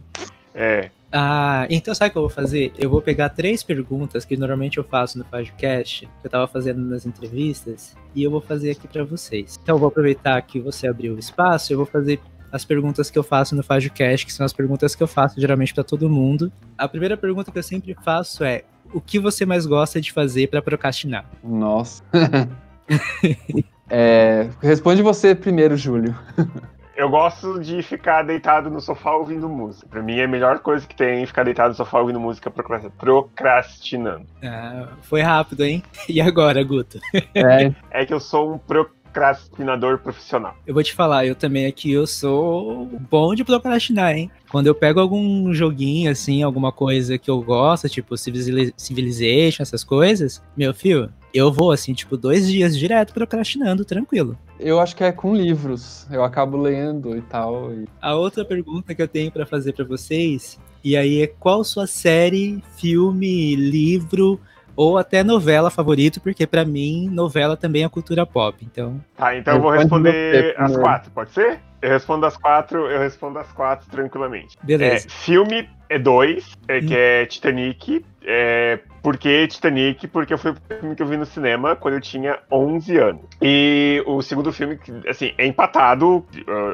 É. 0.53 0.91
Ah, 1.13 1.67
então 1.71 1.95
sabe 1.95 2.09
o 2.09 2.13
que 2.13 2.19
eu 2.19 2.23
vou 2.23 2.31
fazer? 2.31 2.73
Eu 2.79 2.91
vou 2.91 3.01
pegar 3.01 3.29
três 3.29 3.63
perguntas 3.63 4.25
que 4.25 4.37
normalmente 4.37 4.79
eu 4.79 4.85
faço 4.85 5.19
no 5.19 5.25
podcast, 5.25 6.07
que 6.07 6.27
eu 6.27 6.31
tava 6.31 6.47
fazendo 6.47 6.81
nas 6.81 7.07
entrevistas, 7.07 7.95
e 8.15 8.23
eu 8.23 8.31
vou 8.31 8.41
fazer 8.41 8.71
aqui 8.71 8.89
para 8.89 9.05
vocês. 9.05 9.59
Então 9.63 9.77
eu 9.77 9.79
vou 9.79 9.89
aproveitar 9.89 10.41
que 10.43 10.61
você 10.61 10.87
abriu 10.87 11.15
o 11.15 11.19
espaço, 11.19 11.73
eu 11.73 11.77
vou 11.77 11.87
fazer 11.87 12.21
as 12.51 12.65
perguntas 12.65 13.11
que 13.11 13.19
eu 13.19 13.23
faço 13.23 13.55
no 13.55 13.63
FajoCast, 13.63 14.27
que 14.27 14.33
são 14.33 14.45
as 14.45 14.53
perguntas 14.53 14.95
que 14.95 15.03
eu 15.03 15.07
faço 15.07 15.41
geralmente 15.41 15.75
para 15.75 15.85
todo 15.85 16.09
mundo. 16.09 16.53
A 16.77 16.89
primeira 16.89 17.17
pergunta 17.17 17.51
que 17.51 17.59
eu 17.59 17.63
sempre 17.63 17.97
faço 18.03 18.45
é: 18.45 18.65
o 18.93 19.01
que 19.01 19.19
você 19.19 19.45
mais 19.47 19.67
gosta 19.67 20.01
de 20.01 20.13
fazer 20.13 20.49
para 20.49 20.63
procrastinar? 20.63 21.29
Nossa. 21.43 22.03
é, 23.91 24.49
responde 24.61 25.03
você 25.03 25.35
primeiro, 25.35 25.77
Júlio. 25.77 26.17
Eu 26.97 27.11
gosto 27.11 27.61
de 27.61 27.83
ficar 27.83 28.23
deitado 28.23 28.71
no 28.71 28.81
sofá 28.81 29.13
ouvindo 29.13 29.49
música. 29.49 29.87
Pra 29.87 30.03
mim 30.03 30.19
é 30.19 30.25
a 30.25 30.29
melhor 30.29 30.61
coisa 30.61 30.87
que 30.87 30.97
tem 30.97 31.27
ficar 31.27 31.45
deitado 31.45 31.69
no 31.69 31.75
sofá 31.75 32.01
ouvindo 32.01 32.19
música 32.19 32.51
procrastinando. 32.51 34.27
Ah, 34.43 34.89
foi 35.03 35.21
rápido, 35.21 35.63
hein? 35.63 35.83
E 36.09 36.21
agora, 36.21 36.63
Guto? 36.63 36.99
É, 37.35 37.73
é 37.91 38.07
que 38.07 38.15
eu 38.15 38.21
sou 38.21 38.55
um 38.55 38.59
pro 38.59 38.89
procrastinador 39.17 39.99
profissional. 39.99 40.55
Eu 40.67 40.75
vou 40.75 40.83
te 40.83 40.93
falar, 40.93 41.25
eu 41.25 41.35
também 41.35 41.65
aqui 41.65 41.91
eu 41.91 42.07
sou 42.07 42.87
bom 43.11 43.35
de 43.35 43.43
procrastinar, 43.43 44.15
hein? 44.15 44.31
Quando 44.51 44.67
eu 44.67 44.75
pego 44.75 45.01
algum 45.01 45.53
joguinho, 45.55 46.11
assim, 46.11 46.43
alguma 46.43 46.71
coisa 46.71 47.17
que 47.17 47.31
eu 47.31 47.41
gosto, 47.41 47.89
tipo 47.89 48.15
Civilization, 48.17 49.63
essas 49.63 49.83
coisas, 49.83 50.43
meu 50.57 50.75
filho, 50.75 51.11
eu 51.33 51.51
vou, 51.51 51.73
assim, 51.73 51.93
tipo, 51.95 52.17
dois 52.17 52.47
dias 52.47 52.79
direto 52.79 53.13
procrastinando, 53.13 53.85
tranquilo. 53.85 54.39
Eu 54.61 54.79
acho 54.81 54.95
que 54.95 55.05
é 55.05 55.13
com 55.13 55.35
livros. 55.35 56.07
Eu 56.11 56.23
acabo 56.23 56.57
lendo 56.57 57.17
e 57.17 57.23
tal. 57.23 57.73
E... 57.73 57.87
A 58.01 58.15
outra 58.15 58.45
pergunta 58.45 58.95
que 58.95 59.03
eu 59.03 59.09
tenho 59.09 59.31
para 59.31 59.45
fazer 59.45 59.73
para 59.73 59.85
vocês, 59.85 60.59
e 60.85 60.97
aí 60.97 61.23
é 61.23 61.27
qual 61.27 61.65
sua 61.65 61.87
série, 61.87 62.63
filme, 62.77 63.57
livro 63.57 64.41
ou 64.77 64.99
até 64.99 65.25
novela 65.25 65.71
favorito, 65.71 66.21
porque 66.21 66.47
para 66.47 66.65
mim 66.65 67.09
novela 67.11 67.57
também 67.57 67.83
é 67.83 67.89
cultura 67.89 68.27
pop. 68.27 68.57
Então. 68.63 69.01
Tá, 69.17 69.37
então 69.37 69.57
eu 69.57 69.63
vou 69.63 69.71
responder 69.71 70.55
as 70.59 70.77
quatro, 70.77 71.11
pode 71.11 71.31
ser? 71.31 71.61
Eu 71.87 71.93
respondo 71.93 72.27
as 72.27 72.37
quatro, 72.37 72.91
eu 72.91 72.99
respondo 72.99 73.39
as 73.39 73.51
quatro 73.53 73.89
tranquilamente. 73.89 74.59
Beleza. 74.61 75.07
É, 75.07 75.09
filme 75.09 75.71
é 75.89 76.01
dois, 76.01 76.53
é, 76.67 76.81
que 76.81 76.97
é 76.97 77.25
Titanic. 77.27 78.05
É, 78.25 78.81
por 79.01 79.17
que 79.17 79.47
Titanic? 79.47 80.09
Porque 80.09 80.37
foi 80.37 80.51
o 80.51 80.57
filme 80.81 80.97
que 80.97 81.03
eu 81.05 81.07
vi 81.07 81.17
no 81.17 81.25
cinema 81.25 81.77
quando 81.77 81.95
eu 81.95 82.01
tinha 82.01 82.41
11 82.51 82.99
anos. 82.99 83.23
E 83.41 84.03
o 84.05 84.21
segundo 84.21 84.53
filme, 84.53 84.81
assim, 85.09 85.33
é 85.39 85.47
empatado 85.47 86.17
uh, 86.17 86.25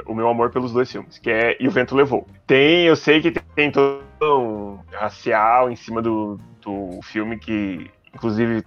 o 0.07 0.15
meu 0.15 0.27
amor 0.29 0.49
pelos 0.49 0.73
dois 0.73 0.91
filmes, 0.91 1.19
que 1.19 1.31
é 1.31 1.59
E 1.61 1.69
o 1.69 1.71
Vento 1.71 1.95
Levou. 1.95 2.27
Tem, 2.47 2.87
eu 2.87 2.97
sei 2.97 3.21
que 3.21 3.33
tem 3.55 3.71
todo 3.71 4.03
um 4.23 4.79
racial 4.93 5.71
em 5.71 5.77
cima 5.77 6.01
do, 6.01 6.41
do 6.63 7.01
filme 7.03 7.39
que, 7.39 7.91
inclusive, 8.15 8.65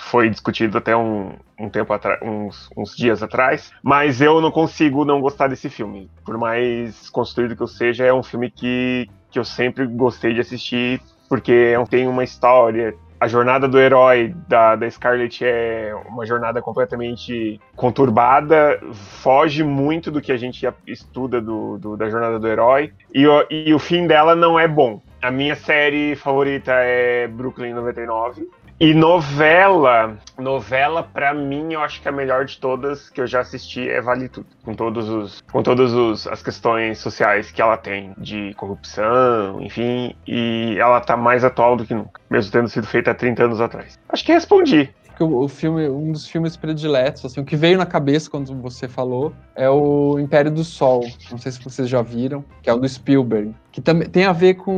foi 0.00 0.28
discutido 0.28 0.78
até 0.78 0.96
um, 0.96 1.32
um 1.58 1.68
tempo 1.68 1.92
atrás, 1.92 2.20
uns, 2.22 2.68
uns, 2.76 2.96
dias 2.96 3.22
atrás, 3.22 3.72
mas 3.82 4.20
eu 4.20 4.40
não 4.40 4.50
consigo 4.50 5.04
não 5.04 5.20
gostar 5.20 5.48
desse 5.48 5.70
filme. 5.70 6.10
Por 6.24 6.36
mais 6.36 7.08
construído 7.10 7.56
que 7.56 7.62
eu 7.62 7.68
seja, 7.68 8.04
é 8.04 8.12
um 8.12 8.22
filme 8.22 8.50
que, 8.50 9.08
que 9.30 9.38
eu 9.38 9.44
sempre 9.44 9.86
gostei 9.86 10.34
de 10.34 10.40
assistir, 10.40 11.00
porque 11.28 11.74
é 11.74 11.84
tem 11.86 12.06
uma 12.06 12.24
história. 12.24 12.94
A 13.18 13.28
jornada 13.28 13.68
do 13.68 13.78
herói 13.78 14.34
da, 14.48 14.74
da 14.74 14.90
Scarlett 14.90 15.44
é 15.44 15.94
uma 16.08 16.26
jornada 16.26 16.60
completamente 16.60 17.60
conturbada, 17.76 18.80
foge 19.22 19.62
muito 19.62 20.10
do 20.10 20.20
que 20.20 20.32
a 20.32 20.36
gente 20.36 20.68
estuda 20.88 21.40
do, 21.40 21.78
do 21.78 21.96
da 21.96 22.10
jornada 22.10 22.40
do 22.40 22.48
herói, 22.48 22.92
e, 23.14 23.24
e 23.48 23.72
o 23.72 23.78
fim 23.78 24.08
dela 24.08 24.34
não 24.34 24.58
é 24.58 24.66
bom. 24.66 25.00
A 25.22 25.30
minha 25.30 25.54
série 25.54 26.16
favorita 26.16 26.72
é 26.72 27.28
Brooklyn 27.28 27.72
99. 27.74 28.48
E 28.80 28.92
novela, 28.94 30.18
novela 30.38 31.02
para 31.02 31.32
mim 31.32 31.72
eu 31.72 31.80
acho 31.80 32.02
que 32.02 32.08
a 32.08 32.12
melhor 32.12 32.44
de 32.44 32.58
todas 32.58 33.08
que 33.10 33.20
eu 33.20 33.26
já 33.26 33.40
assisti 33.40 33.88
é 33.88 34.00
Vale 34.00 34.28
Tudo, 34.28 34.46
com 34.64 34.74
todos 34.74 35.08
os 35.08 35.40
com 35.42 35.62
todas 35.62 35.92
os, 35.92 36.26
as 36.26 36.42
questões 36.42 36.98
sociais 36.98 37.50
que 37.50 37.62
ela 37.62 37.76
tem 37.76 38.12
de 38.18 38.52
corrupção, 38.54 39.60
enfim, 39.60 40.16
e 40.26 40.76
ela 40.78 41.00
tá 41.00 41.16
mais 41.16 41.44
atual 41.44 41.76
do 41.76 41.84
que 41.84 41.94
nunca, 41.94 42.20
mesmo 42.28 42.50
tendo 42.50 42.68
sido 42.68 42.86
feita 42.86 43.12
há 43.12 43.14
30 43.14 43.44
anos 43.44 43.60
atrás. 43.60 43.98
Acho 44.08 44.24
que 44.24 44.32
respondi 44.32 44.92
que 45.28 45.34
o, 45.34 45.48
filme, 45.48 45.88
um 45.88 46.12
dos 46.12 46.26
filmes 46.26 46.56
prediletos, 46.56 47.24
assim, 47.24 47.40
o 47.40 47.44
que 47.44 47.56
veio 47.56 47.78
na 47.78 47.86
cabeça 47.86 48.28
quando 48.28 48.54
você 48.60 48.88
falou 48.88 49.32
é 49.54 49.68
o 49.70 50.18
Império 50.18 50.50
do 50.50 50.64
Sol. 50.64 51.06
Não 51.30 51.38
sei 51.38 51.52
se 51.52 51.62
vocês 51.62 51.88
já 51.88 52.02
viram, 52.02 52.44
que 52.62 52.68
é 52.68 52.72
o 52.72 52.78
do 52.78 52.88
Spielberg, 52.88 53.54
que 53.70 53.80
também 53.80 54.08
tem 54.08 54.24
a 54.24 54.32
ver 54.32 54.54
com 54.54 54.72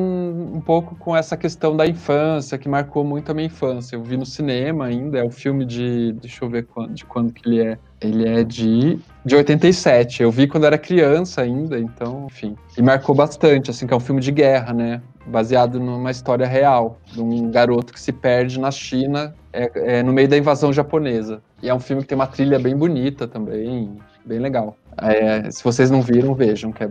um 0.54 0.60
pouco 0.60 0.94
com 0.96 1.16
essa 1.16 1.36
questão 1.36 1.76
da 1.76 1.86
infância, 1.86 2.58
que 2.58 2.68
marcou 2.68 3.04
muito 3.04 3.30
a 3.30 3.34
minha 3.34 3.46
infância. 3.46 3.96
Eu 3.96 4.02
vi 4.02 4.16
no 4.16 4.26
cinema 4.26 4.86
ainda, 4.86 5.18
é 5.18 5.24
o 5.24 5.30
filme 5.30 5.64
de, 5.64 6.12
deixa 6.20 6.44
eu 6.44 6.50
ver 6.50 6.66
quando, 6.66 6.92
de 6.92 7.04
quando 7.04 7.32
que 7.32 7.48
ele 7.48 7.62
é. 7.62 7.78
Ele 8.06 8.28
é 8.28 8.44
de, 8.44 8.98
de 9.24 9.34
87. 9.34 10.22
Eu 10.22 10.30
vi 10.30 10.46
quando 10.46 10.64
era 10.64 10.76
criança 10.76 11.42
ainda, 11.42 11.78
então, 11.78 12.26
enfim. 12.26 12.56
E 12.76 12.82
marcou 12.82 13.14
bastante, 13.14 13.70
assim, 13.70 13.86
que 13.86 13.94
é 13.94 13.96
um 13.96 14.00
filme 14.00 14.20
de 14.20 14.30
guerra, 14.30 14.72
né? 14.72 15.02
Baseado 15.26 15.80
numa 15.80 16.10
história 16.10 16.46
real, 16.46 16.98
de 17.06 17.22
um 17.22 17.50
garoto 17.50 17.92
que 17.92 18.00
se 18.00 18.12
perde 18.12 18.60
na 18.60 18.70
China 18.70 19.34
é, 19.52 19.98
é, 19.98 20.02
no 20.02 20.12
meio 20.12 20.28
da 20.28 20.36
invasão 20.36 20.72
japonesa. 20.72 21.42
E 21.62 21.68
é 21.68 21.74
um 21.74 21.80
filme 21.80 22.02
que 22.02 22.08
tem 22.08 22.16
uma 22.16 22.26
trilha 22.26 22.58
bem 22.58 22.76
bonita 22.76 23.26
também, 23.26 23.96
bem 24.24 24.38
legal. 24.38 24.76
É, 25.00 25.50
se 25.50 25.64
vocês 25.64 25.90
não 25.90 26.02
viram, 26.02 26.34
vejam, 26.34 26.70
que 26.70 26.84
é, 26.84 26.90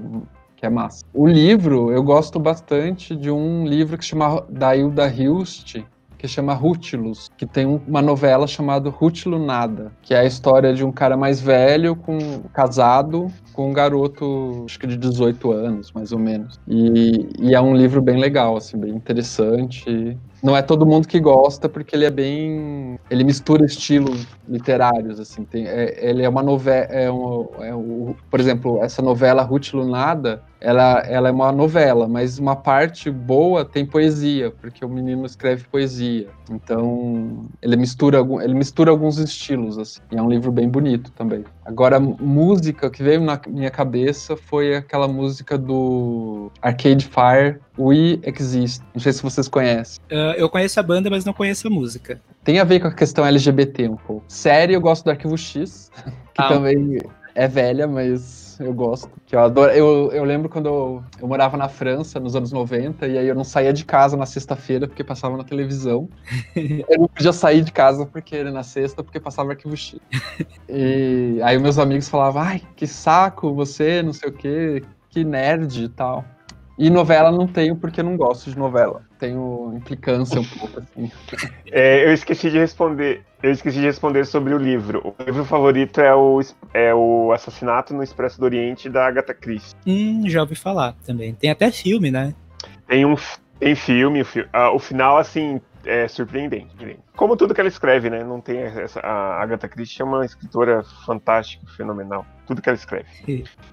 que 0.55 0.65
é 0.65 0.69
massa. 0.69 1.05
O 1.13 1.27
livro, 1.27 1.91
eu 1.91 2.01
gosto 2.01 2.39
bastante 2.39 3.15
de 3.15 3.29
um 3.29 3.67
livro 3.67 3.97
que 3.97 4.03
se 4.03 4.11
chama 4.11 4.43
da 4.49 4.75
Hilda 4.75 5.07
Hilst, 5.07 5.83
que 6.23 6.27
chama 6.29 6.53
Rútilus, 6.53 7.29
que 7.35 7.45
tem 7.45 7.65
uma 7.65 8.01
novela 8.01 8.47
chamada 8.47 8.89
Rútilo 8.89 9.37
Nada, 9.37 9.91
que 10.01 10.13
é 10.13 10.19
a 10.19 10.23
história 10.23 10.73
de 10.73 10.81
um 10.81 10.89
cara 10.89 11.17
mais 11.17 11.41
velho, 11.41 11.97
com 11.97 12.17
casado, 12.53 13.27
com 13.51 13.69
um 13.69 13.73
garoto, 13.73 14.63
acho 14.65 14.79
que 14.79 14.87
de 14.87 14.95
18 14.95 15.51
anos, 15.51 15.91
mais 15.91 16.13
ou 16.13 16.19
menos. 16.19 16.57
E, 16.65 17.27
e 17.41 17.53
é 17.53 17.59
um 17.59 17.75
livro 17.75 18.01
bem 18.01 18.17
legal, 18.17 18.55
assim, 18.55 18.77
bem 18.77 18.91
interessante 18.91 20.17
não 20.43 20.57
é 20.57 20.61
todo 20.61 20.85
mundo 20.85 21.07
que 21.07 21.21
gosta, 21.21 21.69
porque 21.69 21.95
ele 21.95 22.03
é 22.03 22.11
bem. 22.11 22.99
Ele 23.09 23.23
mistura 23.23 23.65
estilos 23.65 24.27
literários, 24.45 25.17
assim. 25.17 25.45
Tem, 25.45 25.65
é, 25.65 26.05
ele 26.05 26.21
é 26.21 26.27
uma 26.27 26.43
novela. 26.43 26.85
É 26.89 27.09
um, 27.09 27.47
é 27.61 27.73
um, 27.73 28.13
por 28.29 28.41
exemplo, 28.41 28.83
essa 28.83 29.01
novela 29.01 29.41
Ruth 29.41 29.71
Lunada, 29.73 30.43
ela, 30.63 30.99
ela 30.99 31.27
é 31.27 31.31
uma 31.31 31.51
novela, 31.51 32.07
mas 32.07 32.39
uma 32.39 32.55
parte 32.55 33.11
boa 33.11 33.65
tem 33.65 33.85
poesia, 33.85 34.49
porque 34.49 34.83
o 34.85 34.89
menino 34.89 35.25
escreve 35.25 35.65
poesia. 35.65 36.29
Então, 36.49 37.45
ele 37.61 37.75
mistura, 37.75 38.19
ele 38.41 38.53
mistura 38.53 38.89
alguns 38.89 39.17
estilos, 39.17 39.77
assim. 39.77 39.99
E 40.09 40.15
é 40.15 40.21
um 40.21 40.29
livro 40.29 40.53
bem 40.53 40.69
bonito 40.69 41.11
também. 41.11 41.43
Agora, 41.65 41.99
música 41.99 42.89
que 42.89 43.03
veio 43.03 43.19
na 43.19 43.39
minha 43.45 43.69
cabeça 43.69 44.37
foi 44.37 44.73
aquela 44.73 45.07
música 45.07 45.57
do 45.57 46.49
Arcade 46.61 47.09
Fire, 47.09 47.59
We 47.77 48.19
Exist. 48.23 48.81
Não 48.93 49.01
sei 49.01 49.11
se 49.11 49.21
vocês 49.21 49.49
conhecem. 49.49 50.01
Uh, 50.09 50.33
eu 50.37 50.49
conheço 50.49 50.79
a 50.79 50.83
banda, 50.83 51.09
mas 51.09 51.25
não 51.25 51.33
conheço 51.33 51.67
a 51.67 51.69
música. 51.69 52.21
Tem 52.41 52.59
a 52.59 52.63
ver 52.63 52.79
com 52.79 52.87
a 52.87 52.93
questão 52.93 53.25
LGBT 53.25 53.89
um 53.89 53.97
pouco. 53.97 54.23
Série, 54.29 54.73
eu 54.73 54.81
gosto 54.81 55.03
do 55.03 55.11
Arquivo 55.11 55.37
X, 55.37 55.91
que 56.33 56.41
ah, 56.41 56.47
também 56.47 56.99
é 57.35 57.47
velha, 57.49 57.85
mas 57.85 58.42
eu 58.59 58.73
gosto. 58.73 59.09
Que 59.25 59.35
eu, 59.35 59.39
adoro, 59.39 59.71
eu, 59.71 60.11
eu 60.11 60.23
lembro 60.23 60.49
quando 60.49 60.67
eu, 60.67 61.03
eu 61.21 61.27
morava 61.27 61.57
na 61.57 61.69
França, 61.69 62.19
nos 62.19 62.35
anos 62.35 62.51
90, 62.51 63.07
e 63.07 63.17
aí 63.17 63.27
eu 63.27 63.35
não 63.35 63.43
saía 63.43 63.73
de 63.73 63.85
casa 63.85 64.17
na 64.17 64.25
sexta-feira 64.25 64.87
porque 64.87 65.03
passava 65.03 65.37
na 65.37 65.43
televisão. 65.43 66.09
eu 66.55 66.99
não 66.99 67.07
podia 67.07 67.33
sair 67.33 67.61
de 67.61 67.71
casa 67.71 68.05
porque 68.05 68.43
na 68.43 68.63
sexta, 68.63 69.03
porque 69.03 69.19
passava 69.19 69.51
arquivo 69.51 69.75
X. 69.75 69.99
E 70.67 71.39
aí 71.43 71.57
meus 71.59 71.77
amigos 71.77 72.09
falavam, 72.09 72.41
ai, 72.41 72.61
que 72.75 72.87
saco 72.87 73.53
você, 73.53 74.01
não 74.01 74.13
sei 74.13 74.29
o 74.29 74.33
quê, 74.33 74.83
que 75.09 75.23
nerd 75.23 75.83
e 75.83 75.89
tal. 75.89 76.25
E 76.77 76.89
novela 76.89 77.31
não 77.31 77.47
tenho 77.47 77.75
porque 77.75 78.01
não 78.01 78.17
gosto 78.17 78.49
de 78.49 78.57
novela. 78.57 79.03
Tenho 79.23 79.71
implicância 79.73 80.37
um 80.37 80.43
pouco 80.43 80.81
assim. 80.81 81.09
É, 81.71 82.05
eu 82.05 82.13
esqueci 82.13 82.51
de 82.51 82.57
responder. 82.57 83.23
Eu 83.41 83.51
esqueci 83.51 83.79
de 83.79 83.85
responder 83.85 84.25
sobre 84.25 84.53
o 84.53 84.57
livro. 84.57 85.15
O 85.17 85.23
livro 85.23 85.45
favorito 85.45 86.01
é 86.01 86.13
o, 86.13 86.41
é 86.73 86.93
o 86.93 87.31
Assassinato 87.31 87.93
no 87.93 88.03
Expresso 88.03 88.37
do 88.37 88.43
Oriente 88.43 88.89
da 88.89 89.07
Agatha 89.07 89.33
Christie. 89.33 89.77
Hum, 89.87 90.23
já 90.27 90.41
ouvi 90.41 90.55
falar 90.55 90.93
também. 91.05 91.33
Tem 91.35 91.49
até 91.49 91.71
filme, 91.71 92.11
né? 92.11 92.35
Tem 92.85 93.05
um 93.05 93.15
tem 93.57 93.75
filme, 93.75 94.23
o, 94.23 94.25
fi, 94.25 94.41
uh, 94.41 94.75
o 94.75 94.79
final 94.79 95.17
assim 95.17 95.61
é 95.85 96.05
surpreendente. 96.09 96.75
Como 97.15 97.37
tudo 97.37 97.53
que 97.53 97.61
ela 97.61 97.69
escreve, 97.69 98.09
né? 98.09 98.25
Não 98.25 98.41
tem 98.41 98.57
essa, 98.57 98.99
a 98.99 99.41
Agatha 99.41 99.69
Christie 99.69 100.01
é 100.01 100.05
uma 100.05 100.25
escritora 100.25 100.83
fantástica, 101.05 101.65
fenomenal. 101.77 102.25
Tudo 102.45 102.61
que 102.61 102.67
ela 102.67 102.77
escreve. 102.77 103.07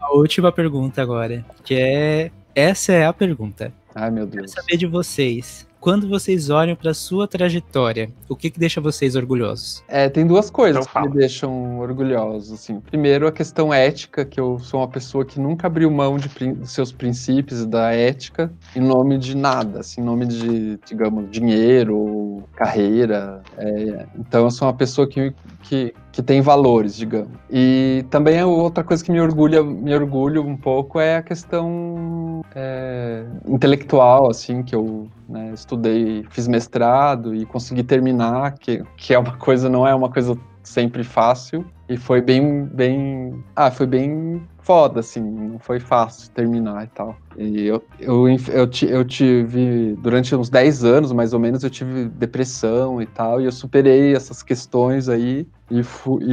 A 0.01 0.15
última 0.15 0.53
pergunta 0.53 1.03
agora, 1.03 1.45
que 1.65 1.75
é 1.75 2.31
essa 2.55 2.93
é 2.93 3.07
a 3.07 3.13
pergunta. 3.13 3.73
Ai, 3.95 4.11
meu 4.11 4.27
Deus. 4.27 4.53
Quero 4.53 4.67
saber 4.67 4.77
de 4.77 4.87
vocês 4.87 5.67
quando 5.81 6.07
vocês 6.07 6.51
olham 6.51 6.77
para 6.77 6.93
sua 6.93 7.27
trajetória, 7.27 8.13
o 8.29 8.37
que, 8.37 8.51
que 8.51 8.61
deixa 8.61 8.83
vocês 8.83 9.17
orgulhosos? 9.17 9.83
É, 9.89 10.11
tem 10.11 10.27
duas 10.27 10.51
coisas 10.51 10.87
que 10.87 11.01
me 11.01 11.09
deixam 11.09 11.79
orgulhosos. 11.79 12.53
Assim. 12.53 12.81
Primeiro, 12.81 13.27
a 13.27 13.33
questão 13.33 13.73
ética, 13.73 14.25
que 14.27 14.39
eu 14.39 14.59
sou 14.59 14.81
uma 14.81 14.89
pessoa 14.89 15.25
que 15.25 15.41
nunca 15.41 15.67
abriu 15.67 15.91
mão 15.91 16.19
de, 16.19 16.29
dos 16.53 16.71
seus 16.71 16.93
princípios 16.93 17.65
da 17.65 17.93
ética 17.93 18.53
em 18.77 18.81
nome 18.81 19.17
de 19.17 19.35
nada, 19.35 19.81
assim, 19.81 20.03
em 20.03 20.05
nome 20.05 20.27
de, 20.27 20.79
digamos, 20.85 21.31
dinheiro, 21.31 22.45
carreira. 22.55 23.43
É, 23.57 24.07
então, 24.19 24.45
eu 24.45 24.51
sou 24.51 24.69
uma 24.69 24.75
pessoa 24.75 25.09
que, 25.09 25.33
que, 25.63 25.95
que 26.13 26.23
tem 26.23 26.41
valores, 26.41 26.97
digamos. 26.97 27.31
E 27.51 28.05
também 28.11 28.43
outra 28.43 28.83
coisa 28.83 29.05
que 29.05 29.13
me 29.13 29.21
orgulha, 29.21 29.63
me 29.63 29.95
orgulho 29.95 30.45
um 30.45 30.57
pouco 30.57 30.99
é 30.99 31.17
a 31.17 31.23
questão 31.23 32.43
é, 32.55 33.25
intelectual, 33.47 34.29
assim, 34.31 34.63
que 34.63 34.75
eu 34.75 35.09
né, 35.29 35.53
estudei, 35.55 36.25
fiz 36.31 36.49
mestrado 36.49 37.35
e 37.35 37.47
consegui 37.47 37.83
terminar, 37.83 38.55
que, 38.59 38.83
que 38.97 39.15
é 39.15 39.19
uma 39.19 39.37
coisa, 39.37 39.69
não 39.69 39.87
é 39.87 39.95
uma 39.95 40.11
coisa 40.11 40.37
sempre 40.63 41.05
fácil. 41.05 41.65
E 41.89 41.97
foi 41.97 42.21
bem, 42.21 42.65
bem. 42.67 43.43
Ah, 43.55 43.71
foi 43.71 43.87
bem 43.87 44.43
foda, 44.71 45.01
assim, 45.01 45.21
não 45.21 45.59
foi 45.59 45.81
fácil 45.81 46.31
terminar 46.31 46.85
e 46.85 46.87
tal. 46.87 47.17
E 47.37 47.67
eu, 47.67 47.83
eu, 47.99 48.29
eu, 48.29 48.71
eu 48.89 49.05
tive, 49.05 49.97
durante 50.01 50.33
uns 50.37 50.49
10 50.49 50.85
anos, 50.85 51.11
mais 51.11 51.33
ou 51.33 51.41
menos, 51.41 51.65
eu 51.65 51.71
tive 51.71 52.05
depressão 52.05 53.03
e 53.03 53.07
tal, 53.07 53.41
e 53.41 53.47
eu 53.47 53.51
superei 53.51 54.15
essas 54.15 54.45
questões 54.45 55.09
aí 55.09 55.45
e, 55.69 55.81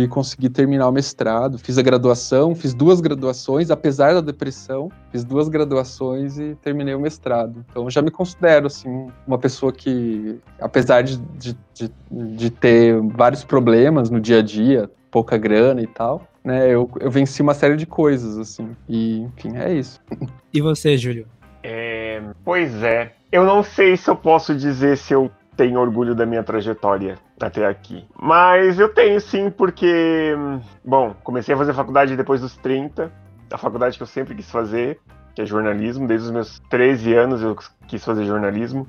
e 0.04 0.08
consegui 0.08 0.50
terminar 0.50 0.88
o 0.88 0.92
mestrado. 0.92 1.58
Fiz 1.58 1.80
a 1.80 1.82
graduação, 1.82 2.54
fiz 2.54 2.76
duas 2.76 3.02
graduações, 3.02 3.72
apesar 3.72 4.14
da 4.14 4.22
depressão, 4.22 4.92
fiz 5.12 5.24
duas 5.24 5.50
graduações 5.50 6.38
e 6.38 6.56
terminei 6.62 6.94
o 6.94 7.00
mestrado. 7.00 7.66
Então 7.72 7.86
eu 7.86 7.90
já 7.90 8.04
me 8.04 8.12
considero, 8.12 8.68
assim, 8.68 9.08
uma 9.26 9.40
pessoa 9.40 9.74
que, 9.74 10.40
apesar 10.62 11.02
de, 11.02 11.18
de, 11.18 11.58
de, 11.74 11.92
de 12.12 12.50
ter 12.52 13.02
vários 13.02 13.44
problemas 13.44 14.12
no 14.12 14.22
dia 14.22 14.40
a 14.40 14.44
dia, 14.44 14.92
pouca 15.12 15.38
grana 15.38 15.82
e 15.82 15.88
tal, 15.88 16.28
né? 16.44 16.68
Eu, 16.68 16.90
eu 17.00 17.10
venci 17.10 17.42
uma 17.42 17.54
série 17.54 17.76
de 17.76 17.86
coisas, 17.86 18.38
assim. 18.38 18.76
E, 18.88 19.22
enfim, 19.22 19.56
é 19.56 19.74
isso. 19.74 20.00
E 20.54 20.62
você, 20.62 20.98
Júlio? 20.98 21.28
É, 21.64 22.22
pois 22.44 22.82
é. 22.84 23.14
Eu 23.32 23.46
não 23.46 23.62
sei 23.62 23.98
se 23.98 24.10
eu 24.10 24.16
posso 24.16 24.56
dizer 24.56 24.98
se 24.98 25.14
eu 25.14 25.30
tenho 25.58 25.80
orgulho 25.80 26.16
da 26.16 26.26
minha 26.26 26.44
trajetória 26.44 27.18
até 27.42 27.66
aqui. 27.66 28.06
Mas 28.18 28.80
eu 28.80 28.88
tenho 28.88 29.20
sim, 29.20 29.50
porque, 29.50 30.34
bom, 30.86 31.14
comecei 31.24 31.54
a 31.54 31.58
fazer 31.58 31.74
faculdade 31.74 32.16
depois 32.16 32.40
dos 32.40 32.56
30, 32.56 33.12
a 33.52 33.58
faculdade 33.58 33.98
que 33.98 34.04
eu 34.04 34.08
sempre 34.08 34.36
quis 34.36 34.50
fazer, 34.50 35.00
que 35.36 35.42
é 35.42 35.46
jornalismo. 35.46 36.08
Desde 36.08 36.28
os 36.28 36.32
meus 36.32 36.60
13 36.70 37.14
anos 37.16 37.42
eu 37.42 37.58
quis 37.88 38.06
fazer 38.06 38.24
jornalismo. 38.24 38.88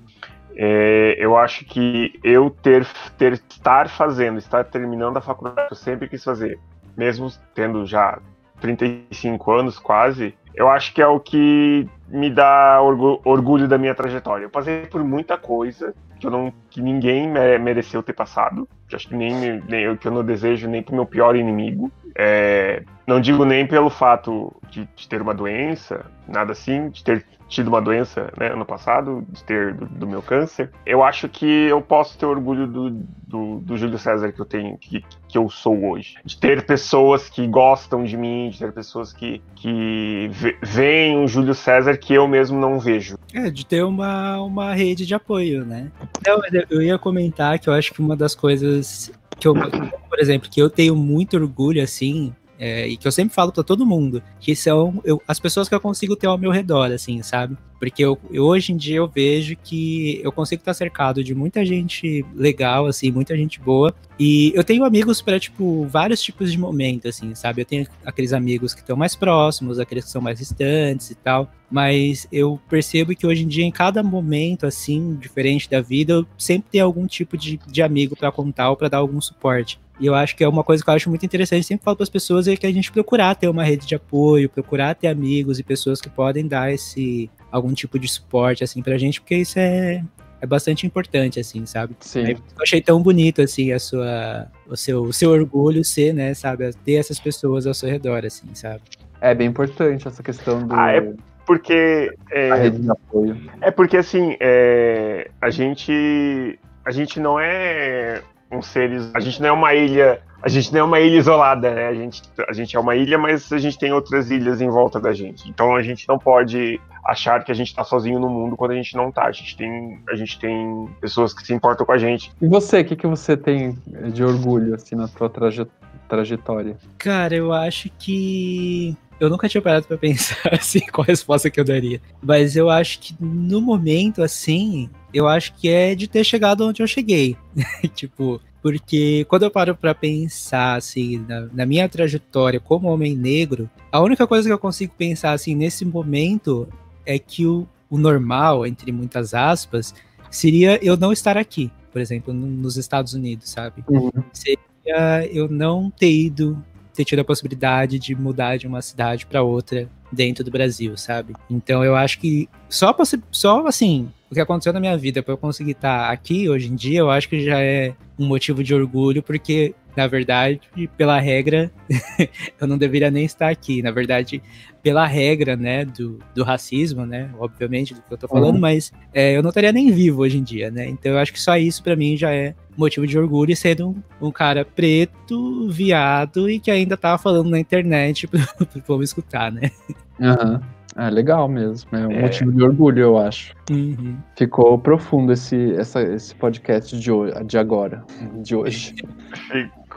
É, 0.61 1.15
eu 1.19 1.37
acho 1.37 1.65
que 1.65 2.19
eu 2.25 2.51
ter, 2.51 2.85
ter 3.17 3.35
estar 3.35 3.89
fazendo, 3.89 4.39
estar 4.39 4.65
terminando 4.65 5.17
a 5.17 5.21
faculdade 5.21 5.69
que 5.69 5.73
eu 5.73 5.79
sempre 5.79 6.09
quis 6.09 6.25
fazer, 6.25 6.59
mesmo 6.97 7.31
tendo 7.55 7.87
já 7.87 8.19
35 8.61 9.53
anos 9.53 9.79
quase, 9.79 10.35
eu 10.59 10.69
acho 10.69 10.93
que 10.93 11.01
é 11.01 11.07
o 11.07 11.21
que 11.21 11.89
me 12.09 12.29
dá 12.29 12.81
orgulho 12.83 13.69
da 13.69 13.79
minha 13.79 13.95
trajetória. 13.95 14.47
Eu 14.47 14.51
passei 14.51 14.87
por 14.87 15.05
muita 15.05 15.39
coisa 15.39 15.95
que 16.19 16.27
eu 16.27 16.31
não 16.33 16.53
que 16.69 16.83
ninguém 16.83 17.29
mereceu 17.61 18.03
ter 18.03 18.13
passado, 18.13 18.69
que 18.89 18.97
acho 18.97 19.09
que 19.09 19.15
nem, 19.15 19.63
nem 19.69 19.97
que 19.97 20.09
eu 20.09 20.13
não 20.13 20.25
desejo 20.25 20.69
nem 20.69 20.83
pro 20.83 20.97
meu 20.97 21.07
pior 21.07 21.37
inimigo. 21.37 21.93
É, 22.17 22.83
não 23.07 23.21
digo 23.21 23.45
nem 23.45 23.65
pelo 23.65 23.89
fato 23.89 24.53
de, 24.69 24.89
de, 24.97 25.09
ter 25.09 25.23
uma 25.23 25.33
doença, 25.33 26.07
nada 26.27 26.51
assim, 26.51 26.91
de 26.91 27.05
ter 27.05 27.25
tido 27.49 27.69
uma 27.69 27.81
doença 27.81 28.31
né, 28.39 28.53
ano 28.53 28.65
passado, 28.65 29.27
de 29.29 29.43
ter 29.45 29.75
do, 29.75 29.87
do, 29.87 30.07
meu 30.07 30.23
câncer. 30.23 30.71
Eu 30.85 31.03
acho 31.03 31.29
que 31.29 31.47
eu 31.47 31.81
posso 31.81 32.19
ter 32.19 32.27
orgulho 32.27 32.67
do, 32.67 32.91
do, 32.91 33.59
do 33.61 33.77
Júlio 33.77 33.99
César 33.99 34.31
que 34.31 34.41
eu 34.41 34.45
tenho, 34.45 34.77
que, 34.77 35.03
que 35.27 35.39
eu 35.39 35.49
sou 35.49 35.91
hoje. 35.91 36.17
De 36.25 36.37
ter 36.37 36.65
pessoas 36.65 37.29
que 37.29 37.47
gostam 37.47 38.05
de 38.05 38.17
mim, 38.17 38.51
de 38.51 38.59
ter 38.59 38.73
pessoas 38.73 39.13
que, 39.13 39.41
que 39.57 40.31
veem 40.63 41.17
um 41.17 41.27
Júlio 41.27 41.55
César 41.55 41.97
que 41.97 42.13
eu 42.13 42.29
mesmo 42.29 42.61
não 42.61 42.79
vejo. 42.79 43.17
É, 43.33 43.51
de 43.51 43.65
ter 43.65 43.83
uma, 43.83 44.41
uma 44.43 44.75
rede 44.75 45.07
de 45.07 45.15
apoio, 45.15 45.65
né? 45.65 45.91
Eu, 46.27 46.41
eu 46.71 46.83
ia 46.83 46.99
comentar 46.99 47.59
que 47.59 47.69
eu 47.69 47.73
acho 47.73 47.93
que 47.93 48.01
uma 48.01 48.15
das 48.15 48.35
coisas 48.35 49.11
que 49.39 49.47
eu, 49.47 49.55
por 49.55 50.19
exemplo, 50.19 50.51
que 50.51 50.61
eu 50.61 50.69
tenho 50.69 50.97
muito 50.97 51.37
orgulho, 51.37 51.83
assim, 51.83 52.35
é, 52.59 52.89
e 52.89 52.97
que 52.97 53.07
eu 53.07 53.13
sempre 53.13 53.35
falo 53.35 53.53
para 53.53 53.63
todo 53.63 53.87
mundo, 53.87 54.23
que 54.41 54.57
são 54.57 55.01
eu, 55.05 55.23
as 55.27 55.39
pessoas 55.39 55.69
que 55.69 55.75
eu 55.75 55.81
consigo 55.81 56.17
ter 56.17 56.27
ao 56.27 56.37
meu 56.37 56.51
redor, 56.51 56.91
assim, 56.91 57.23
sabe? 57.23 57.57
Porque 57.79 58.05
eu, 58.05 58.19
eu, 58.33 58.45
hoje 58.45 58.73
em 58.73 58.77
dia 58.77 58.97
eu 58.97 59.07
vejo 59.07 59.55
que 59.63 60.21
eu 60.23 60.33
consigo 60.33 60.61
estar 60.61 60.75
cercado 60.75 61.23
de 61.23 61.33
muita 61.35 61.65
gente 61.65 62.25
legal, 62.35 62.87
assim, 62.87 63.13
muita 63.13 63.37
gente 63.37 63.61
boa. 63.61 63.95
E 64.19 64.53
eu 64.55 64.65
tenho 64.65 64.85
amigos 64.85 65.23
para, 65.23 65.39
tipo, 65.39 65.87
vários 65.87 66.21
tipos 66.21 66.51
de 66.51 66.59
momentos, 66.59 67.07
assim, 67.07 67.33
sabe? 67.37 67.63
Eu 67.63 67.65
tenho 67.65 67.87
aqueles 68.05 68.33
amigos 68.33 68.75
que 68.75 68.81
estão 68.81 68.97
mais 68.97 69.15
próximos, 69.15 69.79
aqueles 69.79 70.07
que 70.07 70.11
são 70.11 70.21
mais 70.21 70.41
distantes 70.41 71.11
e 71.13 71.15
tal. 71.15 71.49
Mas 71.71 72.27
eu 72.33 72.61
percebo 72.69 73.15
que 73.15 73.27
hoje 73.27 73.45
em 73.45 73.49
dia, 73.49 73.65
em 73.65 73.71
cada 73.71 74.03
momento, 74.03 74.67
assim, 74.67 75.15
diferente 75.15 75.71
da 75.71 75.81
vida, 75.81 76.15
eu 76.15 76.27
sempre 76.37 76.69
tenho 76.73 76.85
algum 76.85 77.07
tipo 77.07 77.37
de, 77.37 77.61
de 77.65 77.81
amigo 77.81 78.17
para 78.17 78.33
contar 78.33 78.71
ou 78.71 78.77
para 78.77 78.89
dar 78.89 78.99
algum 78.99 79.21
suporte. 79.21 79.79
E 80.01 80.07
eu 80.07 80.15
acho 80.15 80.37
que 80.37 80.45
é 80.45 80.49
uma 80.49 80.63
coisa 80.63 80.83
que 80.83 80.89
eu 80.89 80.95
acho 80.95 81.09
muito 81.09 81.27
interessante, 81.27 81.67
sempre 81.67 81.85
falo 81.85 81.97
para 81.97 82.05
as 82.05 82.09
pessoas, 82.09 82.47
é 82.47 82.57
que 82.57 82.67
a 82.67 82.73
gente 82.73 82.93
procurar 82.93 83.35
ter 83.35 83.49
uma 83.49 83.65
rede 83.65 83.87
de 83.87 83.95
apoio, 83.95 84.49
procurar 84.49 84.95
ter 84.95 85.09
amigos 85.09 85.59
e 85.59 85.63
pessoas 85.63 86.01
que 86.01 86.09
podem 86.09 86.47
dar 86.47 86.73
esse 86.73 87.29
algum 87.51 87.73
tipo 87.73 87.99
de 87.99 88.07
suporte 88.07 88.63
assim 88.63 88.83
pra 88.83 88.99
gente, 88.99 89.21
porque 89.21 89.37
isso 89.37 89.59
é 89.59 90.03
é 90.41 90.47
bastante 90.47 90.87
importante 90.87 91.41
assim, 91.41 91.67
sabe? 91.67 91.97
Sim. 92.01 92.31
eu 92.31 92.63
achei 92.63 92.81
tão 92.81 93.03
bonito 93.03 93.43
assim 93.43 93.73
a 93.73 93.79
sua 93.79 94.47
o 94.69 94.77
seu 94.77 95.03
o 95.03 95.13
seu 95.13 95.31
orgulho 95.31 95.85
ser, 95.85 96.15
né, 96.15 96.33
sabe, 96.33 96.71
ter 96.85 96.95
essas 96.95 97.19
pessoas 97.19 97.67
ao 97.67 97.75
seu 97.75 97.89
redor 97.89 98.25
assim, 98.25 98.55
sabe? 98.55 98.83
É 99.21 99.35
bem 99.35 99.49
importante 99.49 100.07
essa 100.07 100.23
questão 100.23 100.67
do 100.67 100.75
ah, 100.75 100.93
é 100.93 101.13
porque 101.45 102.15
é, 102.31 102.51
a 102.51 102.55
rede 102.57 102.79
de 102.79 102.91
apoio. 102.91 103.37
É 103.63 103.71
porque 103.71 103.97
assim, 103.97 104.37
é, 104.39 105.31
a 105.41 105.51
gente 105.51 106.59
a 106.85 106.91
gente 106.91 107.19
não 107.19 107.41
é 107.41 108.23
um 108.51 108.63
seres. 108.63 109.11
A 109.15 109.21
gente 109.21 109.41
não 109.41 109.49
é 109.49 109.53
uma 109.53 109.75
ilha. 109.75 110.21
A 110.41 110.49
gente 110.49 110.73
não 110.73 110.81
é 110.81 110.83
uma 110.85 111.01
ilha 111.01 111.19
isolada, 111.19 111.75
né? 111.75 111.89
A 111.89 111.95
gente, 111.95 112.23
a 112.49 112.53
gente 112.53 112.77
é 112.77 112.81
uma 112.81 112.95
ilha, 112.95 113.19
mas 113.19 113.53
a 113.53 113.59
gente 113.59 113.77
tem 113.77 113.93
outras 113.93 114.31
ilhas 114.31 114.61
em 114.61 114.69
volta 114.69 115.01
da 115.01 115.13
gente. 115.13 115.49
Então 115.49 115.75
a 115.75 115.83
gente 115.83 116.07
não 116.09 116.19
pode 116.19 116.81
achar 117.05 117.43
que 117.43 117.51
a 117.51 117.55
gente 117.55 117.75
tá 117.75 117.83
sozinho 117.83 118.21
no 118.21 118.29
mundo 118.29 118.57
quando 118.57 118.71
a 118.73 118.75
gente 118.75 118.95
não 118.97 119.11
tá. 119.11 119.25
A 119.25 119.33
gente 119.33 119.57
tem, 119.57 119.99
a 120.09 120.15
gente 120.15 120.39
tem 120.39 120.89
pessoas 121.01 121.35
que 121.35 121.45
se 121.45 121.53
importam 121.53 121.85
com 121.85 121.93
a 121.93 121.99
gente. 121.99 122.31
E 122.41 122.47
você, 122.47 122.81
o 122.81 122.85
que, 122.85 122.95
que 122.95 123.07
você 123.07 123.37
tem 123.37 123.77
de 124.13 124.23
orgulho, 124.23 124.75
assim, 124.75 124.95
na 124.95 125.09
tua 125.09 125.29
traje 125.29 125.67
trajetória? 126.09 126.77
Cara, 126.97 127.35
eu 127.35 127.53
acho 127.53 127.91
que. 127.99 128.97
Eu 129.21 129.29
nunca 129.29 129.49
tinha 129.49 129.63
parado 129.63 129.87
pra 129.87 129.99
pensar 129.99 130.37
assim 130.55 130.81
qual 130.93 131.05
a 131.05 131.07
resposta 131.07 131.51
que 131.51 131.59
eu 131.59 131.65
daria. 131.65 132.01
Mas 132.23 132.57
eu 132.57 132.71
acho 132.71 133.01
que 133.01 133.15
no 133.21 133.61
momento, 133.61 134.23
assim, 134.23 134.89
eu 135.13 135.27
acho 135.27 135.55
que 135.55 135.69
é 135.69 135.95
de 135.95 136.07
ter 136.07 136.25
chegado 136.25 136.67
onde 136.67 136.83
eu 136.83 136.87
cheguei. 136.87 137.37
tipo, 137.95 138.41
porque 138.63 139.25
quando 139.29 139.45
eu 139.45 139.51
paro 139.51 139.75
para 139.75 139.95
pensar 139.95 140.77
assim 140.77 141.25
na, 141.29 141.49
na, 141.53 141.67
minha 141.67 141.89
trajetória 141.89 142.61
como 142.61 142.89
homem 142.89 143.17
negro, 143.17 143.71
a 143.91 144.01
única 144.01 144.27
coisa 144.27 144.49
que 144.49 144.53
eu 144.53 144.59
consigo 144.59 144.93
pensar 144.97 145.33
assim 145.33 145.55
nesse 145.55 145.85
momento 145.85 146.69
é 147.07 147.19
que 147.19 147.47
o, 147.47 147.67
o 147.89 147.97
normal, 147.97 148.67
entre 148.67 148.93
muitas 148.93 149.33
aspas, 149.33 149.95
seria 150.31 150.79
eu 150.85 150.97
não 150.97 151.13
estar 151.13 151.39
aqui, 151.39 151.71
por 151.93 152.01
exemplo, 152.01 152.35
nos 152.35 152.77
Estados 152.77 153.15
Unidos, 153.15 153.49
sabe? 153.51 153.83
Uhum. 153.89 154.11
Seria 154.33 155.27
eu 155.33 155.49
não 155.49 155.91
ter 155.91 156.13
ido, 156.13 156.63
ter 156.99 157.05
tido 157.05 157.21
a 157.21 157.25
possibilidade 157.25 157.97
de 157.97 158.13
mudar 158.13 158.57
de 158.57 158.67
uma 158.67 158.83
cidade 158.83 159.25
para 159.25 159.41
outra 159.41 159.89
dentro 160.11 160.43
do 160.43 160.51
Brasil, 160.51 160.97
sabe? 160.97 161.33
Então 161.49 161.85
eu 161.85 161.95
acho 161.95 162.19
que 162.19 162.49
só, 162.69 162.93
só 163.31 163.65
assim, 163.69 164.09
o 164.29 164.35
que 164.35 164.41
aconteceu 164.41 164.73
na 164.73 164.81
minha 164.81 164.99
vida 164.99 165.23
para 165.23 165.33
eu 165.33 165.39
conseguir 165.39 165.73
estar 165.73 166.09
tá 166.09 166.13
aqui 166.13 166.49
hoje 166.49 166.67
em 166.67 166.75
dia, 166.75 166.99
eu 166.99 167.09
acho 167.09 167.29
que 167.29 167.45
já 167.45 167.61
é 167.61 167.95
um 168.19 168.27
motivo 168.27 168.65
de 168.65 168.75
orgulho, 168.75 169.23
porque 169.23 169.77
na 169.99 170.07
verdade, 170.07 170.61
pela 170.97 171.19
regra, 171.19 171.73
eu 172.61 172.69
não 172.69 172.79
deveria 172.79 173.11
nem 173.11 173.25
estar 173.25 173.49
aqui. 173.49 173.83
Na 173.83 173.91
verdade, 173.91 174.41
pela 174.81 175.05
regra, 175.05 175.57
né, 175.57 175.85
do, 175.85 176.21
do 176.37 176.45
racismo, 176.45 177.05
né, 177.05 177.29
obviamente, 177.37 177.95
do 177.95 178.01
que 178.01 178.15
eu 178.15 178.17
tô 178.17 178.29
falando, 178.29 178.55
uhum. 178.55 178.61
mas 178.61 178.93
é, 179.13 179.37
eu 179.37 179.43
não 179.43 179.49
estaria 179.49 179.73
nem 179.73 179.91
vivo 179.91 180.23
hoje 180.23 180.39
em 180.39 180.43
dia, 180.45 180.71
né? 180.71 180.89
Então 180.89 181.11
eu 181.11 181.19
acho 181.19 181.33
que 181.33 181.41
só 181.41 181.57
isso 181.57 181.83
para 181.83 181.97
mim 181.97 182.17
já 182.17 182.31
é 182.31 182.55
motivo 182.77 183.09
de 183.09 183.19
orgulho 183.19 183.57
sendo 183.57 183.89
um, 183.89 184.29
um, 184.29 184.31
cara 184.31 184.65
preto, 184.65 185.69
viado 185.69 186.49
e 186.49 186.61
que 186.61 186.71
ainda 186.71 186.97
tava 186.97 187.19
falando 187.19 187.51
na 187.51 187.59
internet 187.59 188.29
pro, 188.29 188.41
pro 188.67 188.83
povo 188.83 189.03
escutar, 189.03 189.51
né? 189.51 189.73
Aham. 190.21 190.53
Uhum. 190.53 190.79
É 190.99 191.11
legal 191.11 191.49
mesmo, 191.49 191.97
é 191.97 192.09
um 192.09 192.11
é. 192.11 192.23
motivo 192.23 192.51
de 192.51 192.61
orgulho, 192.61 193.01
eu 193.01 193.19
acho. 193.19 193.55
Uhum. 193.71 194.17
Ficou 194.37 194.77
profundo 194.77 195.33
esse, 195.33 195.73
essa, 195.77 196.03
esse 196.03 196.35
podcast 196.35 196.99
de, 196.99 197.13
hoje, 197.13 197.33
de 197.45 197.57
agora, 197.57 198.05
de 198.43 198.57
hoje. 198.57 198.97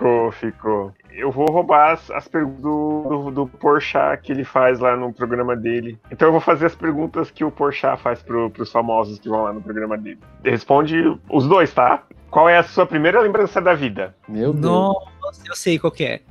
Ficou, 0.01 0.31
ficou. 0.31 0.93
Eu 1.11 1.31
vou 1.31 1.45
roubar 1.45 1.91
as, 1.91 2.09
as 2.09 2.27
perguntas 2.27 2.61
do, 2.63 3.03
do, 3.03 3.31
do 3.31 3.47
Porchat 3.47 4.19
que 4.23 4.31
ele 4.31 4.43
faz 4.43 4.79
lá 4.79 4.95
no 4.95 5.13
programa 5.13 5.55
dele. 5.55 5.99
Então 6.09 6.29
eu 6.29 6.31
vou 6.31 6.41
fazer 6.41 6.65
as 6.65 6.75
perguntas 6.75 7.29
que 7.29 7.43
o 7.43 7.51
Porchat 7.51 8.01
faz 8.01 8.23
pro, 8.23 8.49
pros 8.49 8.71
famosos 8.71 9.19
que 9.19 9.29
vão 9.29 9.43
lá 9.43 9.53
no 9.53 9.61
programa 9.61 9.95
dele. 9.97 10.19
Responde 10.43 10.95
os 11.29 11.47
dois, 11.47 11.71
tá? 11.71 12.03
Qual 12.31 12.49
é 12.49 12.57
a 12.57 12.63
sua 12.63 12.87
primeira 12.87 13.21
lembrança 13.21 13.61
da 13.61 13.75
vida? 13.75 14.15
Meu 14.27 14.51
Deus. 14.53 14.63
Nossa, 14.63 15.43
eu 15.47 15.55
sei 15.55 15.77
qual 15.77 15.91
que 15.91 16.03
é. 16.03 16.21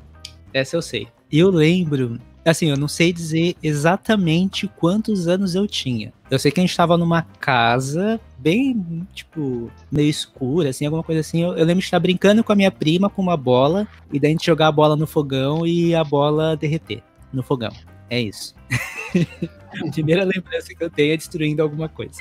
Essa 0.53 0.77
eu 0.77 0.83
sei. 0.83 1.07
Eu 1.31 1.49
lembro 1.49 2.19
Assim, 2.45 2.71
eu 2.71 2.77
não 2.77 2.89
sei 2.89 3.13
dizer 3.13 3.55
exatamente 3.63 4.67
quantos 4.67 5.29
anos 5.29 5.55
eu 5.55 5.67
tinha. 5.67 6.13
Eu 6.31 6.39
sei 6.39 6.51
que 6.51 6.61
a 6.61 6.63
gente 6.63 6.77
tava 6.77 6.97
numa 6.97 7.23
casa 7.23 8.21
bem, 8.39 9.07
tipo, 9.13 9.71
meio 9.93 10.09
escura, 10.09 10.71
assim, 10.71 10.87
alguma 10.87 11.03
coisa 11.03 11.21
assim. 11.21 11.43
Eu, 11.43 11.51
eu 11.51 11.65
lembro 11.65 11.81
de 11.81 11.85
estar 11.85 12.01
brincando 12.01 12.43
com 12.43 12.53
a 12.53 12.57
minha 12.57 12.71
prima 12.71 13.11
com 13.11 13.21
uma 13.21 13.37
bola 13.37 13.87
e 14.13 14.19
daí 14.19 14.31
a 14.31 14.33
gente 14.33 14.47
jogar 14.47 14.69
a 14.69 14.73
bola 14.73 14.97
no 14.97 15.07
fogão 15.07 15.67
e 15.67 15.95
a 15.95 16.03
bola 16.03 16.57
derreter 16.57 17.03
no 17.33 17.43
fogão. 17.43 17.73
É 18.09 18.21
isso. 18.21 18.55
a 19.87 19.91
primeira 19.91 20.25
lembrança 20.25 20.75
que 20.75 20.83
eu 20.83 20.91
tenho 20.91 21.13
é 21.13 21.17
destruindo 21.17 21.63
alguma 21.63 21.89
coisa. 21.89 22.21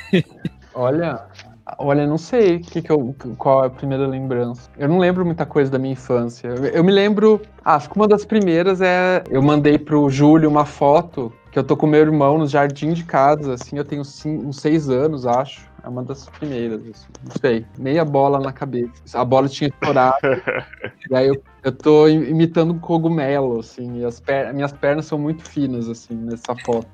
Olha, 0.73 1.27
Olha, 1.77 2.07
não 2.07 2.17
sei 2.17 2.59
que 2.59 2.81
que 2.81 2.91
eu, 2.91 3.15
qual 3.37 3.63
é 3.63 3.67
a 3.67 3.69
primeira 3.69 4.07
lembrança. 4.07 4.69
Eu 4.77 4.87
não 4.87 4.97
lembro 4.97 5.25
muita 5.25 5.45
coisa 5.45 5.69
da 5.69 5.77
minha 5.77 5.93
infância. 5.93 6.47
Eu 6.47 6.83
me 6.83 6.91
lembro. 6.91 7.41
Ah, 7.63 7.75
acho 7.75 7.89
que 7.89 7.95
uma 7.95 8.07
das 8.07 8.25
primeiras 8.25 8.81
é. 8.81 9.23
Eu 9.29 9.41
mandei 9.41 9.77
pro 9.77 10.09
Júlio 10.09 10.49
uma 10.49 10.65
foto 10.65 11.31
que 11.51 11.57
eu 11.57 11.63
tô 11.63 11.75
com 11.75 11.87
meu 11.87 11.99
irmão 11.99 12.37
no 12.37 12.47
jardim 12.47 12.93
de 12.93 13.03
casa, 13.03 13.55
assim, 13.55 13.77
eu 13.77 13.83
tenho 13.83 14.05
cinco, 14.05 14.47
uns 14.47 14.59
seis 14.59 14.89
anos, 14.89 15.25
acho. 15.25 15.67
É 15.83 15.87
uma 15.87 16.03
das 16.03 16.27
primeiras, 16.29 16.81
assim. 16.81 17.07
Não 17.23 17.35
sei. 17.39 17.65
Meia 17.77 18.03
bola 18.03 18.39
na 18.39 18.51
cabeça. 18.51 18.91
A 19.13 19.23
bola 19.23 19.47
tinha 19.47 19.69
estourado. 19.69 20.17
e 21.09 21.15
aí 21.15 21.27
eu, 21.27 21.41
eu 21.63 21.71
tô 21.71 22.07
imitando 22.07 22.73
um 22.73 22.79
cogumelo, 22.79 23.59
assim. 23.59 23.99
E 23.99 24.05
as 24.05 24.19
per 24.19 24.53
minhas 24.53 24.73
pernas 24.73 25.05
são 25.05 25.17
muito 25.17 25.43
finas, 25.49 25.89
assim, 25.89 26.15
nessa 26.15 26.53
foto. 26.65 26.87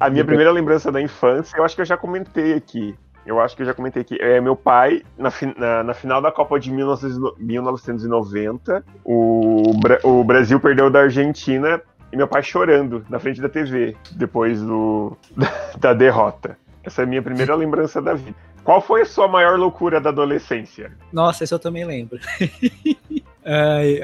A 0.00 0.08
minha 0.08 0.24
primeira 0.24 0.50
lembrança 0.50 0.90
da 0.90 1.00
infância, 1.00 1.56
eu 1.56 1.64
acho 1.64 1.74
que 1.76 1.82
eu 1.82 1.86
já 1.86 1.96
comentei 1.96 2.54
aqui 2.54 2.94
eu 3.24 3.40
acho 3.40 3.56
que 3.56 3.62
eu 3.62 3.66
já 3.66 3.74
comentei 3.74 4.02
aqui. 4.02 4.18
É, 4.20 4.40
meu 4.40 4.56
pai, 4.56 5.02
na, 5.16 5.30
na, 5.56 5.84
na 5.84 5.94
final 5.94 6.20
da 6.20 6.32
Copa 6.32 6.58
de 6.58 6.72
1990, 6.72 8.84
o, 9.04 9.72
o 10.02 10.24
Brasil 10.24 10.58
perdeu 10.58 10.90
da 10.90 11.02
Argentina 11.02 11.80
e 12.12 12.16
meu 12.16 12.26
pai 12.26 12.42
chorando 12.42 13.06
na 13.08 13.20
frente 13.20 13.40
da 13.40 13.48
TV 13.48 13.96
depois 14.12 14.60
do, 14.60 15.16
da, 15.78 15.94
derrota. 15.94 16.58
Essa 16.82 17.02
é 17.02 17.04
a 17.04 17.06
minha 17.06 17.22
primeira 17.22 17.54
lembrança 17.54 18.02
da 18.02 18.14
vida. 18.14 18.34
Qual 18.64 18.80
foi 18.80 19.02
a 19.02 19.06
sua 19.06 19.26
maior 19.26 19.58
loucura 19.58 20.00
da 20.00 20.10
adolescência? 20.10 20.92
Nossa, 21.12 21.42
essa 21.44 21.54
eu 21.54 21.58
também 21.58 21.84
lembro. 21.84 22.20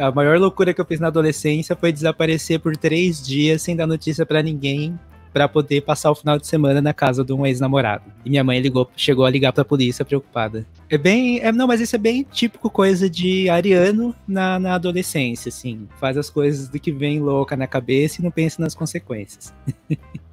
a 0.00 0.10
maior 0.12 0.38
loucura 0.38 0.74
que 0.74 0.80
eu 0.80 0.84
fiz 0.84 0.98
na 0.98 1.06
adolescência 1.08 1.76
foi 1.76 1.92
desaparecer 1.92 2.60
por 2.60 2.76
três 2.76 3.24
dias 3.24 3.62
sem 3.62 3.76
dar 3.76 3.86
notícia 3.86 4.26
para 4.26 4.42
ninguém 4.42 4.98
para 5.32 5.48
poder 5.48 5.82
passar 5.82 6.10
o 6.10 6.14
final 6.14 6.38
de 6.38 6.46
semana 6.46 6.80
na 6.80 6.92
casa 6.92 7.24
de 7.24 7.32
um 7.32 7.46
ex-namorado. 7.46 8.04
E 8.24 8.30
minha 8.30 8.44
mãe 8.44 8.60
ligou, 8.60 8.90
chegou 8.96 9.24
a 9.24 9.30
ligar 9.30 9.52
para 9.52 9.62
a 9.62 9.64
polícia 9.64 10.04
preocupada. 10.04 10.66
É 10.90 10.96
bem, 10.96 11.40
é, 11.40 11.52
não, 11.52 11.66
mas 11.66 11.80
isso 11.80 11.94
é 11.96 11.98
bem 11.98 12.26
típico 12.30 12.70
coisa 12.70 13.08
de 13.08 13.48
ariano 13.48 14.14
na, 14.26 14.58
na 14.58 14.74
adolescência, 14.74 15.48
assim. 15.48 15.88
Faz 15.98 16.16
as 16.16 16.30
coisas 16.30 16.68
do 16.68 16.78
que 16.78 16.92
vem 16.92 17.20
louca 17.20 17.56
na 17.56 17.66
cabeça 17.66 18.20
e 18.20 18.24
não 18.24 18.30
pensa 18.30 18.62
nas 18.62 18.74
consequências. 18.74 19.54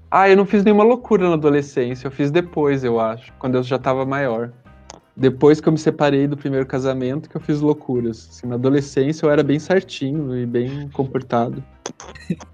ah, 0.10 0.30
eu 0.30 0.38
não 0.38 0.46
fiz 0.46 0.64
nenhuma 0.64 0.84
loucura 0.84 1.28
na 1.28 1.34
adolescência, 1.34 2.08
eu 2.08 2.12
fiz 2.12 2.32
depois, 2.32 2.84
eu 2.84 3.00
acho, 3.00 3.34
quando 3.40 3.56
eu 3.56 3.64
já 3.64 3.76
estava 3.76 4.06
maior 4.06 4.52
depois 5.16 5.62
que 5.62 5.68
eu 5.68 5.72
me 5.72 5.78
separei 5.78 6.28
do 6.28 6.36
primeiro 6.36 6.66
casamento 6.66 7.30
que 7.30 7.38
eu 7.38 7.42
fiz 7.42 7.62
loucuras. 7.62 8.28
Assim, 8.30 8.48
na 8.48 8.56
adolescência 8.56 9.26
eu 9.26 9.32
era 9.32 9.44
bem 9.44 9.60
certinho 9.60 10.38
e 10.38 10.46
bem 10.46 10.90
comportado. 10.90 11.64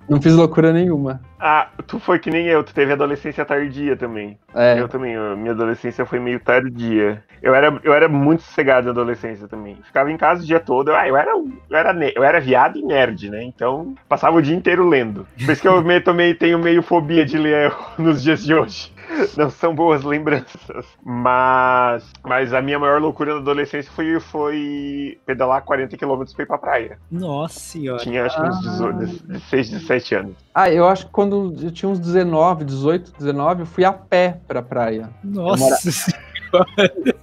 Não 0.10 0.22
fiz 0.22 0.34
loucura 0.34 0.74
nenhuma. 0.74 1.22
Ah, 1.40 1.70
tu 1.88 2.00
foi 2.00 2.20
que 2.20 2.30
nem 2.30 2.48
eu, 2.48 2.64
tu 2.64 2.74
teve 2.74 2.92
adolescência 2.92 3.46
tardia 3.46 3.96
também. 3.96 4.38
É. 4.54 4.80
Eu 4.80 4.88
também, 4.88 5.16
minha 5.38 5.52
adolescência 5.52 6.06
foi 6.06 6.20
meio 6.20 6.40
tardia. 6.40 7.24
Eu 7.42 7.56
era, 7.56 7.80
eu 7.84 7.94
era 7.94 8.08
muito 8.08 8.44
sossegado 8.44 8.86
na 8.86 8.92
adolescência 8.92 9.48
também. 9.48 9.78
Ficava 9.84 10.12
em 10.12 10.18
casa 10.18 10.44
o 10.44 10.46
dia 10.46 10.60
todo. 10.60 10.92
Ah, 10.92 11.08
eu 11.08 11.16
era, 11.16 11.32
eu 11.32 11.78
era, 11.78 12.12
eu 12.16 12.24
era 12.24 12.40
viado 12.40 12.78
e 12.78 12.84
nerd, 12.84 13.30
né? 13.30 13.42
Então, 13.44 13.96
passava 14.08 14.38
o 14.38 14.42
dia 14.42 14.56
inteiro 14.56 14.88
lendo. 14.88 15.26
Por 15.46 15.52
isso 15.52 15.62
que 15.62 15.68
eu 15.68 15.82
me, 15.82 16.00
também 16.02 16.36
tenho 16.36 16.60
meio 16.60 16.84
fobia 16.84 17.26
de 17.26 17.38
ler 17.38 17.74
nos 17.98 18.22
dias 18.22 18.44
de 18.44 18.54
hoje. 18.54 18.92
Não 19.38 19.50
são 19.50 19.74
boas 19.74 20.04
lembranças. 20.04 20.86
Mas, 21.04 22.04
mas 22.24 22.54
a 22.54 22.62
minha 22.62 22.80
maior 22.80 23.02
loucura 23.02 23.34
na 23.34 23.40
adolescência 23.40 23.92
foi, 23.92 24.20
foi 24.20 25.20
pedalar 25.26 25.62
40 25.64 25.98
km 25.98 26.24
pra 26.34 26.44
ir 26.44 26.48
pra 26.48 26.58
praia. 26.58 27.00
Nossa 27.12 27.60
senhora. 27.60 28.02
Tinha 28.02 28.26
acho 28.26 28.42
que 28.42 28.48
uns 28.48 28.62
18, 28.62 28.98
16, 29.28 29.70
17 29.72 30.16
anos. 30.16 30.36
Ah, 30.54 30.70
eu 30.70 30.88
acho 30.88 31.06
que 31.06 31.12
quando 31.12 31.56
eu 31.62 31.72
tinha 31.72 31.90
uns 31.90 32.00
19, 32.00 32.66
18, 32.66 33.14
19, 33.18 33.62
eu 33.62 33.66
fui 33.66 33.84
a 33.86 33.94
pé 33.94 34.40
pra 34.48 34.62
praia. 34.62 35.10
Nossa 35.24 35.92
senhora. 35.92 36.32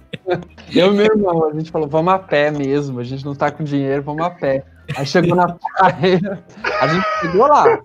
Eu 0.71 0.93
e 0.93 0.95
meu 0.95 1.05
irmão, 1.05 1.49
a 1.49 1.53
gente 1.53 1.71
falou, 1.71 1.87
vamos 1.87 2.13
a 2.13 2.19
pé 2.19 2.51
mesmo, 2.51 2.99
a 2.99 3.03
gente 3.03 3.25
não 3.25 3.33
tá 3.33 3.49
com 3.49 3.63
dinheiro, 3.63 4.03
vamos 4.03 4.23
a 4.23 4.29
pé. 4.29 4.63
Aí 4.95 5.05
chegou 5.05 5.35
na 5.35 5.47
praia, 5.77 6.43
a 6.81 6.87
gente 6.87 7.05
chegou 7.21 7.47
lá. 7.47 7.79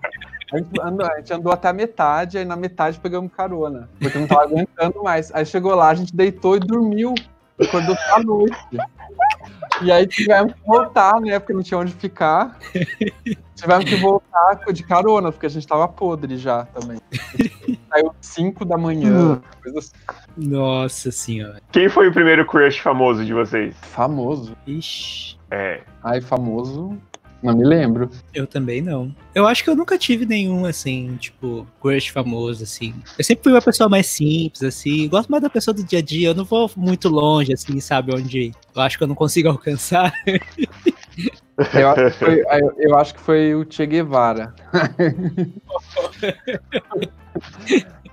A 0.53 0.57
gente, 0.57 0.81
andou, 0.81 1.07
a 1.07 1.17
gente 1.17 1.33
andou 1.33 1.51
até 1.51 1.69
a 1.69 1.73
metade, 1.73 2.37
aí 2.37 2.45
na 2.45 2.55
metade 2.55 2.99
pegamos 2.99 3.31
carona, 3.31 3.89
porque 3.99 4.17
não 4.17 4.27
tava 4.27 4.43
aguentando 4.43 5.03
mais. 5.03 5.33
Aí 5.33 5.45
chegou 5.45 5.73
lá, 5.73 5.89
a 5.89 5.95
gente 5.95 6.15
deitou 6.15 6.55
e 6.55 6.59
dormiu, 6.59 7.15
acordou 7.59 7.95
à 8.13 8.19
noite. 8.21 8.57
E 9.81 9.91
aí 9.91 10.07
tivemos 10.07 10.53
que 10.53 10.59
voltar, 10.65 11.19
né? 11.19 11.39
Porque 11.39 11.53
não 11.53 11.63
tinha 11.63 11.79
onde 11.79 11.91
ficar. 11.93 12.57
Tivemos 13.55 13.85
que 13.85 13.95
voltar 13.95 14.55
de 14.71 14.83
carona, 14.83 15.31
porque 15.31 15.47
a 15.47 15.49
gente 15.49 15.67
tava 15.67 15.87
podre 15.87 16.37
já 16.37 16.65
também. 16.65 16.99
Saiu 17.89 18.13
5 18.21 18.65
da 18.65 18.77
manhã. 18.77 19.41
Assim. 19.77 19.91
Nossa 20.37 21.11
senhora. 21.11 21.61
Quem 21.71 21.89
foi 21.89 22.07
o 22.07 22.13
primeiro 22.13 22.45
crush 22.45 22.79
famoso 22.79 23.25
de 23.25 23.33
vocês? 23.33 23.75
Famoso? 23.81 24.55
Ixi. 24.67 25.37
É. 25.49 25.81
Ai, 26.03 26.21
famoso. 26.21 26.97
Não 27.41 27.55
me 27.55 27.63
lembro. 27.63 28.09
Eu 28.33 28.47
também 28.47 28.81
não. 28.81 29.13
Eu 29.33 29.45
acho 29.45 29.63
que 29.63 29.69
eu 29.69 29.75
nunca 29.75 29.97
tive 29.97 30.25
nenhum, 30.25 30.65
assim, 30.65 31.15
tipo, 31.17 31.67
crush 31.81 32.09
famoso, 32.09 32.63
assim. 32.63 32.93
Eu 33.17 33.23
sempre 33.23 33.43
fui 33.43 33.53
uma 33.53 33.61
pessoa 33.61 33.87
mais 33.87 34.07
simples, 34.07 34.63
assim. 34.63 35.07
Gosto 35.07 35.29
mais 35.29 35.43
da 35.43 35.49
pessoa 35.49 35.73
do 35.73 35.83
dia 35.83 35.99
a 35.99 36.01
dia. 36.01 36.29
Eu 36.29 36.35
não 36.35 36.45
vou 36.45 36.69
muito 36.75 37.09
longe, 37.09 37.53
assim, 37.53 37.79
sabe? 37.79 38.15
Onde 38.15 38.51
eu 38.75 38.81
acho 38.81 38.97
que 38.97 39.03
eu 39.03 39.07
não 39.07 39.15
consigo 39.15 39.47
alcançar. 39.49 40.11
Eu 41.73 41.89
acho 41.89 42.05
que 42.05 42.25
foi, 42.25 42.41
eu, 42.41 42.73
eu 42.77 42.97
acho 42.97 43.13
que 43.13 43.21
foi 43.21 43.55
o 43.55 43.65
Che 43.69 43.85
Guevara. 43.85 44.53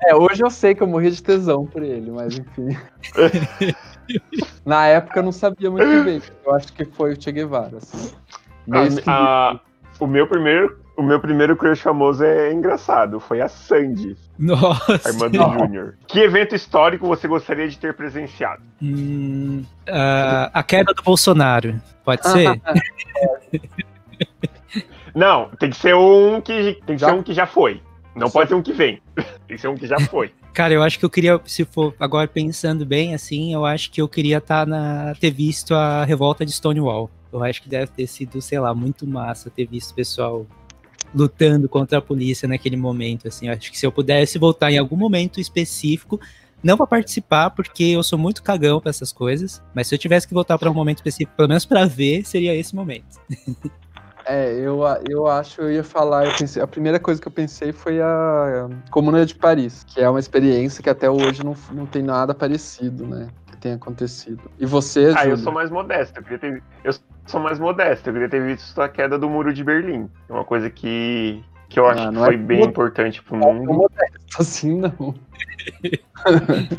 É, 0.04 0.16
hoje 0.16 0.42
eu 0.42 0.50
sei 0.50 0.74
que 0.74 0.82
eu 0.82 0.86
morri 0.86 1.10
de 1.10 1.22
tesão 1.22 1.64
por 1.64 1.80
ele, 1.80 2.10
mas 2.10 2.36
enfim. 2.36 2.76
Na 4.66 4.86
época 4.86 5.20
eu 5.20 5.22
não 5.22 5.30
sabia 5.30 5.70
muito 5.70 6.04
bem. 6.04 6.20
Eu 6.44 6.54
acho 6.54 6.72
que 6.72 6.84
foi 6.84 7.12
o 7.12 7.20
Che 7.20 7.30
Guevara. 7.30 7.76
Assim. 7.76 8.12
A- 8.70 9.50
a- 9.52 9.60
o 9.98 10.06
meu 10.06 10.26
primeiro, 10.26 10.78
o 10.96 11.02
meu 11.02 11.18
primeiro 11.20 11.56
crush 11.56 11.80
famoso 11.80 12.22
é 12.24 12.52
engraçado, 12.52 13.18
foi 13.20 13.40
a 13.40 13.48
Sandy, 13.48 14.16
Nossa. 14.38 15.00
Armando 15.08 15.36
Júnior. 15.36 15.94
Que 16.06 16.20
evento 16.20 16.54
histórico 16.54 17.06
você 17.06 17.26
gostaria 17.26 17.68
de 17.68 17.78
ter 17.78 17.94
presenciado? 17.94 18.62
Hum, 18.82 19.64
a, 19.88 20.50
a 20.52 20.62
queda 20.62 20.92
do 20.92 21.02
Bolsonaro. 21.02 21.80
Pode 22.04 22.26
ser? 22.28 22.60
Não, 25.14 25.50
tem 25.58 25.70
que 25.70 25.76
ser 25.76 25.94
um 25.94 26.40
que 26.40 26.80
tem 26.86 26.96
que 26.96 26.98
Já- 27.00 27.08
ser 27.08 27.14
um 27.14 27.22
que 27.22 27.34
já 27.34 27.46
foi. 27.46 27.82
Não 28.14 28.30
pode 28.30 28.48
ser 28.48 28.54
um 28.54 28.62
que 28.62 28.72
vem. 28.72 29.00
Tem 29.48 29.56
que 29.56 29.58
ser 29.58 29.68
um 29.68 29.74
que 29.74 29.86
já 29.86 29.98
foi. 30.00 30.32
Cara, 30.52 30.72
eu 30.74 30.82
acho 30.82 30.98
que 30.98 31.04
eu 31.04 31.08
queria, 31.10 31.40
se 31.46 31.64
for 31.64 31.94
agora 31.98 32.28
pensando 32.28 32.84
bem, 32.84 33.14
assim, 33.14 33.52
eu 33.54 33.64
acho 33.64 33.90
que 33.90 34.00
eu 34.02 34.08
queria 34.08 34.36
estar 34.38 34.66
na, 34.66 35.14
ter 35.18 35.30
visto 35.30 35.74
a 35.74 36.04
revolta 36.04 36.44
de 36.44 36.52
Stonewall. 36.52 37.10
Eu 37.32 37.44
acho 37.44 37.62
que 37.62 37.68
deve 37.68 37.90
ter 37.92 38.06
sido, 38.06 38.40
sei 38.40 38.58
lá, 38.60 38.74
muito 38.74 39.06
massa 39.06 39.50
ter 39.50 39.66
visto 39.66 39.90
o 39.92 39.94
pessoal 39.94 40.46
lutando 41.14 41.68
contra 41.68 41.98
a 41.98 42.02
polícia 42.02 42.48
naquele 42.48 42.76
momento, 42.76 43.28
assim. 43.28 43.48
Eu 43.48 43.52
acho 43.54 43.70
que 43.70 43.78
se 43.78 43.84
eu 43.86 43.92
pudesse 43.92 44.38
voltar 44.38 44.70
em 44.72 44.78
algum 44.78 44.96
momento 44.96 45.40
específico, 45.40 46.18
não 46.62 46.76
pra 46.76 46.86
participar, 46.86 47.50
porque 47.50 47.82
eu 47.84 48.02
sou 48.02 48.18
muito 48.18 48.42
cagão 48.42 48.80
pra 48.80 48.90
essas 48.90 49.12
coisas, 49.12 49.60
mas 49.74 49.88
se 49.88 49.94
eu 49.94 49.98
tivesse 49.98 50.26
que 50.28 50.32
voltar 50.34 50.56
pra 50.58 50.70
um 50.70 50.74
momento 50.74 50.98
específico, 50.98 51.32
pelo 51.36 51.48
menos 51.48 51.64
pra 51.66 51.84
ver, 51.86 52.24
seria 52.24 52.54
esse 52.54 52.74
momento. 52.74 53.18
É, 54.24 54.52
eu, 54.60 54.86
a- 54.86 55.00
eu 55.10 55.26
acho, 55.26 55.60
eu 55.62 55.72
ia 55.72 55.82
falar, 55.82 56.26
eu 56.26 56.32
pensei- 56.36 56.62
a 56.62 56.66
primeira 56.66 57.00
coisa 57.00 57.20
que 57.20 57.26
eu 57.26 57.32
pensei 57.32 57.72
foi 57.72 58.00
a 58.00 58.68
Comuna 58.90 59.26
de 59.26 59.34
Paris, 59.34 59.82
que 59.84 60.00
é 60.00 60.08
uma 60.08 60.20
experiência 60.20 60.80
que 60.80 60.88
até 60.88 61.10
hoje 61.10 61.44
não, 61.44 61.56
não 61.72 61.86
tem 61.86 62.02
nada 62.02 62.32
parecido, 62.32 63.04
né? 63.04 63.28
Tenha 63.62 63.76
acontecido. 63.76 64.42
E 64.58 64.66
você, 64.66 65.12
Ah, 65.16 65.20
eu 65.24 65.30
Júlio? 65.30 65.36
sou 65.38 65.52
mais 65.52 65.70
modesto. 65.70 66.18
Eu, 66.18 66.24
queria 66.24 66.38
ter, 66.40 66.62
eu 66.82 66.92
sou 67.26 67.40
mais 67.40 67.60
modesto. 67.60 68.08
Eu 68.10 68.12
queria 68.12 68.28
ter 68.28 68.44
visto 68.44 68.82
a 68.82 68.88
queda 68.88 69.16
do 69.16 69.30
muro 69.30 69.54
de 69.54 69.62
Berlim. 69.62 70.10
É 70.28 70.32
uma 70.32 70.44
coisa 70.44 70.68
que, 70.68 71.40
que 71.68 71.78
eu 71.78 71.86
acho 71.86 72.02
Ah, 72.02 72.08
que 72.08 72.14
não 72.14 72.22
é 72.24 72.26
foi 72.26 72.36
bem 72.36 72.58
tudo- 72.58 72.70
importante 72.70 73.22
pro 73.22 73.36
Não, 73.36 73.54
mundo. 73.54 73.72
modesto 73.72 74.36
assim, 74.40 74.80
não. 74.80 75.14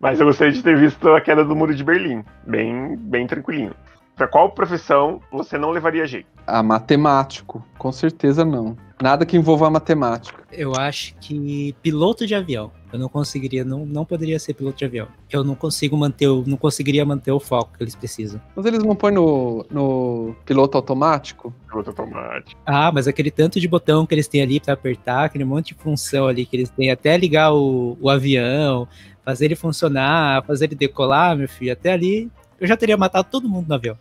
Mas 0.00 0.20
eu 0.20 0.26
gostaria 0.26 0.52
de 0.52 0.62
ter 0.62 0.76
visto 0.78 1.08
a 1.08 1.20
queda 1.20 1.44
do 1.44 1.56
muro 1.56 1.74
de 1.74 1.82
Berlim. 1.82 2.24
Bem, 2.46 2.96
bem 2.96 3.26
tranquilinho. 3.26 3.74
Pra 4.14 4.28
qual 4.28 4.50
profissão 4.52 5.20
você 5.30 5.58
não 5.58 5.70
levaria 5.70 6.06
jeito? 6.06 6.28
Ah, 6.46 6.62
matemático, 6.62 7.64
com 7.78 7.90
certeza 7.92 8.44
não. 8.44 8.76
Nada 9.02 9.26
que 9.26 9.36
envolva 9.36 9.68
matemática. 9.70 10.42
Eu 10.52 10.74
acho 10.76 11.14
que 11.16 11.74
piloto 11.82 12.26
de 12.26 12.34
avião. 12.34 12.70
Eu 12.92 12.98
não 12.98 13.08
conseguiria, 13.08 13.64
não, 13.64 13.84
não 13.84 14.04
poderia 14.04 14.38
ser 14.38 14.54
piloto 14.54 14.78
de 14.78 14.84
avião. 14.84 15.08
Eu 15.30 15.44
não 15.44 15.54
consigo 15.54 15.96
manter, 15.96 16.28
o, 16.28 16.44
não 16.46 16.56
conseguiria 16.56 17.04
manter 17.04 17.32
o 17.32 17.40
foco 17.40 17.76
que 17.76 17.82
eles 17.82 17.94
precisam. 17.94 18.40
Mas 18.56 18.64
eles 18.64 18.82
não 18.82 18.96
põem 18.96 19.12
no, 19.12 19.64
no 19.70 20.34
piloto 20.44 20.76
automático? 20.76 21.52
Piloto 21.68 21.90
automático. 21.90 22.60
Ah, 22.64 22.90
mas 22.92 23.06
aquele 23.06 23.30
tanto 23.30 23.60
de 23.60 23.68
botão 23.68 24.06
que 24.06 24.14
eles 24.14 24.28
têm 24.28 24.42
ali 24.42 24.60
pra 24.60 24.74
apertar, 24.74 25.24
aquele 25.24 25.44
monte 25.44 25.68
de 25.68 25.74
função 25.74 26.26
ali 26.26 26.46
que 26.46 26.56
eles 26.56 26.70
têm, 26.70 26.90
até 26.90 27.16
ligar 27.16 27.52
o, 27.52 27.96
o 28.00 28.08
avião, 28.08 28.88
fazer 29.24 29.46
ele 29.46 29.56
funcionar, 29.56 30.44
fazer 30.44 30.66
ele 30.66 30.74
decolar, 30.74 31.36
meu 31.36 31.48
filho, 31.48 31.72
até 31.72 31.92
ali 31.92 32.30
eu 32.60 32.66
já 32.66 32.76
teria 32.76 32.96
matado 32.96 33.28
todo 33.30 33.48
mundo 33.48 33.68
no 33.68 33.74
avião. 33.74 33.96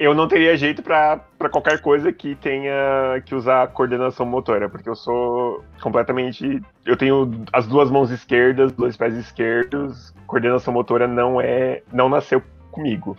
Eu 0.00 0.14
não 0.14 0.26
teria 0.26 0.56
jeito 0.56 0.82
pra 0.82 1.20
pra 1.38 1.50
qualquer 1.50 1.78
coisa 1.82 2.10
que 2.10 2.34
tenha 2.36 3.20
que 3.26 3.34
usar 3.34 3.68
coordenação 3.68 4.24
motora, 4.24 4.66
porque 4.66 4.88
eu 4.88 4.96
sou 4.96 5.62
completamente. 5.82 6.62
Eu 6.86 6.96
tenho 6.96 7.44
as 7.52 7.66
duas 7.66 7.90
mãos 7.90 8.10
esquerdas, 8.10 8.72
dois 8.72 8.96
pés 8.96 9.14
esquerdos. 9.14 10.14
Coordenação 10.26 10.72
motora 10.72 11.06
não 11.06 11.38
é. 11.38 11.82
não 11.92 12.08
nasceu 12.08 12.42
comigo. 12.70 13.14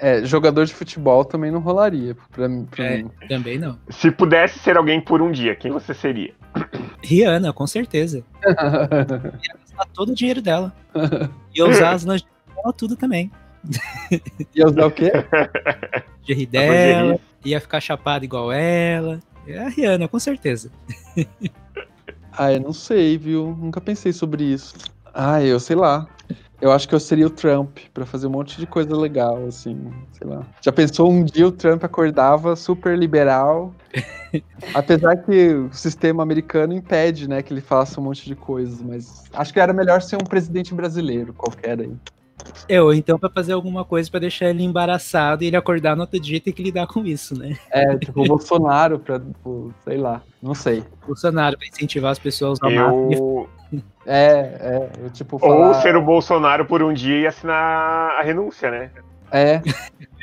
É, 0.00 0.24
jogador 0.24 0.64
de 0.66 0.74
futebol 0.74 1.24
também 1.24 1.52
não 1.52 1.60
rolaria 1.60 2.16
pra, 2.32 2.48
mim- 2.48 2.66
pra 2.66 2.84
É. 2.84 2.96
mim. 3.04 3.10
Também 3.28 3.56
não. 3.58 3.78
Se 3.88 4.10
pudesse 4.10 4.58
ser 4.58 4.76
alguém 4.76 5.00
por 5.00 5.22
um 5.22 5.30
dia, 5.30 5.54
quem 5.54 5.70
você 5.70 5.94
seria? 5.94 6.34
Rihanna, 7.00 7.52
com 7.52 7.66
certeza. 7.66 8.24
Ia 8.44 9.54
gastar 9.60 9.86
todo 9.94 10.10
o 10.10 10.14
dinheiro 10.16 10.42
dela. 10.42 10.72
Ia 11.54 11.64
usar 11.66 11.92
as 11.92 12.02
lingerie 12.04 12.26
dela 12.56 12.72
tudo 12.72 12.96
também. 12.96 13.30
Ia 14.54 14.66
usar 14.66 14.86
o 14.86 14.90
quê? 14.90 15.10
A 16.24 16.44
dela, 16.46 17.20
ia 17.44 17.60
ficar 17.60 17.80
chapado 17.80 18.24
igual 18.24 18.50
ela. 18.50 19.20
É 19.46 19.58
a 19.58 19.68
Rihanna, 19.68 20.08
com 20.08 20.18
certeza. 20.18 20.70
Ah, 22.36 22.52
eu 22.52 22.60
não 22.60 22.72
sei, 22.72 23.16
viu? 23.16 23.56
Nunca 23.56 23.80
pensei 23.80 24.12
sobre 24.12 24.42
isso. 24.42 24.74
Ah, 25.14 25.40
eu 25.40 25.60
sei 25.60 25.76
lá. 25.76 26.08
Eu 26.60 26.72
acho 26.72 26.88
que 26.88 26.94
eu 26.94 26.98
seria 26.98 27.26
o 27.26 27.30
Trump 27.30 27.78
pra 27.92 28.04
fazer 28.04 28.26
um 28.26 28.30
monte 28.30 28.58
de 28.58 28.66
coisa 28.66 28.96
legal, 28.96 29.46
assim, 29.46 29.92
sei 30.12 30.26
lá. 30.26 30.44
Já 30.60 30.72
pensou 30.72 31.10
um 31.10 31.22
dia 31.22 31.46
o 31.46 31.52
Trump 31.52 31.84
acordava 31.84 32.56
super 32.56 32.98
liberal? 32.98 33.72
Apesar 34.74 35.16
que 35.18 35.54
o 35.54 35.72
sistema 35.72 36.22
americano 36.22 36.72
impede, 36.72 37.28
né, 37.28 37.42
que 37.42 37.52
ele 37.52 37.60
faça 37.60 38.00
um 38.00 38.04
monte 38.04 38.24
de 38.24 38.34
coisas, 38.34 38.82
mas 38.82 39.24
acho 39.32 39.52
que 39.52 39.60
era 39.60 39.72
melhor 39.72 40.02
ser 40.02 40.16
um 40.16 40.24
presidente 40.24 40.74
brasileiro 40.74 41.32
qualquer 41.34 41.80
aí. 41.80 41.92
Eu, 42.68 42.92
então, 42.92 43.18
pra 43.18 43.30
fazer 43.30 43.52
alguma 43.52 43.84
coisa 43.84 44.10
pra 44.10 44.20
deixar 44.20 44.50
ele 44.50 44.62
embaraçado 44.62 45.44
e 45.44 45.46
ele 45.46 45.56
acordar 45.56 45.94
no 45.94 46.02
outro 46.02 46.18
dia 46.18 46.40
ter 46.40 46.52
que 46.52 46.62
lidar 46.62 46.86
com 46.86 47.04
isso, 47.04 47.38
né? 47.38 47.56
É, 47.70 47.96
tipo 47.96 48.22
o 48.22 48.26
Bolsonaro 48.26 48.98
pra, 48.98 49.18
tipo, 49.20 49.72
sei 49.84 49.96
lá, 49.96 50.22
não 50.42 50.54
sei. 50.54 50.82
Bolsonaro 51.06 51.56
pra 51.58 51.66
incentivar 51.66 52.12
as 52.12 52.18
pessoas 52.18 52.58
a. 52.62 52.70
Eu. 52.70 53.48
É, 54.06 54.30
é, 54.60 54.90
eu 55.02 55.10
tipo 55.10 55.36
Ou 55.36 55.40
falar... 55.40 55.74
ser 55.74 55.96
o 55.96 56.02
Bolsonaro 56.02 56.64
por 56.66 56.82
um 56.82 56.92
dia 56.92 57.20
e 57.20 57.26
assinar 57.26 58.18
a 58.18 58.22
renúncia, 58.22 58.70
né? 58.70 58.90
É, 59.32 59.62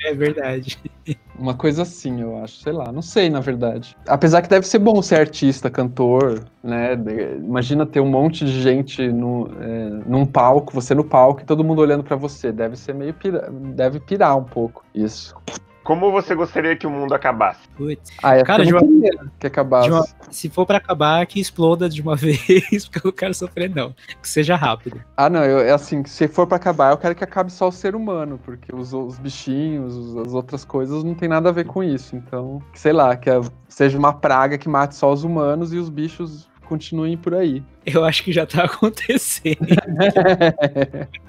É 0.03 0.13
verdade. 0.13 0.77
Uma 1.37 1.55
coisa 1.55 1.81
assim, 1.81 2.21
eu 2.21 2.37
acho. 2.43 2.57
Sei 2.57 2.71
lá, 2.71 2.91
não 2.91 3.01
sei, 3.01 3.29
na 3.29 3.39
verdade. 3.39 3.95
Apesar 4.07 4.41
que 4.41 4.49
deve 4.49 4.67
ser 4.67 4.79
bom 4.79 5.01
ser 5.01 5.19
artista, 5.19 5.69
cantor, 5.69 6.45
né? 6.63 6.93
Imagina 7.37 7.85
ter 7.85 7.99
um 7.99 8.09
monte 8.09 8.45
de 8.45 8.61
gente 8.61 9.07
no, 9.11 9.49
é, 9.59 9.89
num 10.05 10.25
palco, 10.25 10.73
você 10.73 10.93
no 10.93 11.03
palco 11.03 11.41
e 11.41 11.45
todo 11.45 11.63
mundo 11.63 11.79
olhando 11.79 12.03
pra 12.03 12.15
você. 12.15 12.51
Deve 12.51 12.75
ser 12.75 12.93
meio 12.93 13.13
pira... 13.13 13.49
deve 13.51 13.99
pirar 13.99 14.37
um 14.37 14.43
pouco 14.43 14.83
isso. 14.93 15.35
Como 15.83 16.11
você 16.11 16.35
gostaria 16.35 16.75
que 16.75 16.85
o 16.85 16.91
mundo 16.91 17.13
acabasse? 17.13 17.67
Putz. 17.75 18.11
Ah, 18.21 18.35
é 18.37 18.43
Cara, 18.43 18.63
que 18.63 18.67
de 18.67 18.73
uma- 18.75 19.31
que 19.39 19.47
acabasse. 19.47 19.87
de 19.87 19.93
uma- 19.93 20.05
Se 20.29 20.47
for 20.47 20.65
pra 20.65 20.77
acabar, 20.77 21.25
que 21.25 21.39
exploda 21.39 21.89
de 21.89 22.01
uma 22.01 22.15
vez, 22.15 22.85
porque 22.87 22.99
eu 22.99 23.01
não 23.05 23.11
quero 23.11 23.33
sofrer, 23.33 23.69
não. 23.73 23.91
Que 24.21 24.27
seja 24.29 24.55
rápido. 24.55 25.01
Ah, 25.17 25.29
não, 25.29 25.43
eu, 25.43 25.59
é 25.59 25.71
assim, 25.71 26.05
se 26.05 26.27
for 26.27 26.45
pra 26.45 26.57
acabar, 26.57 26.91
eu 26.91 26.97
quero 26.97 27.15
que 27.15 27.23
acabe 27.23 27.51
só 27.51 27.67
o 27.67 27.71
ser 27.71 27.95
humano, 27.95 28.39
porque 28.43 28.73
os, 28.75 28.93
os 28.93 29.17
bichinhos, 29.17 29.95
os- 29.95 30.17
as 30.27 30.33
outras 30.33 30.63
coisas 30.63 31.03
não 31.03 31.15
tem 31.15 31.27
nada 31.27 31.49
a 31.49 31.51
ver 31.51 31.65
com 31.65 31.83
isso. 31.83 32.15
Então, 32.15 32.61
sei 32.75 32.93
lá, 32.93 33.15
que 33.15 33.29
a- 33.29 33.41
seja 33.67 33.97
uma 33.97 34.13
praga 34.13 34.57
que 34.59 34.69
mate 34.69 34.95
só 34.95 35.11
os 35.11 35.23
humanos 35.23 35.73
e 35.73 35.77
os 35.77 35.89
bichos 35.89 36.47
continuem 36.71 37.17
por 37.17 37.33
aí. 37.33 37.61
Eu 37.85 38.05
acho 38.05 38.23
que 38.23 38.31
já 38.31 38.45
tá 38.45 38.63
acontecendo. 38.71 39.67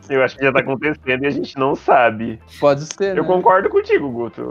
Eu 0.09 0.23
acho 0.23 0.37
que 0.37 0.45
já 0.45 0.53
tá 0.53 0.61
acontecendo 0.61 1.25
e 1.25 1.27
a 1.27 1.31
gente 1.31 1.57
não 1.59 1.75
sabe. 1.75 2.39
Pode 2.61 2.85
ser. 2.95 3.17
Eu 3.17 3.23
né? 3.25 3.29
concordo 3.29 3.69
contigo, 3.69 4.09
Guto. 4.09 4.49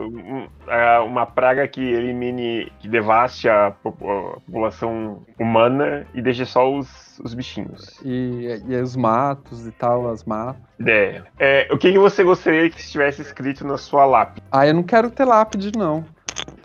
A- 0.68 1.02
Uma 1.04 1.26
praga 1.26 1.66
que 1.68 1.80
elimine, 1.82 2.72
que 2.80 2.88
devaste 2.90 3.48
a 3.48 3.72
população 3.72 5.24
humana 5.40 6.06
e 6.14 6.22
deixe 6.22 6.46
só 6.46 6.70
os, 6.74 7.20
os 7.24 7.34
bichinhos. 7.34 8.00
E, 8.04 8.60
e 8.68 8.76
os 8.76 8.96
matos 8.96 9.66
e 9.66 9.72
tal, 9.72 10.10
as 10.10 10.26
matas. 10.26 10.62
É. 10.86 11.22
É, 11.40 11.68
o 11.72 11.78
que 11.78 11.92
que 11.92 12.00
você 12.00 12.24
gostaria 12.24 12.70
que 12.70 12.80
estivesse 12.80 13.22
escrito 13.22 13.66
na 13.66 13.78
sua 13.78 14.04
lápide? 14.06 14.46
Ah, 14.52 14.68
eu 14.68 14.74
não 14.74 14.84
quero 14.84 15.10
ter 15.10 15.24
lápide, 15.26 15.72
não. 15.78 16.04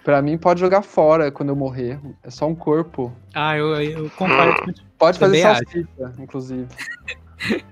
Pra 0.05 0.23
mim, 0.23 0.39
pode 0.39 0.61
jogar 0.61 0.83
fora 0.83 1.33
quando 1.33 1.49
eu 1.49 1.57
morrer. 1.57 1.99
É 2.23 2.31
só 2.31 2.47
um 2.47 2.55
corpo. 2.55 3.13
Ah, 3.35 3.57
eu, 3.57 3.75
eu 3.81 4.11
concordo 4.11 4.63
com 4.63 4.87
Pode 4.99 5.19
fazer 5.19 5.43
Também 5.43 5.45
acho. 5.45 5.63
salsicha, 5.65 6.23
inclusive. 6.23 6.67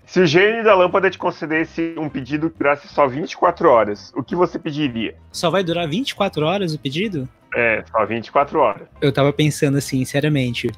Se 0.05 0.20
o 0.20 0.26
gênio 0.26 0.62
da 0.62 0.74
lâmpada 0.74 1.11
te 1.11 1.18
concedesse 1.18 1.94
um 1.98 2.09
pedido 2.09 2.50
que 2.50 2.59
durasse 2.59 2.86
só 2.86 3.09
24 3.09 3.68
horas, 3.68 4.12
o 4.14 4.22
que 4.22 4.36
você 4.36 4.59
pediria? 4.59 5.16
Só 5.32 5.50
vai 5.50 5.64
durar 5.64 5.88
24 5.88 6.44
horas 6.44 6.74
o 6.74 6.78
pedido? 6.78 7.28
É, 7.55 7.82
só 7.90 8.05
24 8.05 8.59
horas. 8.59 8.88
Eu 9.00 9.12
tava 9.12 9.32
pensando 9.32 9.78
assim, 9.78 9.98
sinceramente. 9.98 10.70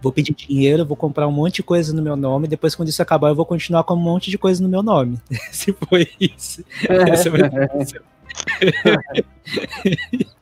Vou 0.00 0.12
pedir 0.12 0.34
dinheiro, 0.34 0.86
vou 0.86 0.96
comprar 0.96 1.26
um 1.26 1.32
monte 1.32 1.56
de 1.56 1.62
coisa 1.64 1.92
no 1.92 2.00
meu 2.00 2.16
nome, 2.16 2.46
depois 2.46 2.74
quando 2.74 2.88
isso 2.88 3.02
acabar 3.02 3.30
eu 3.30 3.34
vou 3.34 3.44
continuar 3.44 3.82
com 3.82 3.94
um 3.94 3.98
monte 3.98 4.30
de 4.30 4.38
coisa 4.38 4.62
no 4.62 4.68
meu 4.68 4.82
nome. 4.82 5.18
Se 5.50 5.72
for 5.72 6.06
isso. 6.20 6.64
Essa 6.88 7.30
vai 7.30 7.40
ser 7.84 7.98
a 7.98 8.02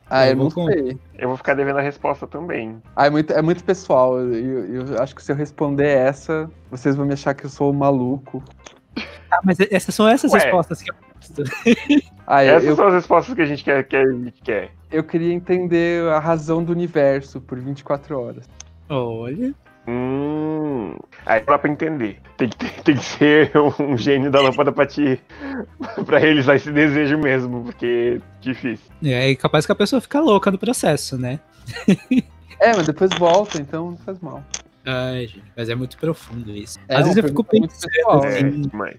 Ah, 0.09 0.25
eu, 0.25 0.31
Eu 0.31 0.35
não 0.37 0.49
com- 0.51 0.65
sei. 0.67 0.97
Eu 1.17 1.27
vou 1.29 1.37
ficar 1.37 1.53
devendo 1.53 1.79
a 1.79 1.81
resposta 1.81 2.25
também. 2.27 2.81
Ah, 2.95 3.07
é 3.07 3.09
muito, 3.09 3.33
é 3.33 3.41
muito 3.41 3.63
pessoal. 3.63 4.17
Eu, 4.19 4.85
eu 4.93 5.01
acho 5.01 5.13
que 5.15 5.21
se 5.23 5.31
eu 5.31 5.35
responder 5.35 5.87
essa, 5.87 6.49
vocês 6.71 6.95
vão 6.95 7.05
me 7.05 7.13
achar 7.13 7.33
que 7.33 7.45
eu 7.45 7.49
sou 7.49 7.71
um 7.71 7.75
maluco. 7.75 8.41
Ah, 9.29 9.39
mas 9.43 9.57
essas 9.59 9.93
são 9.93 10.07
essas 10.07 10.31
Ué. 10.31 10.39
respostas 10.39 10.81
que 10.81 10.89
eu 10.91 10.95
gosto. 11.13 11.43
Ah, 12.29 12.43
Essas 12.43 12.65
eu, 12.67 12.75
são 12.75 12.87
as 12.87 12.93
respostas 12.93 13.33
que 13.35 13.41
a 13.41 13.45
gente 13.45 13.63
quer. 13.63 13.83
Que 13.87 13.95
a 13.95 14.05
gente 14.11 14.41
quer. 14.41 14.71
eu 14.91 15.01
queria 15.01 15.33
entender 15.33 16.05
a 16.09 16.19
razão 16.19 16.61
do 16.61 16.73
universo 16.73 17.39
por 17.39 17.57
24 17.57 18.19
horas. 18.19 18.45
Olha. 18.89 19.53
Hum. 19.87 20.26
Aí 21.25 21.41
dá 21.43 21.57
pra 21.57 21.69
entender. 21.71 22.19
Tem 22.37 22.49
que, 22.49 22.57
ter- 22.57 22.71
tem 22.83 22.95
que 22.95 23.03
ser 23.05 23.51
um 23.79 23.97
gênio 23.97 24.29
da 24.31 24.41
lâmpada 24.41 24.71
pra 24.71 24.85
te. 24.85 25.19
pra 26.05 26.17
realizar 26.19 26.55
esse 26.55 26.71
desejo 26.71 27.17
mesmo, 27.17 27.63
porque 27.63 28.19
é 28.21 28.41
difícil. 28.41 28.85
É 29.03 29.33
capaz 29.35 29.65
que 29.65 29.71
a 29.71 29.75
pessoa 29.75 30.01
fica 30.01 30.19
louca 30.19 30.51
no 30.51 30.57
processo, 30.57 31.17
né? 31.17 31.39
É, 32.59 32.75
mas 32.75 32.87
depois 32.87 33.11
volta, 33.19 33.61
então 33.61 33.91
não 33.91 33.97
faz 33.97 34.19
mal. 34.19 34.43
Ai, 34.83 35.27
gente, 35.27 35.43
mas 35.55 35.69
é 35.69 35.75
muito 35.75 35.95
profundo 35.95 36.49
isso. 36.51 36.79
É 36.87 36.95
Às 36.95 37.03
vezes 37.03 37.17
eu 37.17 37.27
fico 37.27 37.43
pensando, 37.43 37.91
pessoal, 37.91 38.23
É, 38.25 38.27
assim, 38.29 38.61
mas. 38.73 38.95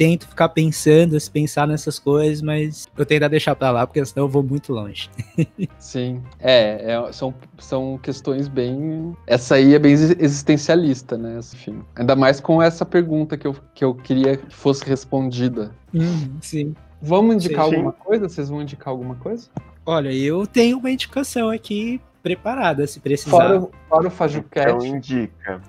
Tento 0.00 0.26
ficar 0.26 0.48
pensando, 0.48 1.20
se 1.20 1.30
pensar 1.30 1.68
nessas 1.68 1.98
coisas, 1.98 2.40
mas 2.40 2.88
eu 2.96 3.04
tento 3.04 3.28
deixar 3.28 3.54
pra 3.54 3.70
lá, 3.70 3.86
porque 3.86 4.02
senão 4.06 4.24
eu 4.24 4.30
vou 4.30 4.42
muito 4.42 4.72
longe. 4.72 5.10
Sim. 5.78 6.22
É, 6.38 6.94
é, 6.94 7.12
são, 7.12 7.34
são 7.58 7.98
questões 7.98 8.48
bem. 8.48 9.14
Essa 9.26 9.56
aí 9.56 9.74
é 9.74 9.78
bem 9.78 9.92
exi- 9.92 10.16
existencialista, 10.18 11.18
né? 11.18 11.36
Enfim. 11.38 11.82
Ainda 11.96 12.16
mais 12.16 12.40
com 12.40 12.62
essa 12.62 12.86
pergunta 12.86 13.36
que 13.36 13.46
eu, 13.46 13.54
que 13.74 13.84
eu 13.84 13.94
queria 13.94 14.38
que 14.38 14.54
fosse 14.54 14.86
respondida. 14.86 15.70
Uhum, 15.92 16.38
sim. 16.40 16.74
Vamos 17.02 17.34
indicar 17.34 17.64
Sim, 17.66 17.70
sim. 17.70 17.76
alguma 17.76 17.92
coisa? 17.92 18.26
Vocês 18.26 18.48
vão 18.48 18.62
indicar 18.62 18.88
alguma 18.88 19.16
coisa? 19.16 19.50
Olha, 19.84 20.10
eu 20.14 20.46
tenho 20.46 20.78
uma 20.78 20.90
indicação 20.90 21.50
aqui 21.50 22.00
preparada, 22.22 22.86
se 22.86 23.00
precisar. 23.00 23.30
Fora, 23.32 23.58
o- 23.60 23.70
fora 23.86 24.02
o 24.04 24.06
Então 24.06 24.10
FajuCast, 24.10 24.88
indica. 24.88 25.60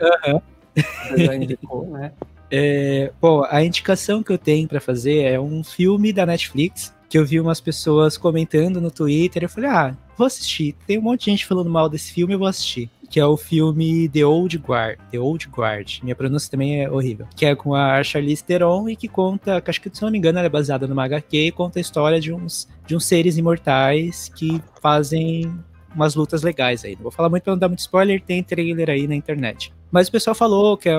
você 1.10 1.26
já 1.26 1.36
indicou, 1.36 1.86
né? 1.90 2.14
É, 2.52 3.12
bom, 3.22 3.46
a 3.50 3.64
indicação 3.64 4.22
que 4.22 4.32
eu 4.32 4.38
tenho 4.38 4.68
pra 4.68 4.82
fazer 4.82 5.22
é 5.22 5.40
um 5.40 5.64
filme 5.64 6.12
da 6.12 6.26
Netflix 6.26 6.94
que 7.12 7.18
eu 7.18 7.26
vi 7.26 7.42
umas 7.42 7.60
pessoas 7.60 8.18
comentando 8.18 8.80
no 8.80 8.90
Twitter. 8.90 9.44
Eu 9.44 9.50
falei, 9.50 9.70
ah, 9.70 9.98
vou 10.18 10.26
assistir. 10.26 10.76
Tem 10.88 10.98
um 10.98 11.02
monte 11.02 11.26
de 11.26 11.32
gente 11.32 11.46
falando 11.46 11.70
mal 11.70 11.90
desse 11.90 12.14
filme, 12.14 12.34
eu 12.34 12.40
vou 12.40 12.48
assistir. 12.48 12.90
Que 13.10 13.20
é 13.20 13.26
o 13.26 13.36
filme 13.36 14.08
The 14.08 14.26
Old 14.26 14.58
Guard. 14.58 14.98
The 15.12 15.20
Old 15.20 15.50
Guard. 15.50 16.00
Minha 16.04 16.16
pronúncia 16.16 16.50
também 16.50 16.82
é 16.82 16.90
horrível. 16.90 17.28
Que 17.36 17.48
é 17.48 17.54
com 17.54 17.76
a 17.76 18.02
Charlize 18.02 18.42
Theron 18.42 18.88
e 18.88 18.96
que 18.96 19.10
conta, 19.10 19.62
acho 19.66 19.82
que 19.82 19.90
se 19.94 20.02
não 20.02 20.10
me 20.10 20.18
engano, 20.18 20.40
ela 20.40 20.46
é 20.46 20.50
baseada 20.50 20.88
numa 20.88 21.04
HQ 21.04 21.38
e 21.38 21.52
conta 21.52 21.80
a 21.80 21.82
história 21.82 22.18
de 22.18 22.32
uns, 22.32 22.70
de 22.88 22.96
uns 22.96 23.04
seres 23.04 23.38
imortais 23.38 24.32
que 24.34 24.62
fazem 24.82 25.52
umas 25.96 26.16
lutas 26.16 26.44
legais 26.44 26.84
aí. 26.84 26.96
Não 26.96 27.04
vou 27.04 27.12
falar 27.12 27.30
muito 27.30 27.44
pra 27.44 27.54
não 27.54 27.60
dar 27.60 27.68
muito 27.68 27.80
spoiler, 27.80 28.22
tem 28.22 28.44
trailer 28.44 28.90
aí 28.90 29.08
na 29.08 29.16
internet. 29.16 29.74
Mas 29.92 30.08
o 30.08 30.12
pessoal 30.12 30.34
falou 30.34 30.78
que 30.78 30.90
é, 30.90 30.96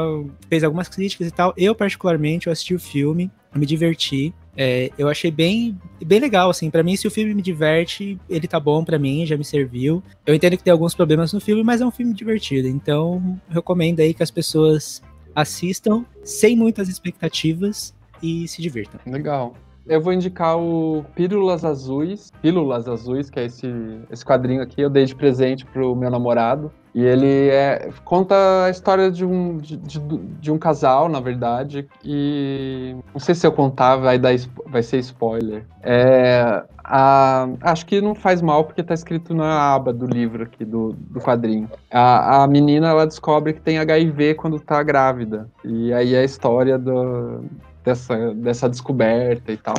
fez 0.48 0.62
algumas 0.62 0.88
críticas 0.88 1.26
e 1.26 1.30
tal. 1.30 1.54
Eu, 1.56 1.74
particularmente, 1.74 2.46
eu 2.46 2.52
assisti 2.52 2.74
o 2.74 2.80
filme, 2.80 3.30
me 3.54 3.64
diverti. 3.64 4.34
É, 4.54 4.90
eu 4.98 5.08
achei 5.08 5.30
bem, 5.30 5.78
bem 6.04 6.20
legal, 6.20 6.50
assim. 6.50 6.70
Pra 6.70 6.82
mim, 6.82 6.94
se 6.94 7.06
o 7.06 7.10
filme 7.10 7.34
me 7.34 7.40
diverte, 7.40 8.18
ele 8.28 8.46
tá 8.46 8.60
bom 8.60 8.84
pra 8.84 8.98
mim, 8.98 9.24
já 9.24 9.36
me 9.36 9.44
serviu. 9.44 10.02
Eu 10.26 10.34
entendo 10.34 10.56
que 10.58 10.64
tem 10.64 10.72
alguns 10.72 10.94
problemas 10.94 11.32
no 11.32 11.40
filme, 11.40 11.62
mas 11.62 11.80
é 11.80 11.86
um 11.86 11.90
filme 11.90 12.12
divertido. 12.12 12.68
Então, 12.68 13.40
recomendo 13.48 14.00
aí 14.00 14.12
que 14.12 14.22
as 14.22 14.30
pessoas 14.30 15.02
assistam 15.34 16.04
sem 16.22 16.54
muitas 16.54 16.88
expectativas 16.88 17.94
e 18.22 18.46
se 18.46 18.60
divirtam. 18.60 19.00
Legal. 19.06 19.54
Eu 19.86 20.00
vou 20.00 20.12
indicar 20.12 20.56
o 20.58 21.04
Pílulas 21.14 21.64
Azuis. 21.64 22.30
Pílulas 22.40 22.88
Azuis, 22.88 23.28
que 23.28 23.40
é 23.40 23.44
esse, 23.46 23.68
esse 24.10 24.24
quadrinho 24.24 24.62
aqui, 24.62 24.80
eu 24.80 24.90
dei 24.90 25.04
de 25.04 25.14
presente 25.14 25.66
pro 25.66 25.94
meu 25.96 26.10
namorado. 26.10 26.70
E 26.94 27.02
ele 27.02 27.48
é, 27.48 27.88
conta 28.04 28.64
a 28.66 28.70
história 28.70 29.10
de 29.10 29.24
um, 29.24 29.56
de, 29.56 29.78
de- 29.78 29.98
de 30.40 30.52
um 30.52 30.58
casal, 30.58 31.08
na 31.08 31.20
verdade. 31.20 31.88
E 32.04 32.94
não 33.14 33.18
sei 33.18 33.34
se 33.34 33.46
eu 33.46 33.50
contar, 33.52 33.96
vai, 33.96 34.18
dar, 34.18 34.34
vai 34.66 34.82
ser 34.82 34.98
spoiler. 34.98 35.64
É, 35.82 36.62
a- 36.84 37.48
acho 37.62 37.86
que 37.86 38.00
não 38.02 38.14
faz 38.14 38.42
mal, 38.42 38.64
porque 38.64 38.82
tá 38.82 38.92
escrito 38.92 39.34
na 39.34 39.74
aba 39.74 39.90
do 39.90 40.04
livro 40.06 40.42
aqui, 40.42 40.66
do, 40.66 40.92
do 40.92 41.18
quadrinho. 41.18 41.68
A, 41.90 42.42
a 42.42 42.46
menina, 42.46 42.88
ela 42.90 43.06
descobre 43.06 43.54
que 43.54 43.60
tem 43.62 43.78
HIV 43.78 44.34
quando 44.34 44.60
tá 44.60 44.82
grávida. 44.82 45.48
E 45.64 45.94
aí 45.94 46.14
é 46.14 46.20
a 46.20 46.24
história 46.24 46.78
do, 46.78 47.42
dessa, 47.84 48.34
dessa 48.34 48.68
descoberta 48.68 49.52
e 49.52 49.56
tal. 49.56 49.74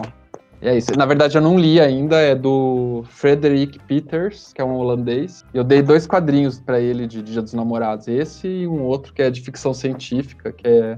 E 0.61 0.67
é 0.67 0.77
isso. 0.77 0.91
Na 0.97 1.05
verdade, 1.05 1.37
eu 1.37 1.41
não 1.41 1.57
li 1.59 1.79
ainda, 1.81 2.15
é 2.21 2.33
do 2.33 3.03
Frederick 3.09 3.79
Peters, 3.79 4.53
que 4.53 4.61
é 4.61 4.65
um 4.65 4.75
holandês. 4.75 5.43
Eu 5.53 5.63
dei 5.63 5.81
dois 5.81 6.07
quadrinhos 6.07 6.59
pra 6.59 6.79
ele 6.79 7.05
de 7.05 7.21
Dia 7.21 7.41
dos 7.41 7.53
Namorados. 7.53 8.07
Esse 8.07 8.47
e 8.47 8.67
um 8.67 8.81
outro 8.83 9.13
que 9.13 9.21
é 9.21 9.29
de 9.29 9.41
ficção 9.41 9.73
científica, 9.73 10.53
que 10.53 10.65
é, 10.65 10.97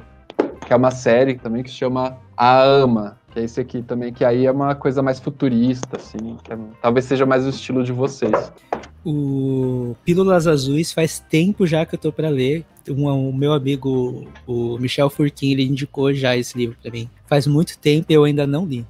que 0.65 0.71
é 0.71 0.75
uma 0.75 0.91
série 0.91 1.35
também 1.35 1.63
que 1.63 1.69
se 1.71 1.77
chama 1.77 2.17
A 2.37 2.61
Ama. 2.61 3.17
Que 3.31 3.39
é 3.39 3.43
esse 3.43 3.59
aqui 3.59 3.81
também, 3.81 4.13
que 4.13 4.23
aí 4.23 4.45
é 4.45 4.51
uma 4.51 4.75
coisa 4.75 5.01
mais 5.01 5.19
futurista, 5.19 5.97
assim. 5.97 6.37
que 6.43 6.53
é- 6.53 6.57
talvez 6.81 7.05
seja 7.05 7.25
mais 7.25 7.45
o 7.45 7.49
estilo 7.49 7.83
de 7.83 7.91
vocês. 7.91 8.51
O 9.03 9.95
Pílulas 10.05 10.47
Azuis 10.47 10.93
faz 10.93 11.19
tempo 11.19 11.65
já 11.67 11.85
que 11.85 11.95
eu 11.95 11.99
tô 11.99 12.11
pra 12.11 12.29
ler. 12.29 12.65
Um, 12.89 13.29
o 13.29 13.33
meu 13.33 13.53
amigo, 13.53 14.27
o 14.47 14.77
Michel 14.77 15.09
Furquim, 15.09 15.51
ele 15.51 15.63
indicou 15.63 16.13
já 16.13 16.35
esse 16.35 16.57
livro 16.57 16.77
pra 16.81 16.91
mim. 16.91 17.09
Faz 17.25 17.47
muito 17.47 17.77
tempo 17.77 18.05
eu 18.09 18.23
ainda 18.23 18.45
não 18.45 18.65
li. 18.65 18.85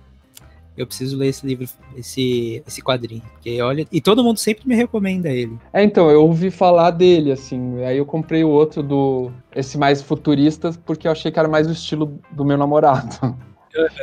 Eu 0.77 0.85
preciso 0.85 1.15
ler 1.17 1.27
esse 1.27 1.47
livro, 1.47 1.65
esse, 1.95 2.61
esse 2.67 2.81
quadrinho. 2.81 3.21
Porque 3.33 3.61
olha, 3.61 3.87
e 3.89 4.01
todo 4.01 4.23
mundo 4.23 4.37
sempre 4.37 4.67
me 4.67 4.75
recomenda 4.75 5.29
ele. 5.29 5.57
É, 5.71 5.81
então, 5.81 6.11
eu 6.11 6.21
ouvi 6.21 6.51
falar 6.51 6.91
dele, 6.91 7.31
assim, 7.31 7.81
aí 7.83 7.97
eu 7.97 8.05
comprei 8.05 8.43
o 8.43 8.49
outro 8.49 8.83
do. 8.83 9.31
esse 9.55 9.77
mais 9.77 10.01
futurista, 10.01 10.73
porque 10.85 11.07
eu 11.07 11.11
achei 11.11 11.31
que 11.31 11.39
era 11.39 11.47
mais 11.47 11.67
o 11.67 11.71
estilo 11.71 12.19
do 12.31 12.43
meu 12.43 12.57
namorado. 12.57 13.35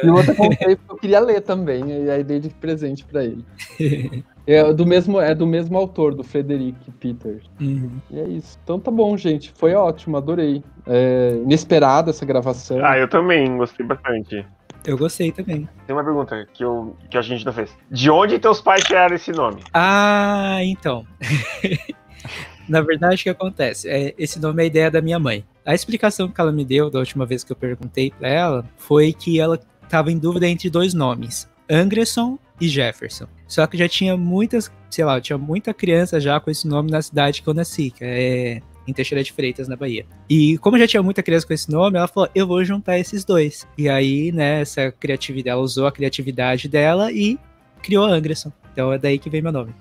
E 0.03 0.07
o 0.09 0.15
outro 0.15 0.33
eu 0.33 0.37
comprei 0.37 0.77
porque 0.77 0.93
eu 0.93 0.97
queria 0.97 1.21
ler 1.21 1.41
também, 1.41 2.05
e 2.05 2.11
aí 2.11 2.23
dei 2.23 2.41
de 2.41 2.51
presente 2.51 3.05
pra 3.05 3.25
ele. 3.25 3.45
É 4.45 4.73
do 4.73 4.85
mesmo, 4.85 5.21
é 5.21 5.35
do 5.35 5.47
mesmo 5.47 5.79
autor, 5.79 6.15
do 6.17 6.25
Frederick 6.25 6.91
Peters. 6.99 7.45
Uhum. 7.61 8.01
E 8.11 8.19
é 8.19 8.25
isso. 8.25 8.59
Então 8.65 8.79
tá 8.79 8.91
bom, 8.91 9.17
gente. 9.17 9.53
Foi 9.55 9.73
ótimo, 9.75 10.17
adorei. 10.17 10.65
É, 10.85 11.39
inesperada 11.45 12.11
essa 12.11 12.27
gravação. 12.27 12.85
Ah, 12.85 12.99
eu 12.99 13.07
também 13.07 13.57
gostei 13.57 13.87
bastante. 13.87 14.45
Eu 14.85 14.99
gostei 14.99 15.31
também. 15.31 15.69
Tem 15.87 15.95
uma 15.95 16.03
pergunta 16.03 16.45
que, 16.53 16.65
eu, 16.65 16.97
que 17.09 17.17
a 17.17 17.23
gente 17.23 17.47
não 17.47 17.53
fez. 17.53 17.71
De 17.89 18.11
onde 18.11 18.39
teus 18.41 18.61
pais 18.61 18.83
tiraram 18.83 19.15
esse 19.15 19.31
nome? 19.31 19.63
Ah, 19.73 20.59
então. 20.63 21.07
Na 22.69 22.81
verdade, 22.81 23.21
o 23.21 23.25
que 23.25 23.31
acontece? 23.31 23.89
É, 23.89 24.15
esse 24.19 24.41
nome 24.41 24.63
é 24.63 24.65
a 24.65 24.67
ideia 24.67 24.91
da 24.91 25.01
minha 25.01 25.19
mãe. 25.21 25.45
A 25.65 25.75
explicação 25.75 26.29
que 26.29 26.41
ela 26.41 26.53
me 26.53 26.65
deu 26.65 26.91
da 26.91 26.99
última 26.99 27.25
vez 27.25 27.45
que 27.45 27.53
eu 27.53 27.57
perguntei 27.57 28.11
pra 28.11 28.29
ela 28.29 28.69
foi 28.77 29.13
que 29.13 29.39
ela 29.39 29.61
estava 29.83 30.11
em 30.11 30.19
dúvida 30.19 30.49
entre 30.49 30.69
dois 30.69 30.95
nomes: 30.95 31.49
Angresson 31.71 32.39
e 32.61 32.69
Jefferson. 32.69 33.27
Só 33.47 33.67
que 33.67 33.77
já 33.77 33.89
tinha 33.89 34.17
muitas, 34.17 34.73
sei 34.91 35.05
lá, 35.05 35.21
tinha 35.21 35.39
muita 35.39 35.73
criança 35.73 36.21
já 36.21 36.41
com 36.41 36.51
esse 36.51 36.67
nome 36.67 36.91
na 36.91 37.03
cidade 37.03 37.43
que 37.43 37.49
eu 37.49 37.55
nasci, 37.55 37.91
que 37.91 38.05
é 38.05 38.61
em 38.87 38.93
Teixeira 38.93 39.23
de 39.23 39.33
Freitas, 39.33 39.69
na 39.69 39.77
Bahia. 39.77 40.05
E 40.29 40.59
como 40.59 40.79
já 40.79 40.87
tinha 40.87 41.03
muita 41.03 41.23
criança 41.23 41.47
com 41.47 41.53
esse 41.53 41.71
nome, 41.71 41.97
ela 41.97 42.09
falou: 42.09 42.29
eu 42.35 42.47
vou 42.47 42.65
juntar 42.65 42.99
esses 42.99 43.25
dois. 43.25 43.67
E 43.79 43.89
aí, 43.89 44.33
né, 44.33 44.61
essa 44.61 44.91
criatividade, 44.91 45.51
ela 45.51 45.63
usou 45.63 45.87
a 45.87 45.93
criatividade 45.93 46.69
dela 46.69 47.13
e 47.13 47.39
criou 47.83 48.05
Angresson. 48.07 48.53
Então 48.73 48.93
é 48.93 48.99
daí 48.99 49.19
que 49.19 49.29
vem 49.29 49.43
meu 49.43 49.53
nome. 49.53 49.75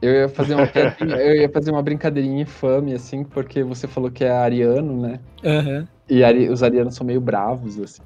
Eu 0.00 0.12
ia 0.12 0.28
fazer 0.28 0.54
uma 0.54 0.64
eu 1.20 1.34
ia 1.42 1.48
fazer 1.48 1.70
uma 1.70 1.82
brincadeirinha 1.82 2.42
infame, 2.42 2.94
assim, 2.94 3.24
porque 3.24 3.62
você 3.62 3.86
falou 3.86 4.10
que 4.10 4.24
é 4.24 4.30
ariano, 4.30 5.00
né? 5.02 5.20
Aham. 5.44 5.86
E 6.08 6.22
ari- 6.22 6.50
os 6.50 6.62
arianos 6.62 6.94
são 6.94 7.06
meio 7.06 7.20
bravos, 7.20 7.78
assim. 7.80 8.02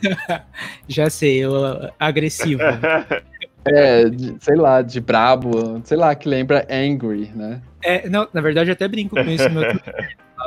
Já 0.88 1.10
sei, 1.10 1.38
eu 1.44 1.52
agressivo. 1.98 2.60
É, 3.62 4.08
de- 4.08 4.36
sei 4.40 4.56
lá, 4.56 4.80
de 4.80 5.02
brabo, 5.02 5.82
sei 5.84 5.94
lá, 5.94 6.14
que 6.14 6.26
lembra 6.26 6.66
angry, 6.70 7.30
né? 7.34 7.60
É, 7.84 8.08
não, 8.08 8.26
na 8.32 8.40
verdade, 8.40 8.70
eu 8.70 8.72
até 8.72 8.88
brinco 8.88 9.14
com 9.22 9.28
isso 9.30 9.46
no 9.50 9.60
meu 9.60 9.66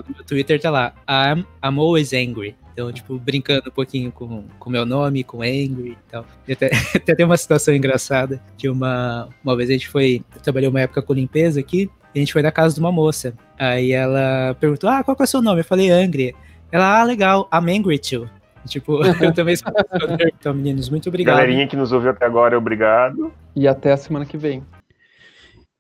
no 0.02 0.16
meu 0.16 0.24
Twitter 0.24 0.60
tá 0.60 0.70
lá, 0.70 0.94
I'm, 1.08 1.46
I'm 1.64 1.80
always 1.80 2.14
angry. 2.14 2.56
Então, 2.74 2.92
tipo, 2.92 3.20
brincando 3.20 3.70
um 3.70 3.72
pouquinho 3.72 4.12
com 4.12 4.46
o 4.66 4.70
meu 4.70 4.86
nome, 4.86 5.24
com 5.24 5.42
angry 5.42 5.92
e 5.92 5.98
tal. 6.12 6.26
E 6.48 6.54
até, 6.54 6.72
até 6.96 7.16
tem 7.16 7.26
uma 7.26 7.38
situação 7.38 7.74
engraçada, 7.74 8.42
que 8.58 8.68
uma, 8.68 9.30
uma 9.44 9.56
vez 9.56 9.70
a 9.70 9.74
gente 9.74 9.88
foi, 9.88 10.24
eu 10.36 10.42
trabalhei 10.42 10.68
uma 10.68 10.82
época 10.82 11.02
com 11.02 11.14
limpeza 11.14 11.60
aqui, 11.60 11.90
e 12.14 12.20
a 12.20 12.22
gente 12.22 12.34
foi 12.34 12.42
na 12.42 12.52
casa 12.52 12.74
de 12.74 12.80
uma 12.80 12.92
moça. 12.92 13.34
Aí 13.58 13.92
ela 13.92 14.56
perguntou, 14.60 14.90
ah, 14.90 15.04
qual 15.04 15.16
que 15.16 15.24
é 15.24 15.26
o 15.26 15.28
seu 15.28 15.42
nome? 15.42 15.62
Eu 15.62 15.66
falei, 15.66 15.90
Angry. 15.90 16.36
Ela, 16.72 17.02
ah, 17.02 17.04
legal, 17.04 17.48
I'm 17.54 17.70
angry 17.72 18.00
too. 18.00 18.28
Tipo, 18.68 19.04
eu 19.22 19.34
também 19.34 19.56
sou 19.56 19.72
Então, 20.40 20.54
meninos, 20.54 20.90
muito 20.90 21.10
obrigado. 21.10 21.38
Galerinha 21.38 21.68
que 21.68 21.76
nos 21.76 21.92
ouviu 21.92 22.12
até 22.12 22.26
agora, 22.26 22.58
obrigado. 22.58 23.32
E 23.56 23.68
até 23.68 23.92
a 23.92 23.98
semana 23.98 24.26
que 24.26 24.38
vem. 24.38 24.64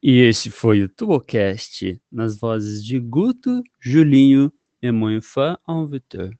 E 0.05 0.19
esse 0.19 0.51
foi 0.51 0.83
o 0.83 0.89
Tubocast, 0.89 1.97
nas 2.11 2.37
vozes 2.37 2.83
de 2.83 2.99
Guto, 2.99 3.63
Julinho 3.79 4.51
e 4.81 4.91
Moinfã 4.91 5.57
Alvitor. 5.65 6.37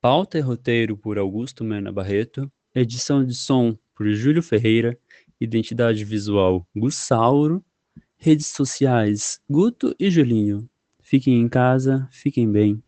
Pauta 0.00 0.38
e 0.38 0.40
roteiro 0.40 0.96
por 0.96 1.16
Augusto 1.16 1.62
Mena 1.62 1.92
Barreto, 1.92 2.50
edição 2.74 3.24
de 3.24 3.32
som 3.32 3.78
por 3.94 4.10
Júlio 4.10 4.42
Ferreira 4.42 4.98
identidade 5.40 6.04
visual 6.04 6.66
Gussauro, 6.74 7.64
redes 8.16 8.48
sociais 8.48 9.40
Guto 9.48 9.94
e 10.00 10.10
Julinho. 10.10 10.68
Fiquem 11.00 11.40
em 11.40 11.48
casa, 11.48 12.08
fiquem 12.10 12.50
bem. 12.50 12.82